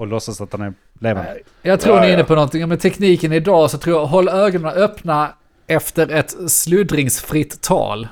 och 0.01 0.07
låtsas 0.07 0.41
att 0.41 0.51
han 0.51 0.61
är 0.61 0.73
levande. 0.99 1.37
Jag 1.61 1.79
tror 1.79 1.95
Ja, 1.95 2.01
ni 2.01 2.07
är 2.07 2.11
inne 2.13 2.21
ja. 2.21 2.25
på 2.25 2.35
någonting. 2.35 2.67
Med 2.67 2.79
tekniken 2.79 3.33
idag 3.33 3.71
så 3.71 3.77
tror 3.77 3.99
jag, 3.99 4.05
håll 4.05 4.29
ögonen 4.29 4.71
öppna 4.73 5.33
efter 5.67 6.11
ett 6.11 6.51
sluddringsfritt 6.51 7.61
tal. 7.61 8.07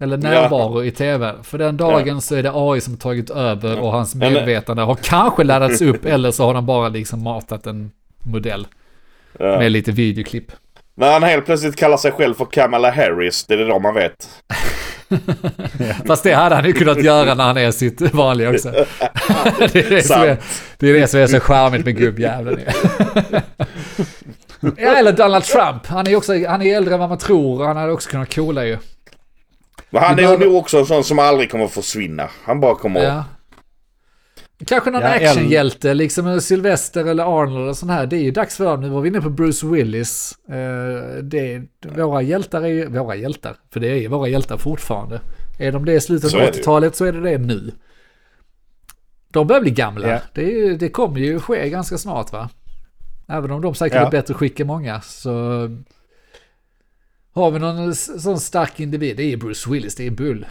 Eller 0.00 0.16
närvaro 0.16 0.84
i 0.84 0.90
tv. 0.90 1.34
För 1.42 1.58
den 1.58 1.76
dagen 1.76 2.20
så 2.20 2.34
är 2.34 2.42
det 2.42 2.50
AI 2.54 2.80
som 2.80 2.96
tagit 2.96 3.30
över 3.30 3.80
och 3.80 3.92
hans 3.92 4.14
medvetande 4.14 4.82
har 4.82 4.94
kanske 4.94 5.44
laddats 5.44 5.82
upp 5.82 6.04
eller 6.04 6.30
så 6.30 6.44
har 6.44 6.54
de 6.54 6.66
bara 6.66 6.88
liksom 6.88 7.22
matat 7.22 7.66
en 7.66 7.90
modell 8.22 8.66
Ja. 9.38 9.58
med 9.58 9.72
lite 9.72 9.92
videoklipp. 9.92 10.52
När 11.02 11.12
han 11.12 11.22
helt 11.22 11.44
plötsligt 11.46 11.76
kallar 11.76 11.96
sig 11.96 12.12
själv 12.12 12.34
för 12.34 12.44
Kamala 12.44 12.90
Harris, 12.90 13.44
det 13.44 13.54
är 13.54 13.58
det 13.58 13.64
då 13.66 13.78
man 13.78 13.94
vet. 13.94 14.28
Fast 16.06 16.22
det 16.22 16.32
hade 16.32 16.54
han 16.54 16.64
ju 16.64 16.72
kunnat 16.72 17.02
göra 17.04 17.34
när 17.34 17.44
han 17.44 17.56
är 17.56 17.70
sitt 17.70 18.00
vanliga 18.00 18.50
också. 18.50 18.70
det, 19.58 19.74
är 19.74 19.90
det, 19.90 20.10
är, 20.10 20.36
det 20.78 20.88
är 20.90 20.94
det 20.94 21.08
som 21.08 21.20
är 21.20 21.26
så 21.26 21.40
charmigt 21.40 21.84
med 21.84 21.96
gubbjäveln. 21.98 22.60
ja, 24.60 24.94
eller 24.96 25.12
Donald 25.12 25.44
Trump. 25.44 25.86
Han 25.86 26.06
är 26.06 26.10
ju 26.10 26.16
också 26.16 26.32
han 26.48 26.62
är 26.62 26.76
äldre 26.76 26.94
än 26.94 27.00
vad 27.00 27.08
man 27.08 27.18
tror 27.18 27.60
och 27.60 27.66
han 27.66 27.76
hade 27.76 27.92
också 27.92 28.10
kunnat 28.10 28.34
coola 28.34 28.64
ju. 28.64 28.78
Men 29.90 30.02
han 30.02 30.12
är 30.12 30.16
behöver- 30.16 30.44
nog 30.46 30.54
också 30.56 30.78
en 30.78 30.86
sån 30.86 31.04
som 31.04 31.18
aldrig 31.18 31.50
kommer 31.50 31.64
att 31.64 31.72
försvinna. 31.72 32.28
Han 32.44 32.60
bara 32.60 32.74
kommer 32.74 33.04
Ja. 33.04 33.24
Kanske 34.66 34.90
någon 34.90 35.00
Ja, 35.02 35.08
eller- 35.08 35.26
actionhjälte, 35.28 35.94
liksom 35.94 36.26
en 36.26 36.40
Sylvester 36.42 37.04
eller 37.04 37.42
Arnold 37.42 37.68
och 37.68 37.76
sån 37.76 37.90
här. 37.90 38.06
Det 38.06 38.16
är 38.16 38.22
ju 38.22 38.30
dags 38.30 38.56
för 38.56 38.64
dem. 38.64 38.80
Nu 38.80 38.88
var 38.88 39.00
vi 39.00 39.08
inne 39.08 39.20
på 39.20 39.30
Bruce 39.30 39.66
Willis. 39.66 40.38
Eh, 40.48 41.22
det, 41.22 41.62
våra 41.96 42.22
hjältar 42.22 42.62
är 42.62 42.66
ju, 42.68 42.86
våra 42.88 43.14
hjältar, 43.16 43.56
för 43.70 43.80
det 43.80 43.88
är 43.90 43.94
ju 43.96 44.08
våra 44.08 44.28
hjältar 44.28 44.56
fortfarande. 44.56 45.20
Är 45.58 45.72
de 45.72 45.84
det 45.84 45.92
i 45.94 46.00
slutet 46.00 46.34
av 46.34 46.40
är 46.40 46.46
det 46.46 46.56
ju. 46.56 46.60
80-talet 46.62 46.96
så 46.96 47.04
är 47.04 47.12
det 47.12 47.20
det 47.20 47.38
nu. 47.38 47.72
De 49.30 49.46
börjar 49.46 49.62
bli 49.62 49.70
gamla. 49.70 50.08
Ja. 50.08 50.18
Det, 50.34 50.60
är 50.60 50.74
det 50.74 50.88
kommer 50.88 51.20
ju 51.20 51.40
ske 51.40 51.68
ganska 51.68 51.98
snart 51.98 52.32
va? 52.32 52.50
Även 53.28 53.50
om 53.50 53.60
de 53.62 53.74
säkert 53.74 53.96
Ja. 53.96 54.06
är 54.06 54.10
bättre 54.10 54.34
skick 54.34 54.60
än 54.60 54.66
många 54.66 55.00
så 55.00 55.30
har 57.34 57.50
vi 57.50 57.58
någon 57.58 57.94
sån 57.94 58.40
stark 58.40 58.80
individ. 58.80 59.16
Det 59.16 59.32
är 59.32 59.36
Bruce 59.36 59.70
Willis, 59.70 59.94
det 59.94 60.06
är 60.06 60.10
Bull. 60.10 60.46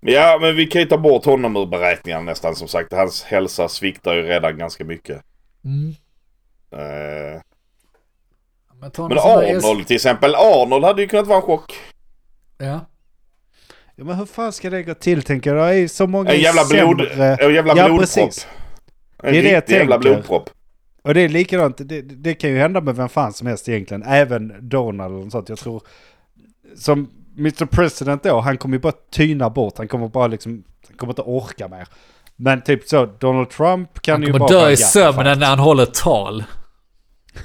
Ja, 0.00 0.38
men 0.40 0.56
vi 0.56 0.66
kan 0.66 0.80
ju 0.80 0.86
ta 0.88 0.98
bort 0.98 1.24
honom 1.24 1.56
ur 1.56 1.66
beräkningarna 1.66 2.22
nästan. 2.24 2.56
Som 2.56 2.68
sagt, 2.68 2.92
hans 2.92 3.22
hälsa 3.22 3.68
sviktar 3.68 4.14
ju 4.14 4.22
redan 4.22 4.58
ganska 4.58 4.84
mycket. 4.84 5.22
Mm. 5.64 5.94
Eh, 6.72 7.40
Men, 8.80 8.90
men 9.08 9.18
Arnold 9.18 9.86
till 9.86 9.96
exempel. 9.96 10.34
Arnold 10.34 10.84
hade 10.84 11.02
ju 11.02 11.08
kunnat 11.08 11.26
vara 11.26 11.36
en 11.38 11.42
chock. 11.42 11.72
Ja. 12.58 12.80
Ja, 13.96 14.04
men 14.04 14.16
hur 14.16 14.26
fan 14.26 14.52
ska 14.52 14.70
det 14.70 14.82
gå 14.82 14.94
till 14.94 15.22
tänker 15.22 15.54
jag? 15.54 15.68
Det 15.68 15.74
är 15.76 15.88
så 15.88 16.06
många 16.06 16.30
En 16.32 16.40
jävla 16.40 16.64
blod... 16.64 17.00
sämre- 17.00 17.36
En 17.40 17.54
jävla 17.54 17.76
Ja, 17.76 17.84
blodpropp. 17.84 18.00
precis. 18.00 18.46
En 19.22 19.32
Det 19.32 19.38
är 19.38 19.42
det 19.42 19.48
jag 19.50 19.70
jävla 19.70 19.96
tänker. 19.96 20.14
blodpropp. 20.14 20.50
Och 21.02 21.14
det 21.14 21.20
är 21.20 21.28
likadant, 21.28 21.76
det, 21.78 22.00
det 22.02 22.34
kan 22.34 22.50
ju 22.50 22.58
hända 22.58 22.80
med 22.80 22.96
vem 22.96 23.08
fan 23.08 23.32
som 23.32 23.46
helst 23.46 23.68
egentligen. 23.68 24.02
Även 24.02 24.68
Donald 24.68 25.24
och 25.26 25.32
sånt. 25.32 25.48
Jag 25.48 25.58
tror, 25.58 25.82
som 26.76 27.10
Mr 27.38 27.66
President 27.66 28.22
då, 28.22 28.40
han 28.40 28.58
kommer 28.58 28.76
ju 28.76 28.80
bara 28.80 28.92
tyna 29.10 29.50
bort. 29.50 29.78
Han 29.78 29.88
kommer 29.88 30.08
bara 30.08 30.26
liksom, 30.26 30.64
han 30.88 30.96
kommer 30.96 31.12
inte 31.12 31.22
orka 31.22 31.68
mer. 31.68 31.88
Men 32.36 32.62
typ 32.62 32.88
så, 32.88 33.06
Donald 33.06 33.50
Trump 33.50 34.00
kan 34.02 34.12
Han 34.12 34.22
ju 34.22 34.26
kommer 34.26 34.38
bara... 34.38 34.48
dö 34.48 34.54
vara 34.56 34.66
i 34.68 34.70
hjärtinfarkt. 34.70 34.92
sömnen 35.16 35.38
när 35.38 35.46
han 35.46 35.58
håller 35.58 35.86
tal. 35.86 36.44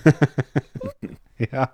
Ja. 1.52 1.68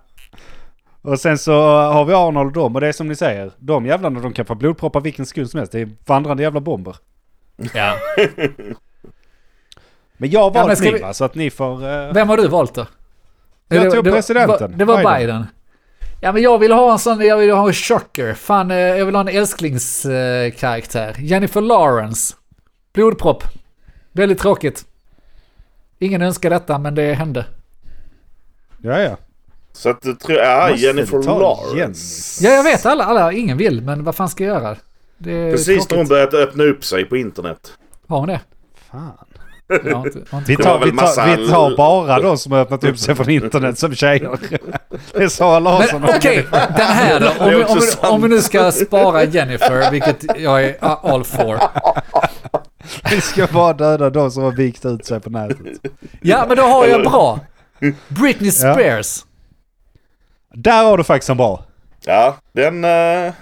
Och 1.02 1.20
sen 1.20 1.38
så 1.38 1.52
har 1.70 2.04
vi 2.04 2.12
Arnold 2.14 2.46
och 2.46 2.52
dem 2.52 2.74
och 2.74 2.80
det 2.80 2.88
är 2.88 2.92
som 2.92 3.08
ni 3.08 3.16
säger. 3.16 3.52
De 3.58 3.86
jävlarna 3.86 4.20
de 4.20 4.32
kan 4.32 4.44
få 4.44 4.54
blodproppar 4.54 5.00
vilken 5.00 5.26
sekund 5.26 5.50
som 5.50 5.58
helst. 5.58 5.72
Det 5.72 5.80
är 5.80 5.90
vandrande 6.06 6.42
jävla 6.42 6.60
bomber. 6.60 6.96
Ja. 7.74 7.94
Men 10.16 10.30
jag 10.30 10.40
har 10.40 10.52
Ja, 10.54 10.62
valt 10.66 10.78
ska 10.78 10.84
min 10.84 10.94
vi- 10.94 11.00
va, 11.00 11.12
så 11.14 11.24
att 11.24 11.34
ni 11.34 11.50
får... 11.50 11.88
eh, 11.88 12.12
Vem 12.12 12.28
har 12.28 12.36
du 12.36 12.48
valt 12.48 12.74
då? 12.74 12.86
Jag 13.68 13.84
Det- 13.84 13.90
tog 13.90 14.04
det 14.04 14.10
var- 14.10 14.16
presidenten. 14.16 14.74
Det 14.78 14.84
var 14.84 14.96
Biden. 14.96 15.14
Biden. 15.18 15.46
Ja 16.24 16.32
men 16.32 16.42
jag 16.42 16.58
vill 16.58 16.72
ha 16.72 16.92
en 16.92 16.98
sån, 16.98 17.20
jag 17.20 17.36
vill 17.36 17.50
ha 17.50 17.66
en 17.66 17.72
chocker. 17.72 18.34
Fan, 18.34 18.70
eh, 18.70 18.76
jag 18.76 19.06
vill 19.06 19.14
ha 19.14 19.20
en 19.20 19.28
älsklingskaraktär. 19.28 21.16
Jennifer 21.18 21.60
Lawrence. 21.60 22.34
Blodpropp. 22.92 23.44
Väldigt 24.12 24.38
tråkigt. 24.38 24.84
Ingen 25.98 26.22
önskar 26.22 26.50
detta 26.50 26.78
men 26.78 26.94
det 26.94 27.14
hände. 27.14 27.46
Ja, 28.82 29.00
ja. 29.00 29.16
Så 29.72 29.90
att 29.90 30.02
du 30.02 30.14
tror... 30.14 30.38
Ja, 30.38 30.68
Måste 30.70 30.86
Jennifer 30.86 31.18
Lawrence. 31.22 31.76
Jens? 31.78 32.40
Ja 32.42 32.50
jag 32.50 32.62
vet 32.62 32.86
alla, 32.86 33.04
alla, 33.04 33.32
ingen 33.32 33.58
vill 33.58 33.80
men 33.82 34.04
vad 34.04 34.14
fan 34.14 34.28
ska 34.28 34.44
jag 34.44 34.62
göra? 34.62 34.76
Precis 35.52 35.90
när 35.90 35.96
hon 35.96 36.08
börjat 36.08 36.34
öppna 36.34 36.64
upp 36.64 36.84
sig 36.84 37.04
på 37.04 37.16
internet. 37.16 37.72
Har 38.06 38.18
hon 38.18 38.28
det? 38.28 38.40
Fan. 38.90 39.26
Inte, 39.74 40.18
Vi 40.46 40.56
tar, 40.56 40.78
vi, 40.78 40.84
tar, 40.90 40.92
massa- 40.92 41.36
vi 41.36 41.48
tar 41.50 41.76
bara 41.76 42.20
de 42.20 42.38
som 42.38 42.52
har 42.52 42.58
öppnat 42.58 42.84
upp 42.84 42.98
sig 42.98 43.14
från 43.14 43.30
internet 43.30 43.78
som 43.78 43.94
tjejer. 43.94 44.30
Det 45.14 45.22
är 45.22 45.28
Sara 45.28 45.58
Larsson. 45.58 46.04
Okej, 46.04 46.46
den 46.50 46.86
här 46.86 47.20
då. 47.20 47.44
Om, 47.44 47.50
vi- 47.50 47.64
om, 47.64 47.78
vi- 47.80 48.08
om 48.08 48.22
vi 48.22 48.28
nu 48.28 48.42
ska 48.42 48.72
spara 48.72 49.24
Jennifer, 49.24 49.90
vilket 49.90 50.24
jag 50.40 50.64
är 50.64 50.76
all 50.80 51.24
for. 51.24 51.60
Vi 53.10 53.20
ska 53.20 53.46
bara 53.46 53.72
döda 53.72 54.10
de 54.10 54.30
som 54.30 54.42
har 54.42 54.50
vikt 54.52 54.84
ut 54.84 55.06
sig 55.06 55.20
på 55.20 55.30
nätet. 55.30 55.58
Ja, 56.20 56.44
men 56.48 56.56
då 56.56 56.62
har 56.62 56.86
jag 56.86 57.02
bra. 57.02 57.40
Britney 58.08 58.50
Spears. 58.50 59.24
Där 60.54 60.84
har 60.84 60.98
du 60.98 61.04
faktiskt 61.04 61.30
en 61.30 61.36
bra. 61.36 61.64
Ja, 62.04 62.36
den... 62.52 62.84
eh, 62.84 63.32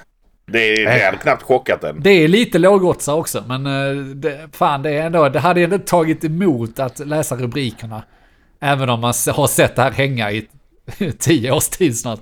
det, 0.52 0.84
det 0.84 1.04
hade 1.04 1.16
knappt 1.16 1.42
chockat 1.42 1.80
den. 1.80 2.00
Det 2.02 2.10
är 2.10 2.28
lite 2.28 2.58
lågoddsare 2.58 3.16
också, 3.16 3.44
men 3.48 3.66
eh, 3.66 4.04
det, 4.04 4.48
fan 4.52 4.82
det 4.82 4.90
är 4.90 5.06
ändå, 5.06 5.28
det 5.28 5.40
hade 5.40 5.60
ändå 5.62 5.78
tagit 5.78 6.24
emot 6.24 6.78
att 6.78 6.98
läsa 6.98 7.36
rubrikerna. 7.36 8.02
Även 8.60 8.88
om 8.90 9.00
man 9.00 9.14
har 9.34 9.46
sett 9.46 9.76
det 9.76 9.82
här 9.82 9.90
hänga 9.90 10.30
i 10.32 10.48
tio 11.18 11.52
års 11.52 11.68
tid 11.68 11.98
snart. 11.98 12.20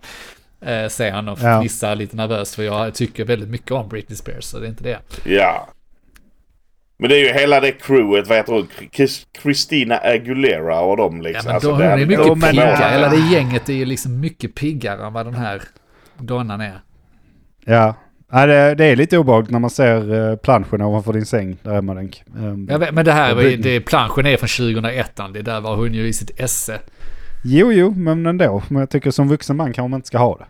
Eh, 0.61 0.89
säger 0.89 1.13
han 1.13 1.29
och 1.29 1.39
Ja. 1.43 1.59
fnissar 1.61 1.95
lite 1.97 2.17
nervöst 2.17 2.55
för 2.55 2.63
jag 2.63 2.95
tycker 2.95 3.25
väldigt 3.25 3.49
mycket 3.49 3.71
om 3.71 3.89
Britney 3.89 4.17
Spears, 4.17 4.45
så 4.45 4.59
det 4.59 4.67
är 4.67 4.69
inte 4.69 4.85
det. 4.85 4.99
Ja. 5.25 5.69
Men 7.01 7.11
det 7.11 7.17
är 7.17 7.21
ju 7.35 7.41
hela 7.41 7.61
det 7.61 7.73
crewet, 7.73 8.29
vad 8.29 8.37
heter 8.37 8.53
hon? 8.53 8.69
Chris- 8.93 9.27
Christina 9.43 9.97
Aguilera 9.99 10.81
och 10.81 10.99
Ja, 10.99 11.09
liksom. 11.23 11.43
men 11.47 11.55
Alltså, 11.55 11.71
hon 11.71 11.83
är 11.83 11.97
mycket 12.07 12.51
piggare, 12.51 12.79
Ja. 12.81 12.89
hela 12.89 13.09
det 13.09 13.35
gänget 13.37 13.69
är 13.69 13.73
ju 13.73 13.85
liksom 13.85 14.21
mycket 14.21 14.55
piggare 14.55 15.07
än 15.07 15.13
vad 15.13 15.27
den 15.27 15.35
här 15.35 15.63
donnan 16.19 16.61
är. 16.61 16.81
Ja. 17.65 17.95
Ja, 18.33 18.47
det, 18.47 18.75
det 18.75 18.85
är 18.85 18.97
lite 18.97 19.19
obehagligt 19.19 19.51
när 19.51 19.59
man 19.59 19.71
ser 19.71 20.13
uh, 20.13 20.37
planschen 20.37 20.83
ovanför 20.83 21.13
din 21.13 21.27
säng 21.27 21.57
där 21.63 21.75
hemma 21.75 21.95
Denk. 21.95 22.23
Um, 22.37 22.69
Jag 22.71 22.79
vet, 22.79 22.95
men 22.95 23.05
det 23.05 23.13
här, 23.13 23.35
det, 23.63 23.81
planschen 23.81 24.27
är 24.27 24.37
från 24.37 24.49
2001, 24.75 25.11
det 25.35 25.43
där 25.43 25.61
var 25.61 25.77
hon 25.77 25.95
ju 25.95 26.07
i 26.09 26.13
sitt 26.13 26.41
esse. 26.41 26.79
Jo, 27.45 27.73
jo, 27.73 27.91
men 27.97 28.27
ändå. 28.27 28.63
Men 28.69 28.81
jag 28.81 28.91
tycker 28.91 29.11
som 29.11 29.29
vuxen 29.29 29.57
man 29.57 29.73
kanske 29.73 29.89
man 29.89 29.99
inte 29.99 30.07
ska 30.07 30.19
ha 30.19 30.37
det. 30.37 30.45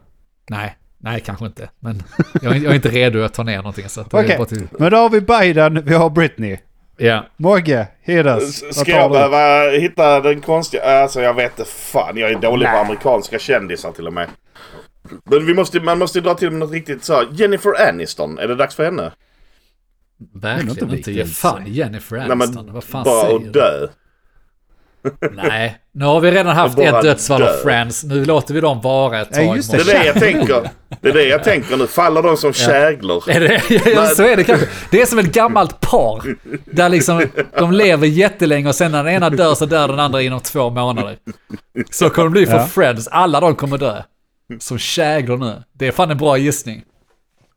Nej, 0.51 0.77
nej 0.99 1.21
kanske 1.21 1.47
inte. 1.47 1.69
Men 1.81 2.03
jag, 2.43 2.57
är- 2.57 2.61
jag 2.61 2.71
är 2.71 2.75
inte 2.75 2.89
redo 2.89 3.23
att 3.25 3.35
ta 3.35 3.43
ner 3.43 3.57
någonting. 3.57 3.89
Så 3.89 4.01
är 4.01 4.05
bara 4.11 4.45
till, 4.45 4.69
Men 4.79 4.91
då 4.91 4.97
har 4.97 5.11
vi 5.11 5.21
Biden, 5.21 5.83
vi 5.85 5.95
har 5.95 6.11
Britney. 6.11 6.57
ja. 6.97 7.25
Mogge, 7.37 7.87
Hedas. 8.03 8.43
S- 8.63 8.79
Ska 8.81 8.91
jag 8.91 9.11
behöva 9.11 9.71
hitta 9.71 10.21
den 10.21 10.41
konstiga... 10.41 10.83
Alltså 11.03 11.21
jag 11.21 11.35
vet 11.35 11.59
inte 11.59 11.71
fan. 11.71 12.17
Jag 12.17 12.31
är 12.31 12.39
dålig 12.39 12.69
på 12.69 12.77
amerikanska 12.77 13.39
kändisar 13.39 13.93
till 13.93 14.07
och 14.07 14.13
med. 14.13 14.27
Men 15.25 15.47
vi 15.47 15.55
måste, 15.55 15.81
man 15.81 15.99
måste 15.99 16.21
dra 16.21 16.35
till 16.35 16.51
med 16.51 16.59
något 16.59 16.73
riktigt 16.73 17.05
så. 17.05 17.23
Jennifer 17.33 17.89
Aniston. 17.89 18.39
Är 18.39 18.49
det 18.49 18.55
dags 18.55 18.75
för 18.75 18.85
henne? 18.85 19.13
Verkligen 20.35 20.71
inte 20.91 20.97
inte. 20.97 21.13
Ge 21.13 21.25
fan. 21.25 21.63
Jennifer 21.67 22.17
Nej 22.17 22.31
Aniston. 22.31 22.65
men 22.65 22.75
Vad 22.75 22.85
fan 22.85 23.05
bara 23.05 23.23
säger 23.25 23.37
att 23.37 23.45
du? 23.45 23.51
dö. 23.51 23.87
Nej, 25.33 25.79
nu 25.93 26.05
har 26.05 26.21
vi 26.21 26.31
redan 26.31 26.57
haft 26.57 26.79
ett 26.79 27.03
dödsfall 27.03 27.41
dö. 27.41 27.49
av 27.51 27.57
Friends. 27.63 28.05
Nu 28.05 28.25
låter 28.25 28.55
vi 28.55 28.61
dem 28.61 28.81
vara 28.81 29.21
ett 29.21 29.29
Ja, 29.31 29.37
tag. 29.37 29.57
just 29.57 29.71
Det 29.73 29.77
är 29.81 29.85
det 29.85 30.05
jag 30.07 30.15
tänker. 30.15 30.71
Det 31.01 31.09
är 31.09 31.13
det 31.13 31.25
jag 31.25 31.45
tänker. 31.45 31.77
Nu 31.77 31.87
faller 31.87 32.23
de 32.23 32.37
som 32.37 32.53
käglor. 32.53 33.31
Är 33.31 33.41
det, 33.41 33.63
ja, 33.91 34.07
så 34.07 34.23
är 34.23 34.37
det 34.37 34.45
kanske. 34.45 34.67
Det 34.91 35.03
är 35.03 35.07
som 35.07 35.19
ett 35.19 35.33
gammalt 35.33 35.81
par. 35.81 36.23
Där 36.65 36.89
liksom 36.89 37.27
de 37.59 37.73
lever 37.73 38.07
jättelänge 38.07 38.69
och 38.69 38.75
sen 38.75 38.93
när 38.93 39.05
den 39.05 39.13
ena 39.15 39.31
dör 39.31 39.55
så 39.55 39.67
dör 39.67 39.89
den 39.89 39.99
andra 40.01 40.23
inom 40.23 40.41
två 40.41 40.71
månader. 40.71 41.17
Så 41.91 42.11
kommer 42.11 42.29
det 42.29 42.33
bli 42.33 42.47
för 42.47 42.57
Ja. 42.57 42.67
Friends. 42.67 43.09
Alla 43.09 43.41
de 43.41 43.55
kommer 43.57 43.79
dö. 43.79 44.03
Som 44.59 44.79
käglor 44.79 45.37
nu. 45.39 45.63
Det 45.73 45.87
är 45.87 45.93
fan 45.93 46.11
en 46.11 46.19
bra 46.19 46.37
gissning. 46.39 46.85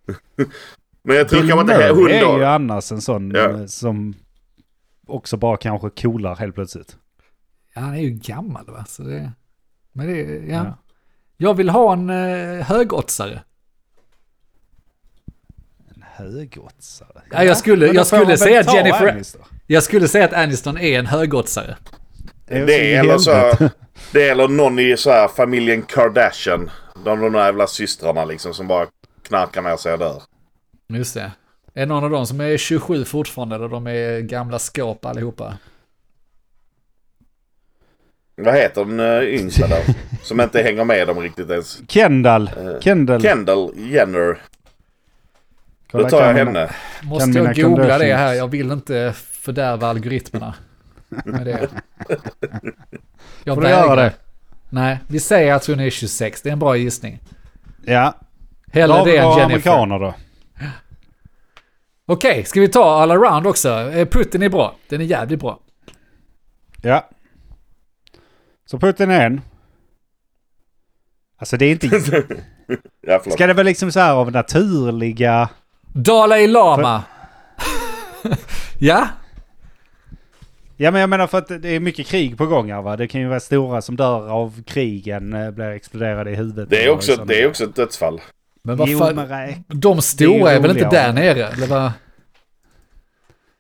Men 1.04 1.16
jag 1.16 1.30
tror 1.30 1.42
Bill 1.42 1.50
kanske 1.50 1.74
inte 1.76 1.88
hon 1.90 2.04
Murray 2.04 2.16
är 2.18 2.38
ju 2.38 2.46
annars 2.46 2.92
en 2.92 3.02
sån 3.02 3.32
Ja. 3.32 3.50
eh, 3.50 3.66
som 3.66 4.14
också 5.08 5.38
bara 5.38 5.58
kanske 5.58 5.90
coolar 5.90 6.36
helt 6.36 6.56
plötsligt. 6.56 6.98
Ja, 7.76 7.82
han 7.82 7.94
är 7.94 8.02
ju 8.02 8.10
gammal 8.10 8.66
va? 8.66 8.86
Så 8.88 9.04
det, 9.04 9.32
men 9.92 10.08
det, 10.08 10.22
ja. 10.22 10.54
Ja. 10.66 10.78
Jag 11.38 11.54
vill 11.54 11.70
ha 11.70 11.94
en 11.94 12.10
eh, 12.10 12.66
högoddsare. 12.66 13.42
En 15.96 16.04
högoddsare. 16.12 17.22
Ja, 17.32 17.44
jag 17.44 17.58
skulle- 17.58 17.88
jag 17.88 18.08
skulle 18.08 18.38
säga 18.38 18.60
att 18.60 18.66
Jennifer- 18.76 19.12
Aniston. 19.12 19.42
Jag 19.68 19.84
skulle 19.84 20.08
säga 20.08 20.26
att 20.26 20.34
Aniston 20.34 20.78
är 20.78 21.00
en 21.00 21.06
högoddsare. 21.06 21.78
Det 22.46 22.94
är 22.96 23.00
eller 23.00 23.18
så... 23.18 23.32
Det 24.14 24.28
är 24.28 24.32
eller 24.32 24.48
någon 24.48 24.80
i 24.80 24.98
så 24.98 25.12
här 25.12 25.28
familjen 25.28 25.82
Kardashian. 25.82 26.72
De 27.06 27.20
de 27.20 27.34
där 27.34 27.46
jävla 27.46 27.68
systrarna 27.68 28.26
liksom 28.26 28.54
som 28.54 28.68
bara 28.68 28.88
knarkar 29.28 29.62
ner 29.62 29.78
sig 29.78 29.94
och 29.94 30.00
dör. 30.00 30.22
Just 30.88 31.14
det. 31.14 31.32
Är 31.74 31.86
någon 31.86 32.04
av 32.04 32.10
dem 32.10 32.28
som 32.28 32.42
är 32.42 32.58
27 32.58 33.06
fortfarande 33.06 33.56
eller 33.56 33.68
de 33.68 33.88
är 33.88 34.20
gamla 34.20 34.60
skåp 34.60 35.06
allihopa? 35.06 35.58
Vad 38.36 38.56
heter 38.56 38.86
den 38.86 39.00
uh, 39.00 39.24
yngsta 39.24 39.68
där? 39.68 39.84
som 40.24 40.42
inte 40.42 40.62
hänger 40.62 40.84
med 40.86 41.08
dem 41.08 41.20
riktigt 41.20 41.50
ens. 41.50 41.80
Kendall. 41.88 42.48
Eh, 42.58 42.80
Kendall. 42.80 43.22
Kendall 43.22 43.72
Jenner. 43.76 44.42
Kolla, 45.92 46.04
Då 46.04 46.10
tar 46.10 46.26
jag 46.28 46.34
henne. 46.34 46.70
Måste 47.04 47.34
Kan 47.34 47.46
jag 47.46 47.56
googla 47.56 47.98
det 47.98 48.16
här? 48.16 48.34
Jag 48.34 48.48
vill 48.48 48.72
inte 48.72 49.14
fördärva 49.16 49.88
algoritmerna. 49.88 50.56
Med 51.26 51.46
det. 51.46 51.70
Jag 53.44 53.56
Får 53.56 53.62
du 53.62 53.70
göra 53.70 53.96
det? 53.96 54.14
Nej, 54.70 55.00
vi 55.08 55.20
säger 55.20 55.54
att 55.54 55.68
hon 55.68 55.80
är 55.80 55.90
26. 55.90 56.42
Det 56.42 56.50
är 56.50 56.54
en 56.54 56.60
bra 56.60 56.78
gissning. 56.78 57.20
Ja. 57.86 58.16
Hellre 58.74 59.04
det 59.04 59.18
än 59.18 59.30
Jennifer. 59.30 59.44
amerikaner 59.44 60.00
då. 60.00 60.14
Okej, 62.06 62.44
ska 62.46 62.62
vi 62.62 62.68
ta 62.68 63.02
all 63.02 63.12
around 63.12 63.48
också? 63.48 63.70
Eh, 63.70 64.08
Putin 64.08 64.44
är 64.44 64.50
bra. 64.50 64.76
Den 64.90 65.02
är 65.02 65.06
jävligt 65.06 65.40
bra. 65.40 65.60
Ja. 66.82 67.10
Så 68.66 68.80
Putin 68.80 69.12
är 69.12 69.26
en. 69.26 69.42
Alltså 71.38 71.58
det 71.58 71.66
är 71.66 71.72
inte... 71.72 72.24
Ja. 73.08 73.20
Ska 73.20 73.48
det 73.48 73.54
väl 73.54 73.66
liksom 73.66 73.92
så 73.92 74.00
här 74.00 74.14
av 74.14 74.32
naturliga... 74.32 75.50
Dalai 75.94 76.48
Lama. 76.48 77.04
ja, 78.80 79.08
Ja 80.82 80.92
men 80.92 81.02
jag 81.02 81.10
menar 81.10 81.28
för 81.28 81.38
att 81.38 81.48
det 81.48 81.70
är 81.70 81.80
mycket 81.80 82.08
krig 82.08 82.38
på 82.38 82.46
gång 82.46 82.72
här 82.72 82.82
va. 82.82 82.98
Det 82.98 83.08
kan 83.08 83.22
ju 83.22 83.28
vara 83.28 83.40
stora 83.40 83.82
som 83.82 83.96
dör 83.96 84.30
av 84.30 84.64
krigen, 84.64 85.34
eh, 85.34 85.52
blir 85.52 85.66
exploderade 85.70 86.32
i 86.32 86.36
huvudet. 86.36 86.70
Det 86.70 86.86
är, 86.86 86.90
också, 86.90 87.26
det 87.26 87.42
är 87.42 87.48
också 87.48 87.64
ett 87.64 87.76
dödsfall. 87.76 88.22
men 88.64 88.78
vad 88.78 88.90
fan. 89.00 89.64
De 89.68 90.02
stora 90.02 90.52
är 90.52 90.60
väl 90.60 90.72
inte 90.72 90.90
där 90.90 91.14
nere? 91.14 91.48
Eller 91.48 91.68
vad? 91.68 91.92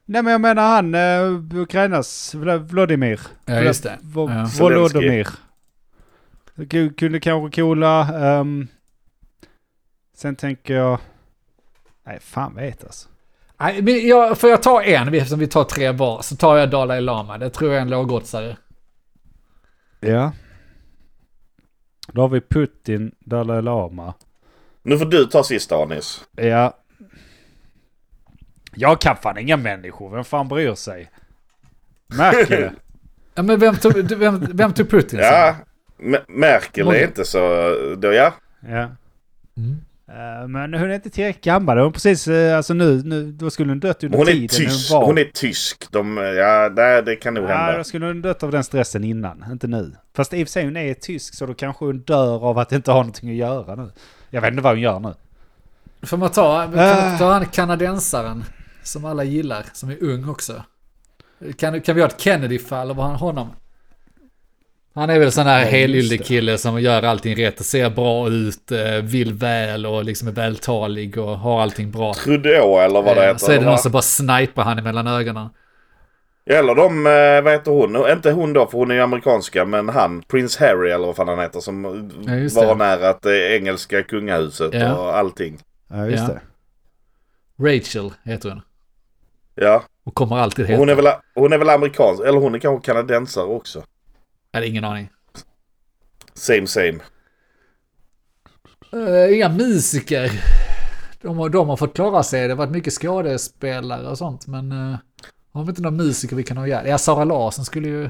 Nej 0.05 0.23
men 0.23 0.31
jag 0.31 0.41
menar 0.41 0.63
han, 0.69 0.95
uh, 0.95 1.61
Ukrainas 1.61 2.35
Vla- 2.35 2.57
Vladimir. 2.57 3.19
Ja, 3.45 3.61
just 3.61 3.83
det. 3.83 3.97
Ja. 4.01 4.07
Vo- 4.07 4.59
Volodymyr. 4.59 5.27
Ku- 6.55 6.93
Kunde 6.93 7.19
kanske 7.19 7.61
coola. 7.61 8.09
ehm, 8.39 8.67
sen 10.17 10.35
tänker 10.35 10.73
jag... 10.75 10.99
Nej 12.05 12.17
fan 12.21 12.55
vet 12.55 12.83
alltså. 12.83 13.09
Nej, 13.61 14.07
jag, 14.07 14.37
får 14.37 14.49
jag 14.49 14.63
ta 14.63 14.83
en, 14.83 15.13
eftersom 15.13 15.39
vi 15.39 15.47
tar 15.47 15.63
tre 15.63 15.91
var, 15.91 16.21
så 16.21 16.35
tar 16.35 16.57
jag 16.57 16.69
Dalai 16.69 17.01
Lama. 17.01 17.37
Det 17.37 17.49
tror 17.49 17.69
jag 17.71 17.77
är 17.77 17.81
en 17.81 17.89
lågoddsare. 17.89 18.57
Ja. 19.99 20.31
Då 22.07 22.21
har 22.21 22.29
vi 22.29 22.41
Putin, 22.41 23.11
Dalai 23.19 23.61
Lama. 23.61 24.13
Nu 24.83 24.97
får 24.97 25.05
du 25.05 25.25
ta 25.25 25.43
sista 25.43 25.75
Anis. 25.83 26.21
Ja. 26.35 26.77
Jag 28.75 29.01
kan 29.01 29.15
fan 29.17 29.37
inga 29.37 29.57
människor, 29.57 30.09
vem 30.15 30.23
fan 30.23 30.47
bryr 30.47 30.75
sig? 30.75 31.11
Det. 32.07 32.73
Ja, 33.33 33.43
men 33.43 33.59
vem 33.59 33.75
tog, 33.75 33.93
vem, 34.11 34.47
vem 34.53 34.73
tog 34.73 34.89
Putin? 34.89 35.19
Ja, 35.19 35.55
M- 35.99 36.15
Merkel 36.27 36.87
är 36.87 37.03
inte 37.07 37.25
så... 37.25 37.39
Då, 37.97 38.13
ja. 38.13 38.33
Ja. 38.59 38.89
Mm. 39.57 39.77
Eh, 40.13 40.47
men 40.47 40.73
hon 40.73 40.91
är 40.91 40.95
inte 40.95 41.09
tillräckligt 41.09 41.43
gammal. 41.43 41.77
Hon 41.77 41.93
precis, 41.93 42.27
eh, 42.27 42.57
alltså 42.57 42.73
nu, 42.73 43.01
nu, 43.03 43.31
då 43.31 43.49
skulle 43.49 43.71
hon 43.71 43.79
dött 43.79 44.03
under 44.03 44.17
Hon 44.17 44.27
är 44.27 44.31
tiden 44.31 44.47
tysk. 44.49 44.91
hon 44.91 44.99
var. 44.99 45.05
Hon 45.07 45.17
är 45.17 45.23
tysk. 45.33 45.91
De, 45.91 46.17
ja, 46.17 46.69
det, 46.69 47.01
det 47.01 47.15
kan 47.15 47.33
nog 47.33 47.43
Ja, 47.43 47.47
hända. 47.55 47.77
då 47.77 47.83
skulle 47.83 48.05
hon 48.05 48.21
dött 48.21 48.43
av 48.43 48.51
den 48.51 48.63
stressen 48.63 49.03
innan, 49.03 49.45
inte 49.51 49.67
nu. 49.67 49.91
Fast 50.15 50.33
i 50.33 50.43
och 50.43 50.47
för 50.47 50.51
sig 50.51 50.65
hon 50.65 50.77
är 50.77 50.93
tysk 50.93 51.33
så 51.35 51.45
då 51.45 51.53
kanske 51.53 51.85
hon 51.85 51.99
dör 51.99 52.45
av 52.45 52.57
att 52.57 52.71
inte 52.71 52.91
ha 52.91 52.99
någonting 52.99 53.29
att 53.29 53.35
göra 53.35 53.75
nu. 53.75 53.89
Jag 54.29 54.41
vet 54.41 54.51
inte 54.51 54.63
vad 54.63 54.71
hon 54.73 54.81
gör 54.81 54.99
nu. 54.99 55.13
Får 56.03 56.17
man 56.17 56.29
ta, 56.31 56.63
Äh. 56.63 56.69
man 56.69 57.17
ta 57.17 57.31
han 57.33 57.45
kanadensaren 57.45 58.43
som 58.83 59.05
alla 59.05 59.23
gillar, 59.23 59.65
som 59.73 59.89
är 59.89 60.03
ung 60.03 60.29
också? 60.29 60.63
Kan, 61.57 61.81
kan 61.81 61.95
vi 61.95 62.01
ha 62.01 62.07
ett 62.07 62.21
Kennedy-fall 62.21 62.89
av 62.91 62.99
han- 63.01 63.15
honom? 63.15 63.49
Han 64.93 65.09
är 65.09 65.19
väl 65.19 65.31
sån 65.31 65.45
här 65.47 65.59
Ja, 65.59 65.65
helylle 65.71 66.17
kille 66.17 66.57
som 66.57 66.81
gör 66.81 67.03
allting 67.03 67.35
rätt 67.45 67.59
och 67.59 67.65
ser 67.65 67.89
bra 67.89 68.29
ut, 68.29 68.71
eh, 68.71 68.95
vill 69.03 69.33
väl 69.33 69.85
och 69.85 70.03
liksom 70.03 70.27
är 70.27 70.31
vältalig 70.31 71.17
och 71.17 71.37
har 71.37 71.61
allting 71.61 71.91
bra. 71.91 72.13
Trudeau 72.13 72.77
eller 72.79 73.01
vad 73.01 73.15
det 73.17 73.21
Eh, 73.21 73.27
heter. 73.27 73.39
Så 73.45 73.51
är 73.51 73.59
det 73.59 73.65
någon 73.65 73.77
som 73.77 73.91
bara 73.91 74.01
sniper 74.01 74.61
han 74.61 74.79
emellan 74.79 75.07
ögonen. 75.07 75.49
Eller 76.45 76.75
de, 76.75 77.07
eh, 77.07 77.41
vad 77.43 77.53
heter 77.53 77.71
hon? 77.71 78.11
Inte 78.11 78.31
hon 78.31 78.53
då, 78.53 78.67
för 78.67 78.77
hon 78.77 78.91
är 78.91 78.95
ju 78.95 79.01
amerikanska, 79.01 79.65
men 79.65 79.89
han, 79.89 80.21
Prince 80.27 80.65
Harry 80.65 80.89
eller 80.91 81.05
vad 81.05 81.15
fan 81.15 81.27
han 81.27 81.39
heter, 81.39 81.59
som 81.59 81.83
Ja, 82.25 82.61
var 82.61 82.67
det. 82.67 82.75
nära 82.75 83.09
att 83.09 83.21
det 83.21 83.57
engelska 83.57 84.03
kungahuset 84.03 84.73
Ja. 84.73 84.95
och 84.95 85.17
allting. 85.17 85.57
Ja, 85.89 86.05
just 86.07 86.23
Ja. 86.27 86.33
det. 86.33 86.41
Rachel 87.77 88.11
heter 88.23 88.49
hon. 88.49 88.61
Ja, 89.55 89.83
Och 90.05 90.15
kommer 90.15 90.37
alltid 90.37 90.65
och 90.65 90.69
heta. 90.71 90.79
hon 90.79 90.89
är, 90.89 90.95
väl, 90.95 91.05
hon 91.35 91.53
är 91.53 91.57
väl 91.57 91.69
amerikansk, 91.69 92.23
eller 92.23 92.39
hon 92.39 92.55
är 92.55 92.59
kanske 92.59 92.85
kanadensare 92.85 93.45
också. 93.45 93.83
Jag 94.51 94.57
hade 94.57 94.67
ingen 94.67 94.83
aning. 94.83 95.09
Same 96.33 96.67
same. 96.67 96.99
Uh, 98.93 99.35
inga 99.35 99.49
musiker. 99.49 100.31
De 101.21 101.37
har, 101.37 101.49
de 101.49 101.69
har 101.69 101.77
fått 101.77 101.95
klara 101.95 102.23
sig. 102.23 102.41
Det 102.41 102.53
har 102.53 102.57
varit 102.57 102.71
mycket 102.71 102.93
skådespelare 102.93 104.07
och 104.07 104.17
sånt. 104.17 104.47
Men 104.47 104.71
uh, 104.71 104.97
har 105.53 105.63
vi 105.63 105.69
inte 105.69 105.81
några 105.81 105.95
musiker 105.95 106.35
vi 106.35 106.43
kan 106.43 106.57
ha 106.57 106.67
ihjäl? 106.67 106.87
Ja, 106.87 106.97
Sara 106.97 107.23
Larsson 107.23 107.65
skulle 107.65 107.87
ju... 107.87 108.09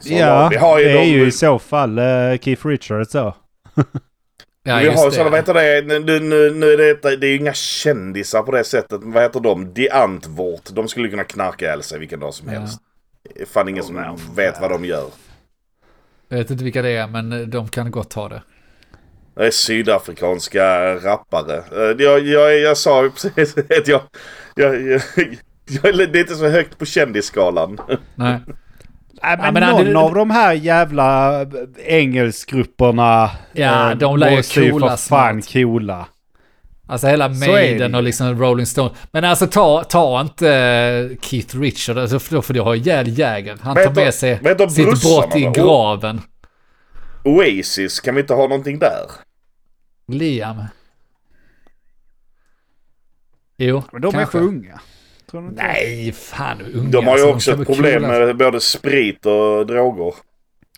Så 0.00 0.12
Ja, 0.12 0.48
vi 0.50 0.56
har 0.56 0.78
ju 0.78 0.84
det 0.84 0.90
är 0.90 0.94
de, 0.94 1.04
ju 1.04 1.26
i 1.26 1.30
så 1.30 1.58
fall 1.58 1.98
uh, 1.98 2.38
Keith 2.38 2.66
Richards 2.66 3.12
då. 3.12 3.36
Ja, 4.62 4.78
vi 4.78 4.88
har 4.88 5.10
sådana, 5.10 5.30
vad 5.30 5.38
heter 5.38 5.54
det, 5.54 5.86
nu, 5.86 6.20
nu, 6.20 6.50
nu 6.54 6.72
är 6.72 6.76
det, 6.76 7.16
det 7.16 7.26
är 7.26 7.30
ju 7.30 7.36
inga 7.36 7.52
kändisar 7.54 8.42
på 8.42 8.52
det 8.52 8.64
sättet. 8.64 9.00
Vad 9.02 9.22
heter 9.22 9.40
de? 9.40 9.74
Die 9.74 9.90
Antwoord. 9.90 10.60
De 10.72 10.88
skulle 10.88 11.08
kunna 11.08 11.24
knarka 11.24 11.64
ihjäl 11.64 11.82
sig 11.82 11.98
vilken 11.98 12.20
dag 12.20 12.34
som 12.34 12.52
Ja. 12.52 12.58
helst. 12.60 12.80
Är 13.34 13.44
fan 13.46 13.68
ingen 13.68 13.84
som 13.84 14.18
vet 14.36 14.60
vad 14.60 14.70
de 14.70 14.84
gör. 14.84 15.06
Jag 16.28 16.38
vet 16.38 16.50
inte 16.50 16.64
vilka 16.64 16.82
det 16.82 16.90
är, 16.90 17.06
men 17.06 17.32
eh, 17.32 17.38
de 17.38 17.68
kan 17.68 17.90
gott 17.90 18.12
ha 18.12 18.28
det. 18.28 18.42
Det 19.36 19.46
är 19.46 19.50
sydafrikanska 19.50 20.94
rappare. 20.94 21.56
Eh, 21.56 22.02
Jag, 22.04 22.20
jag, 22.26 22.58
jag 22.60 22.76
sa 22.76 23.02
ju 23.02 23.10
precis 23.10 23.56
att 23.78 23.88
jag, 23.88 24.00
jag, 24.54 24.82
jag, 24.86 25.00
jag 25.66 25.84
är 25.86 26.16
inte 26.16 26.34
så 26.34 26.48
högt 26.48 26.78
på 26.78 26.84
kändisskalan. 26.86 27.78
Nej. 28.14 28.40
Nej, 29.22 29.36
men, 29.38 29.54
men 29.54 29.70
någon 29.70 29.84
det- 29.84 29.98
av 29.98 30.14
de 30.14 30.30
här 30.30 30.52
jävla 30.52 31.40
engelskgrupperna 31.86 33.30
Ja, 33.52 33.90
eh, 33.90 33.98
de 33.98 34.16
lär 34.18 34.30
ju 34.30 34.42
för 34.42 34.96
fan 34.96 35.42
coola. 35.42 36.06
Alltså 36.86 37.06
hela 37.06 37.28
Maiden 37.28 37.94
och 37.94 38.02
liksom 38.02 38.38
Rolling 38.40 38.66
Stone. 38.66 38.90
Men 39.12 39.24
alltså 39.24 39.46
ta, 39.46 39.84
ta 39.84 40.20
inte 40.20 40.50
eh, 40.54 41.18
Keith 41.20 41.58
Richard, 41.58 41.98
alltså, 41.98 42.18
för 42.18 42.34
då 42.34 42.42
får 42.42 42.54
du 42.54 42.60
ha 42.60 42.76
ihjäl 42.76 43.18
Jäger. 43.18 43.56
Han 43.60 43.74
tar 43.76 43.94
med 43.94 44.14
sig 44.14 44.34
heter 44.34 44.68
sitt 44.68 44.86
brott 44.86 45.36
i 45.36 45.44
då? 45.44 45.50
graven. 45.50 46.20
Oasis, 47.24 48.00
kan 48.00 48.14
vi 48.14 48.20
inte 48.20 48.34
ha 48.34 48.42
någonting 48.42 48.78
där? 48.78 49.10
Liam. 50.08 50.56
Jo, 53.56 53.82
Men 53.92 54.02
de 54.02 54.12
kanske. 54.12 54.38
är 54.38 54.40
för 54.40 54.48
unga. 54.48 54.80
Tror 55.30 55.42
du 55.42 55.48
inte? 55.48 55.62
Nej, 55.62 56.12
fan 56.12 56.60
unga. 56.74 56.90
De 56.90 57.06
har 57.06 57.18
ju 57.18 57.24
alltså, 57.24 57.50
också 57.52 57.62
ett 57.62 57.66
problem 57.66 58.02
coola. 58.02 58.18
med 58.18 58.36
både 58.36 58.60
sprit 58.60 59.26
och 59.26 59.66
droger. 59.66 60.14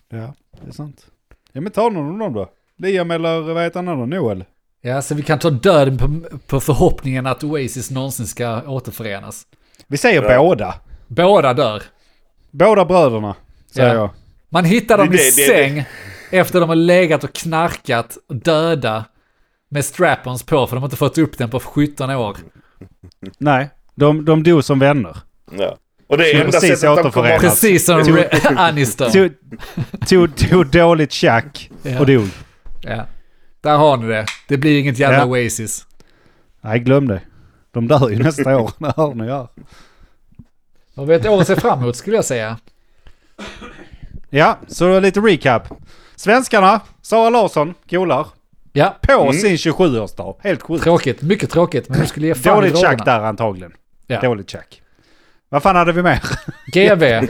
Ja, 0.09 0.33
det 0.61 0.67
är 0.67 0.71
sant. 0.71 1.05
Ja 1.51 1.61
men 1.61 1.71
ta 1.71 1.89
någon 1.89 2.11
av 2.11 2.19
dem 2.19 2.33
då. 2.33 2.49
Liam 2.77 3.11
eller 3.11 3.39
vad 3.39 3.63
heter 3.63 3.79
han 3.79 3.87
andra? 3.87 4.05
Noel? 4.05 4.45
Ja, 4.87 5.01
så 5.01 5.15
vi 5.15 5.23
kan 5.23 5.39
ta 5.39 5.49
döden 5.49 5.97
på, 5.97 6.37
på 6.47 6.59
förhoppningen 6.59 7.27
att 7.27 7.43
Oasis 7.43 7.91
någonsin 7.91 8.25
ska 8.27 8.61
återförenas. 8.61 9.43
Vi 9.87 9.97
säger 9.97 10.23
Ja. 10.23 10.37
båda. 10.43 10.75
Båda 11.07 11.53
dör. 11.53 11.83
Båda 12.51 12.85
bröderna, 12.85 13.35
säger 13.71 13.89
Ja. 13.89 13.95
jag. 13.95 14.09
Man 14.49 14.65
hittar 14.65 14.97
dem 14.97 15.09
Det- 15.11 15.13
i 15.27 15.31
det- 15.31 15.41
det- 15.41 15.47
säng 15.47 15.85
efter 16.31 16.59
de 16.59 16.69
har 16.69 16.75
legat 16.75 17.23
och 17.23 17.33
knarkat 17.33 18.17
och 18.29 18.35
döda 18.35 19.05
med 19.69 19.83
strap-ons 19.83 20.45
på 20.45 20.67
för 20.67 20.75
de 20.75 20.81
har 20.81 20.87
inte 20.87 20.95
fått 20.97 21.17
upp 21.17 21.37
den 21.37 21.49
på 21.49 21.59
17 21.59 22.09
år. 22.09 22.37
Nej, 23.37 23.69
de, 23.95 24.25
de 24.25 24.43
dog 24.43 24.63
som 24.63 24.79
vänner. 24.79 25.17
Ja. 25.57 25.77
Och 26.07 26.17
det 26.17 26.31
är 26.31 26.35
enda 26.39 26.51
precis 26.51 26.79
sättet 26.79 26.81
de 27.03 27.11
kommer... 27.11 27.29
återförenas. 27.35 27.41
Precis 27.61 27.85
som 27.85 28.57
Aniston. 28.57 29.11
Tog, 29.11 29.31
tog, 30.07 30.35
tog 30.35 30.67
dåligt 30.71 31.11
tjack 31.11 31.69
Ja. 31.83 31.99
och 31.99 32.05
dog. 32.05 32.27
Ja. 32.81 33.05
Där 33.67 33.77
har 33.77 33.97
ni 33.97 34.07
det. 34.07 34.25
Det 34.47 34.57
blir 34.57 34.79
inget 34.79 34.99
jävla 34.99 35.17
Ja. 35.17 35.25
Oasis. 35.25 35.85
Nej, 36.61 36.79
glöm 36.79 37.07
det. 37.07 37.21
De 37.71 37.87
dör 37.87 38.09
ju 38.09 38.23
nästa 38.23 38.57
år. 38.57 38.71
Det 38.79 38.93
hör 38.97 39.13
ni 39.13 39.27
här. 39.27 39.47
Har 40.95 41.11
ett 41.11 41.25
år 41.25 41.41
att 41.41 41.47
se 41.47 41.55
fram 41.55 41.79
emot 41.79 41.95
skulle 41.95 42.15
jag 42.15 42.25
säga. 42.25 42.57
Ja, 44.29 44.57
så 44.67 44.99
lite 44.99 45.19
recap. 45.19 45.63
Svenskarna, 46.15 46.79
Sara 47.01 47.29
Larsson, 47.29 47.73
kolar. 47.89 48.27
Ja, 48.73 48.95
På 49.01 49.21
Mm. 49.21 49.33
sin 49.33 49.55
27-årsdag. 49.57 50.35
Helt 50.39 50.61
sjukt. 50.61 50.83
tråkigt. 50.83 51.21
Mycket 51.21 51.49
tråkigt. 51.49 51.89
Men 51.89 51.99
du 51.99 52.05
skulle 52.07 52.27
ge 52.27 52.35
fan 52.35 52.53
i 52.53 52.55
Dåligt 52.69 52.77
tjack 52.81 53.05
där 53.05 53.19
antagligen. 53.19 53.71
Ja. 54.07 54.21
Dåligt 54.21 54.49
tjack. 54.49 54.81
Vad 55.49 55.63
fan 55.63 55.75
hade 55.75 55.91
vi 55.91 56.01
mer? 56.03 56.21
GV. 56.73 57.27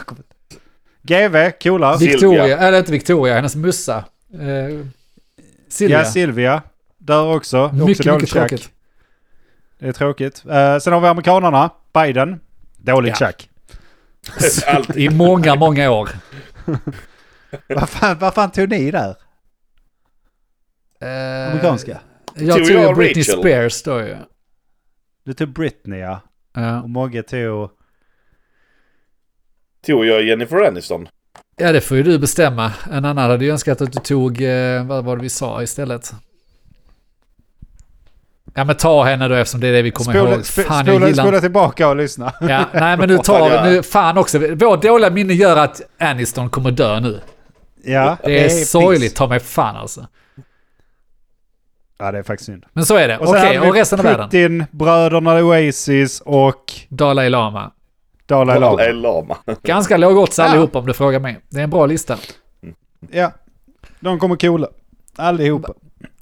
GV, 1.02 1.52
kolar. 1.64 1.98
Victoria. 1.98 2.58
Eller 2.58 2.78
inte 2.80 2.92
Victoria, 2.92 3.36
hennes 3.36 3.56
mussa. 3.56 3.98
Eh, 4.34 4.86
Silvia. 5.68 5.98
Ja, 6.00 6.06
Silvia. 6.06 6.62
Där 6.98 7.24
också. 7.36 7.66
också 7.66 7.76
mycket, 7.86 8.06
mycket 8.06 8.30
tjack. 8.30 8.50
tråkigt. 8.50 8.72
Det 9.80 9.88
är 9.88 9.94
tråkigt. 9.94 10.44
Eh, 10.50 10.78
sen 10.78 10.94
har 10.94 11.00
vi 11.02 11.08
amerikanarna. 11.08 11.70
Biden. 11.94 12.40
Dåligt 12.78 13.10
Ja. 13.10 13.16
tjack. 13.16 13.50
I 14.96 15.10
många, 15.10 15.56
många 15.56 15.92
år. 15.92 16.10
vad, 17.68 17.90
fan, 17.90 18.18
vad 18.20 18.34
fan 18.34 18.52
tog 18.52 18.70
ni 18.70 18.92
där? 18.92 19.16
Eh, 21.02 21.48
Amerikanska? 21.48 22.00
Jag 22.36 22.58
Tog 22.58 22.68
tror 22.68 22.82
jag 22.82 22.96
Britney 22.96 23.24
Rachel? 23.24 23.40
Spears 23.40 23.84
då 23.84 24.00
ju. 24.02 24.16
Du 25.24 25.34
tog 25.34 25.50
Britney 25.50 26.00
ja. 26.00 26.20
Ja. 26.54 26.82
Och 26.82 26.90
Mogge 26.90 27.24
tog... 27.24 27.70
Tog 29.86 30.06
jag 30.06 30.24
Jennifer 30.24 30.68
Aniston? 30.68 31.08
Ja, 31.58 31.72
det 31.72 31.82
får 31.82 31.98
ju 31.98 32.04
du 32.04 32.20
bestämma. 32.20 32.72
En 32.92 33.06
annan 33.06 33.30
hade 33.30 33.46
ju 33.46 33.52
önskat 33.52 33.82
att 33.82 33.92
du 33.94 34.00
tog, 34.00 34.42
eh, 34.42 34.86
vad 34.86 35.04
var 35.06 35.16
det 35.18 35.22
vi 35.24 35.30
sa 35.30 35.64
istället? 35.64 36.14
Ja 38.54 38.64
men 38.64 38.76
ta 38.76 39.04
henne 39.04 39.28
då 39.28 39.36
eftersom 39.36 39.60
det 39.62 39.68
är 39.68 39.74
det 39.74 39.82
vi 39.82 39.92
kommer 39.92 40.14
Spola, 40.14 40.32
ihåg. 40.36 40.46
Fan, 40.46 40.86
spola, 40.86 41.14
spola 41.14 41.42
tillbaka 41.42 41.88
och 41.88 41.96
lyssna. 41.96 42.34
Ja, 42.42 42.66
nej 42.74 42.98
men 42.98 43.10
nu 43.10 43.18
tar 43.18 43.64
vi, 43.64 43.70
nu, 43.70 43.84
fan 43.84 44.18
också, 44.18 44.40
vårt 44.56 44.82
dåliga 44.82 45.10
minne 45.10 45.34
gör 45.34 45.58
att 45.58 45.82
Aniston 46.00 46.50
kommer 46.50 46.72
dö 46.72 47.00
nu. 47.00 47.20
Ja, 47.84 48.18
Det 48.24 48.40
är 48.40 48.50
piss. 48.50 48.70
sorgligt, 48.70 49.16
ta 49.16 49.28
mig 49.28 49.40
fan 49.40 49.76
alltså. 49.76 50.08
Ja, 52.00 52.12
det 52.12 52.18
är 52.18 52.24
faktiskt 52.24 52.46
synd. 52.46 52.66
Men 52.74 52.86
så 52.86 52.96
är 52.96 53.08
det, 53.08 53.18
okej, 53.18 53.60
vi 53.62 53.70
och 53.70 53.74
resten 53.74 54.00
av 54.00 54.06
världen? 54.06 54.30
Putin, 54.30 54.66
bröderna 54.72 55.44
Oasis 55.44 56.22
och 56.26 56.64
Dalai 56.90 57.30
Lama. 57.30 57.72
Dalai 58.28 58.60
Lama. 58.60 58.78
Dalai 58.78 58.94
Lama. 58.94 59.38
Ganska 59.64 59.98
låg 59.98 60.18
odds 60.18 60.38
Ja. 60.38 60.44
allihopa 60.44 60.80
om 60.80 60.86
du 60.86 60.94
frågar 60.94 61.20
mig. 61.20 61.40
Det 61.50 61.60
är 61.60 61.64
en 61.64 61.70
bra 61.70 61.86
lista. 61.86 62.18
Ja, 63.12 63.32
de 64.00 64.20
kommer 64.20 64.36
coola. 64.36 64.68
Allihopa. 65.16 65.74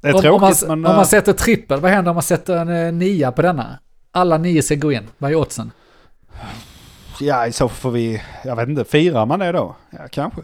Det 0.02 0.08
är 0.08 0.14
Om, 0.14 0.34
om, 0.34 0.42
man, 0.42 0.52
tråkigt 0.52 0.62
men... 0.68 0.72
om 0.72 0.86
eh, 0.92 0.96
man 0.96 1.06
sätter 1.06 1.34
trippel, 1.34 1.80
vad 1.80 1.92
händer 1.92 2.10
om 2.12 2.16
man 2.16 2.24
sätter 2.24 2.58
en 2.58 2.70
eh, 2.70 2.94
nia 2.94 3.32
på 3.32 3.42
denna? 3.42 3.80
Alla 4.12 4.38
nio 4.38 4.62
ska 4.62 4.76
gå 4.76 4.92
in. 4.92 5.04
Vad 5.18 5.32
är 5.32 5.36
oddsen? 5.36 5.72
Ja, 7.20 7.48
i 7.48 7.52
så 7.52 7.70
får 7.70 7.92
vi... 7.92 8.22
Jag 8.44 8.56
vet 8.56 8.70
inte, 8.70 8.86
firar 8.86 9.26
man 9.26 9.40
det 9.40 9.52
då? 9.52 9.76
Ja, 9.90 10.00
kanske. 10.12 10.42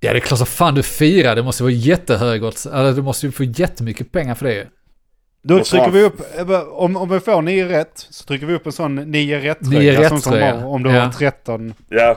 Ja, 0.00 0.12
det 0.12 0.18
är 0.18 0.20
klart 0.20 0.38
som 0.38 0.46
fan 0.46 0.74
du 0.74 0.82
firar. 0.82 1.36
Det 1.36 1.42
måste 1.42 1.62
vara 1.62 1.72
jättehög 1.72 2.44
odds. 2.44 2.66
Eller 2.66 2.92
du 2.92 3.02
måste 3.02 3.26
ju 3.26 3.32
få 3.32 3.44
jättemycket 3.44 4.12
pengar 4.12 4.34
för 4.34 4.46
det 4.46 4.54
ju. 4.54 4.66
Då 5.46 5.64
trycker 5.64 5.90
vi 5.90 6.02
upp, 6.02 6.20
eh, 6.38 6.60
om, 6.60 6.96
om 6.96 7.08
vi 7.08 7.20
får 7.20 7.42
nio 7.42 7.68
rätt, 7.68 8.06
så 8.10 8.24
trycker 8.24 8.46
vi 8.46 8.54
upp 8.54 8.66
en 8.66 8.72
sån 8.72 8.94
nio 8.94 9.40
rätt 9.40 9.60
Nio 9.60 9.92
tröja, 9.92 10.08
som 10.08 10.16
rätt-tröja, 10.18 10.52
kommer 10.52 10.66
Om 10.66 10.82
du 10.82 10.90
ja. 10.90 11.00
har 11.00 11.12
13. 11.12 11.74
Ja. 11.88 12.16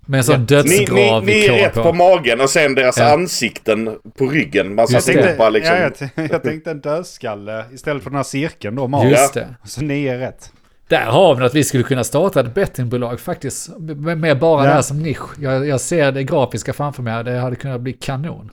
Med 0.00 0.18
en 0.18 0.24
sån 0.24 0.34
Ja. 0.34 0.38
Ni, 0.40 0.44
dödsgrav 0.46 1.24
ni, 1.24 1.32
ni 1.32 1.38
i 1.38 1.46
är 1.48 1.52
rätt 1.52 1.74
på 1.74 1.92
magen 1.92 2.40
och 2.40 2.50
sen 2.50 2.74
deras 2.74 2.98
Ja. 2.98 3.12
ansikten 3.12 3.98
på 4.18 4.26
ryggen. 4.26 4.74
Man 4.74 4.88
satt 4.88 5.08
ihop 5.08 5.38
bara 5.38 5.48
liksom. 5.50 5.74
ja, 5.76 5.80
jag, 5.82 5.94
t- 5.94 6.08
jag 6.30 6.42
tänkte 6.42 6.70
en 6.70 6.80
dödskalle 6.80 7.64
istället 7.72 8.02
för 8.02 8.10
den 8.10 8.16
här 8.16 8.24
cirkeln 8.24 8.76
då, 8.76 8.88
mage. 8.88 9.10
Just 9.10 9.34
det. 9.34 9.54
Så 9.64 9.80
nio 9.82 10.18
rätt. 10.18 10.52
Där 10.88 11.04
har 11.04 11.34
vi 11.34 11.44
att 11.44 11.54
vi 11.54 11.64
skulle 11.64 11.82
kunna 11.82 12.04
starta 12.04 12.40
ett 12.40 12.54
bettingbolag 12.54 13.20
faktiskt. 13.20 13.78
Med, 13.78 14.18
med 14.18 14.38
bara 14.38 14.62
Ja. 14.64 14.68
det 14.68 14.74
här 14.74 14.82
som 14.82 15.02
nisch. 15.02 15.38
Jag, 15.40 15.66
jag 15.66 15.80
ser 15.80 16.12
det 16.12 16.24
grafiska 16.24 16.72
framför 16.72 17.02
mig. 17.02 17.24
Det 17.24 17.38
hade 17.38 17.56
kunnat 17.56 17.80
bli 17.80 17.92
kanon. 17.92 18.50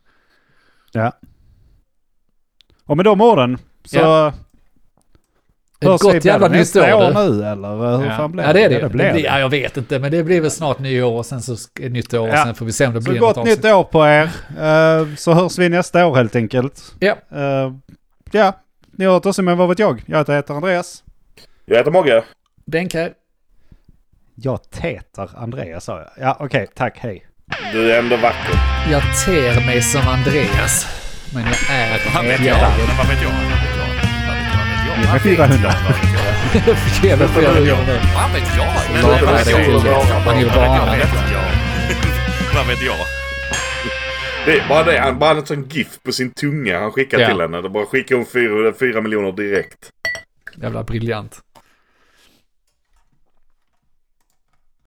Ja. 0.91 1.11
Och 2.86 2.97
med 2.97 3.05
de 3.05 3.22
orden 3.22 3.57
så 3.86 3.97
Ja. 3.97 4.34
Ett 5.79 5.89
hörs 5.89 6.01
gott 6.01 6.25
jävla 6.25 6.47
nytt 6.47 6.75
år. 6.75 6.93
år 6.93 7.07
du. 7.13 7.13
nu 7.13 7.45
eller 7.45 7.97
hur 7.97 8.05
Ja. 8.05 8.17
fan 8.17 8.31
blir 8.31 8.43
ja, 8.43 8.53
det 8.53 8.63
är 8.63 8.69
det. 8.69 8.75
Ja, 8.75 8.81
det 8.81 8.89
blir 8.89 9.13
blir, 9.13 9.25
ja, 9.25 9.39
jag 9.39 9.49
vet 9.49 9.77
inte, 9.77 9.99
men 9.99 10.11
det 10.11 10.23
blir 10.23 10.41
väl 10.41 10.51
snart 10.51 10.79
nyår 10.79 11.11
och 11.11 11.25
sen 11.25 11.41
så 11.41 11.53
är 11.53 11.57
det 11.84 11.89
nytt 11.89 12.13
år 12.13 12.19
och 12.19 12.27
Ja. 12.27 12.43
sen 12.45 12.55
får 12.55 12.65
vi 12.65 12.71
se 12.71 12.88
om 12.88 12.93
det 12.93 13.01
Så 13.01 13.09
blir 13.09 13.19
gott 13.19 13.36
något 13.36 13.45
nytt 13.45 13.57
avsnitt. 13.57 13.73
år 13.73 13.84
på 13.84 14.07
er. 14.07 14.23
Eh, 15.01 15.15
så 15.15 15.34
hörs 15.34 15.57
vi 15.57 15.69
nästa 15.69 16.05
år 16.05 16.15
helt 16.15 16.36
enkelt. 16.36 16.93
Ja. 16.99 17.15
Eh, 17.36 17.71
ja, 18.31 18.53
ni 18.97 19.05
har 19.05 19.13
hört 19.13 19.25
oss 19.25 19.39
men 19.39 19.57
vad 19.57 19.69
vet 19.69 19.79
jag? 19.79 20.03
Jag 20.05 20.29
heter 20.29 20.53
Andreas. 20.53 21.03
Jag 21.65 21.77
heter 21.77 21.91
Mogge. 21.91 22.23
Här. 22.93 23.13
Jag 24.36 24.59
heter 24.81 25.29
Andreas 25.36 25.84
sa 25.84 25.97
jag. 25.99 26.09
Ja 26.27 26.38
okej, 26.39 26.67
tack 26.75 26.97
hej. 26.99 27.25
Du 27.73 27.91
är 27.91 27.99
ändå 27.99 28.17
vacker. 28.17 28.55
Jag 28.91 29.01
ter 29.25 29.65
mig 29.65 29.81
som 29.81 30.01
Andreas. 30.07 30.88
Men 31.34 31.43
jag 31.43 31.77
är 31.77 32.15
Vad 32.15 32.25
vet 32.25 32.45
jag? 32.45 32.55
vad 32.97 33.07
vet 33.07 33.21
jag? 33.23 33.72
Ge 34.93 34.99
mig 34.99 35.07
Vad 35.07 35.13
vet 35.13 35.21
400. 35.21 35.57
jag? 35.63 35.73
Vad 35.83 35.93
vet 35.93 36.13
jag? 36.13 36.67
Jag 36.67 36.77
fick 36.77 37.03
ge 37.03 37.09
mig 37.15 37.27
Vad 37.27 37.29
flera 37.35 37.51
vet 37.53 37.67
jag? 37.67 37.77
miljoner. 37.77 38.01
Vad 38.15 38.31
vet 38.33 38.57
jag? 38.57 38.65
Vad 39.03 39.33
vet 39.33 39.45
det 39.45 39.51
jag? 39.51 39.59
Man 40.25 40.35
ha 40.35 40.85
vet 40.91 41.31
jag? 41.31 41.43
Vad 42.55 42.67
vet 42.67 42.81
jag? 42.81 42.95
Det 44.45 44.51
är 44.59 44.67
bara 44.69 44.83
det. 44.83 44.99
Han 44.99 45.19
bara 45.19 45.37
en 45.37 45.45
sån 45.45 45.63
GIF 45.69 45.87
på 46.05 46.11
sin 46.11 46.31
tunga 46.31 46.79
han 46.79 46.91
skickar 46.91 47.19
Ja. 47.19 47.27
till 47.27 47.41
henne. 47.41 47.61
Det 47.61 47.69
bara 47.69 47.85
skickar 47.85 48.15
hon 48.15 48.25
fyra, 48.25 48.73
fyra 48.79 49.01
miljoner 49.01 49.31
direkt. 49.31 49.89
Jävla 50.61 50.83
briljant. 50.83 51.39